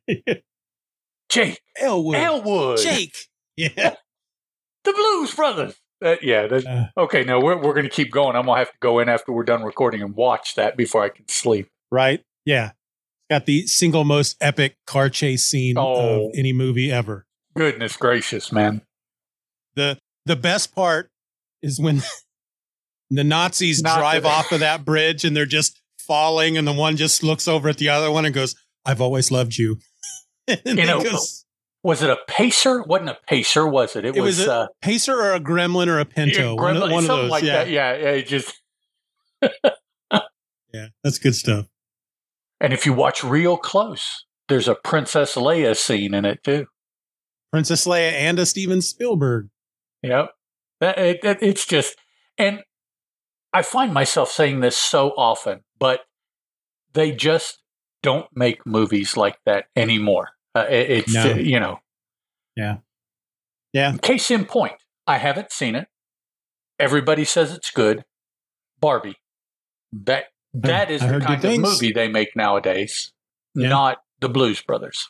jake 1.28 1.60
Elwood. 1.80 2.14
elwood 2.16 2.78
Jake. 2.78 3.16
Yeah. 3.56 3.94
the 4.84 4.92
Blues 4.92 5.34
Brothers. 5.34 5.74
Uh, 6.04 6.16
yeah. 6.22 6.46
that- 6.46 6.66
Uh. 6.66 7.00
okay. 7.02 7.24
No, 7.24 7.40
we're 7.40 7.56
we're 7.56 7.72
going 7.74 7.84
to 7.84 7.90
keep 7.90 8.10
going. 8.12 8.36
I'm 8.36 8.46
gonna 8.46 8.58
have 8.58 8.70
to 8.70 8.78
go 8.80 8.98
in 8.98 9.08
after 9.08 9.32
we're 9.32 9.44
done 9.44 9.62
recording 9.62 10.02
and 10.02 10.14
watch 10.14 10.54
that 10.56 10.76
before 10.76 11.02
I 11.02 11.08
can 11.08 11.26
sleep. 11.28 11.68
Right? 11.90 12.22
Yeah. 12.44 12.72
Got 13.30 13.46
the 13.46 13.66
single 13.66 14.04
most 14.04 14.36
epic 14.40 14.76
car 14.86 15.08
chase 15.08 15.44
scene 15.46 15.76
Oh. 15.78 16.26
of 16.28 16.32
any 16.36 16.52
movie 16.52 16.90
ever. 16.92 17.26
Goodness 17.56 17.96
gracious, 17.96 18.52
man! 18.52 18.82
The 19.76 19.98
the 20.26 20.36
best 20.36 20.74
part 20.74 21.10
is 21.62 21.80
when 21.80 22.02
the 23.10 23.24
Nazis 23.24 23.82
Not 23.82 23.98
drive 23.98 24.26
off 24.26 24.52
of 24.52 24.60
that 24.60 24.84
bridge 24.84 25.24
and 25.24 25.36
they're 25.36 25.46
just 25.46 25.80
falling 25.98 26.58
and 26.58 26.66
the 26.68 26.72
one 26.72 26.96
just 26.96 27.22
looks 27.22 27.48
over 27.48 27.68
at 27.70 27.78
the 27.78 27.88
other 27.88 28.10
one 28.10 28.24
and 28.26 28.34
goes, 28.34 28.54
I've 28.84 29.00
always 29.00 29.30
loved 29.30 29.56
you. 29.56 29.78
and 30.48 30.60
You 30.78 30.84
know, 30.86 31.02
goes, 31.02 31.44
Was 31.82 32.02
it 32.02 32.10
a 32.10 32.18
pacer? 32.28 32.82
wasn't 32.82 33.08
a 33.10 33.18
pacer, 33.26 33.66
was 33.66 33.96
it? 33.96 34.04
it 34.04 34.14
was, 34.20 34.40
a 34.46 34.52
uh, 34.52 34.66
pacer 34.82 35.14
or 35.14 35.32
a 35.32 35.40
gremlin 35.40 35.86
or 35.88 35.98
a 36.00 36.04
pinto. 36.04 36.54
one, 36.56 36.76
of, 36.76 36.82
gremlin- 36.82 36.92
one 36.92 37.04
of 37.04 37.06
something 37.06 37.22
those. 37.24 37.30
like 37.30 37.44
yeah. 37.44 37.52
that. 37.64 37.70
Yeah, 37.70 37.94
yeah. 37.96 38.10
it 38.10 38.26
just 38.26 38.54
Yeah. 40.72 40.86
That's 41.02 41.18
good 41.18 41.34
stuff. 41.34 41.66
And 42.64 42.72
if 42.72 42.86
you 42.86 42.92
watch 42.92 43.22
real 43.22 43.56
close, 43.56 44.24
there's 44.48 44.68
a 44.68 44.74
Princess 44.74 45.34
Leia 45.34 45.76
scene 45.76 46.14
in 46.14 46.24
it 46.24 46.42
too. 46.42 46.66
Princess 47.52 47.86
Leia 47.86 48.12
and 48.12 48.38
a 48.38 48.46
Steven 48.46 48.80
Spielberg. 48.82 49.48
Yep. 50.02 50.30
That, 50.80 50.98
it, 50.98 51.20
it- 51.22 51.38
it's 51.42 51.66
just, 51.66 51.96
and 52.38 52.62
I 53.52 53.62
find 53.62 53.92
myself 53.94 54.30
saying 54.30 54.60
this 54.60 54.76
so 54.76 55.10
often, 55.10 55.60
but 55.78 56.00
they 56.94 57.12
just 57.12 57.58
don't 58.02 58.26
make 58.34 58.66
movies 58.66 59.16
like 59.16 59.36
that 59.46 59.66
anymore. 59.76 60.30
Uh, 60.54 60.66
it- 60.68 60.90
it's, 60.90 61.14
No. 61.14 61.30
uh, 61.32 61.34
you 61.36 61.60
know. 61.60 61.78
Yeah. 62.56 62.78
Yeah. 63.72 63.96
Case 64.02 64.30
in 64.30 64.44
point, 64.46 64.74
I 65.06 65.18
haven't 65.18 65.52
seen 65.52 65.74
it. 65.74 65.88
Everybody 66.78 67.24
says 67.24 67.52
it's 67.52 67.70
good. 67.70 68.04
Barbie. 68.80 69.16
That 69.92 70.24
that 70.54 70.90
is 70.90 71.02
I 71.02 71.18
the 71.18 71.20
kind 71.20 71.44
of 71.44 71.58
movie 71.60 71.92
they 71.92 72.08
make 72.08 72.34
nowadays, 72.36 73.12
Yeah. 73.54 73.68
not 73.68 73.98
the 74.20 74.28
Blues 74.28 74.62
Brothers. 74.62 75.08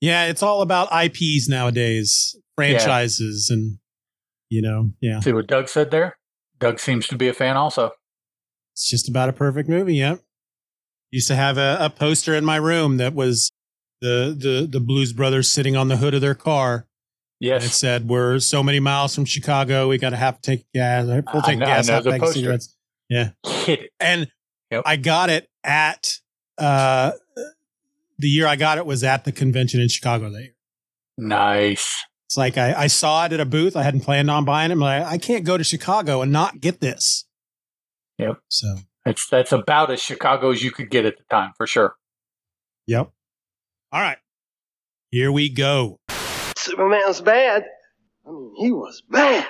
Yeah, 0.00 0.26
it's 0.26 0.42
all 0.42 0.62
about 0.62 0.88
IPs 0.92 1.48
nowadays, 1.48 2.36
franchises, 2.56 3.48
and 3.50 3.78
you 4.50 4.62
know, 4.62 4.90
yeah, 5.00 5.20
See 5.20 5.32
what 5.32 5.46
Doug 5.46 5.68
said 5.68 5.90
there? 5.90 6.18
Doug 6.58 6.78
seems 6.78 7.08
to 7.08 7.16
be 7.16 7.28
a 7.28 7.32
fan 7.32 7.56
also. 7.56 7.92
it's 8.72 8.88
just 8.88 9.08
about 9.08 9.28
a 9.28 9.32
perfect 9.32 9.68
movie. 9.68 9.96
Yep. 9.96 10.20
Used 11.10 11.28
to 11.28 11.34
have 11.36 11.58
a, 11.58 11.76
a 11.80 11.90
poster 11.90 12.34
in 12.34 12.44
my 12.44 12.56
room 12.56 12.96
that 12.98 13.14
was 13.14 13.50
the 14.00 14.36
the 14.38 14.66
the 14.70 14.80
Blues 14.80 15.12
Brothers 15.12 15.50
sitting 15.50 15.76
on 15.76 15.88
the 15.88 15.96
hood 15.96 16.14
of 16.14 16.20
their 16.20 16.34
car. 16.34 16.86
And 17.40 17.62
it 17.64 17.68
said, 17.70 18.08
"We're 18.08 18.38
so 18.38 18.62
many 18.62 18.80
miles 18.80 19.14
from 19.14 19.24
Chicago. 19.26 19.88
We 19.88 19.98
got 19.98 20.10
to 20.10 20.16
have 20.16 20.40
to 20.40 20.50
take 20.50 20.64
gas. 20.74 21.04
We'll 21.06 21.42
take 21.42 21.58
know- 21.58 21.66
gas 21.66 21.88
know 21.88 21.94
out 21.96 22.04
the 22.04 22.18
poster. 22.18 22.32
cigarettes." 22.40 22.76
Hit 23.10 23.80
it. 23.80 23.90
And 24.00 24.28
Yep. 24.74 24.82
I 24.86 24.96
got 24.96 25.30
it 25.30 25.48
at 25.62 26.18
uh, 26.58 27.12
the 28.18 28.28
year 28.28 28.46
I 28.48 28.56
got 28.56 28.78
it 28.78 28.86
was 28.86 29.04
at 29.04 29.24
the 29.24 29.30
convention 29.30 29.80
in 29.80 29.88
Chicago 29.88 30.30
that 30.30 30.40
year. 30.40 30.54
Nice. 31.16 32.04
It's 32.26 32.36
like 32.36 32.58
I, 32.58 32.74
I 32.74 32.86
saw 32.88 33.24
it 33.26 33.32
at 33.32 33.38
a 33.38 33.44
booth. 33.44 33.76
I 33.76 33.84
hadn't 33.84 34.00
planned 34.00 34.28
on 34.30 34.44
buying 34.44 34.70
it. 34.72 34.74
I'm 34.74 34.80
like, 34.80 35.04
I 35.04 35.18
can't 35.18 35.44
go 35.44 35.56
to 35.56 35.62
Chicago 35.62 36.22
and 36.22 36.32
not 36.32 36.60
get 36.60 36.80
this. 36.80 37.24
Yep. 38.18 38.38
So, 38.48 38.76
That's 39.04 39.28
that's 39.28 39.52
about 39.52 39.92
as 39.92 40.02
Chicago 40.02 40.50
as 40.50 40.62
you 40.64 40.72
could 40.72 40.90
get 40.90 41.04
at 41.04 41.18
the 41.18 41.24
time, 41.30 41.52
for 41.56 41.66
sure. 41.68 41.94
yep. 42.86 43.10
All 43.92 44.00
right. 44.00 44.18
Here 45.12 45.30
we 45.30 45.48
go. 45.50 46.00
Superman's 46.56 47.20
bad. 47.20 47.64
I 48.26 48.30
mean, 48.30 48.54
he 48.58 48.72
was 48.72 49.02
bad. 49.08 49.46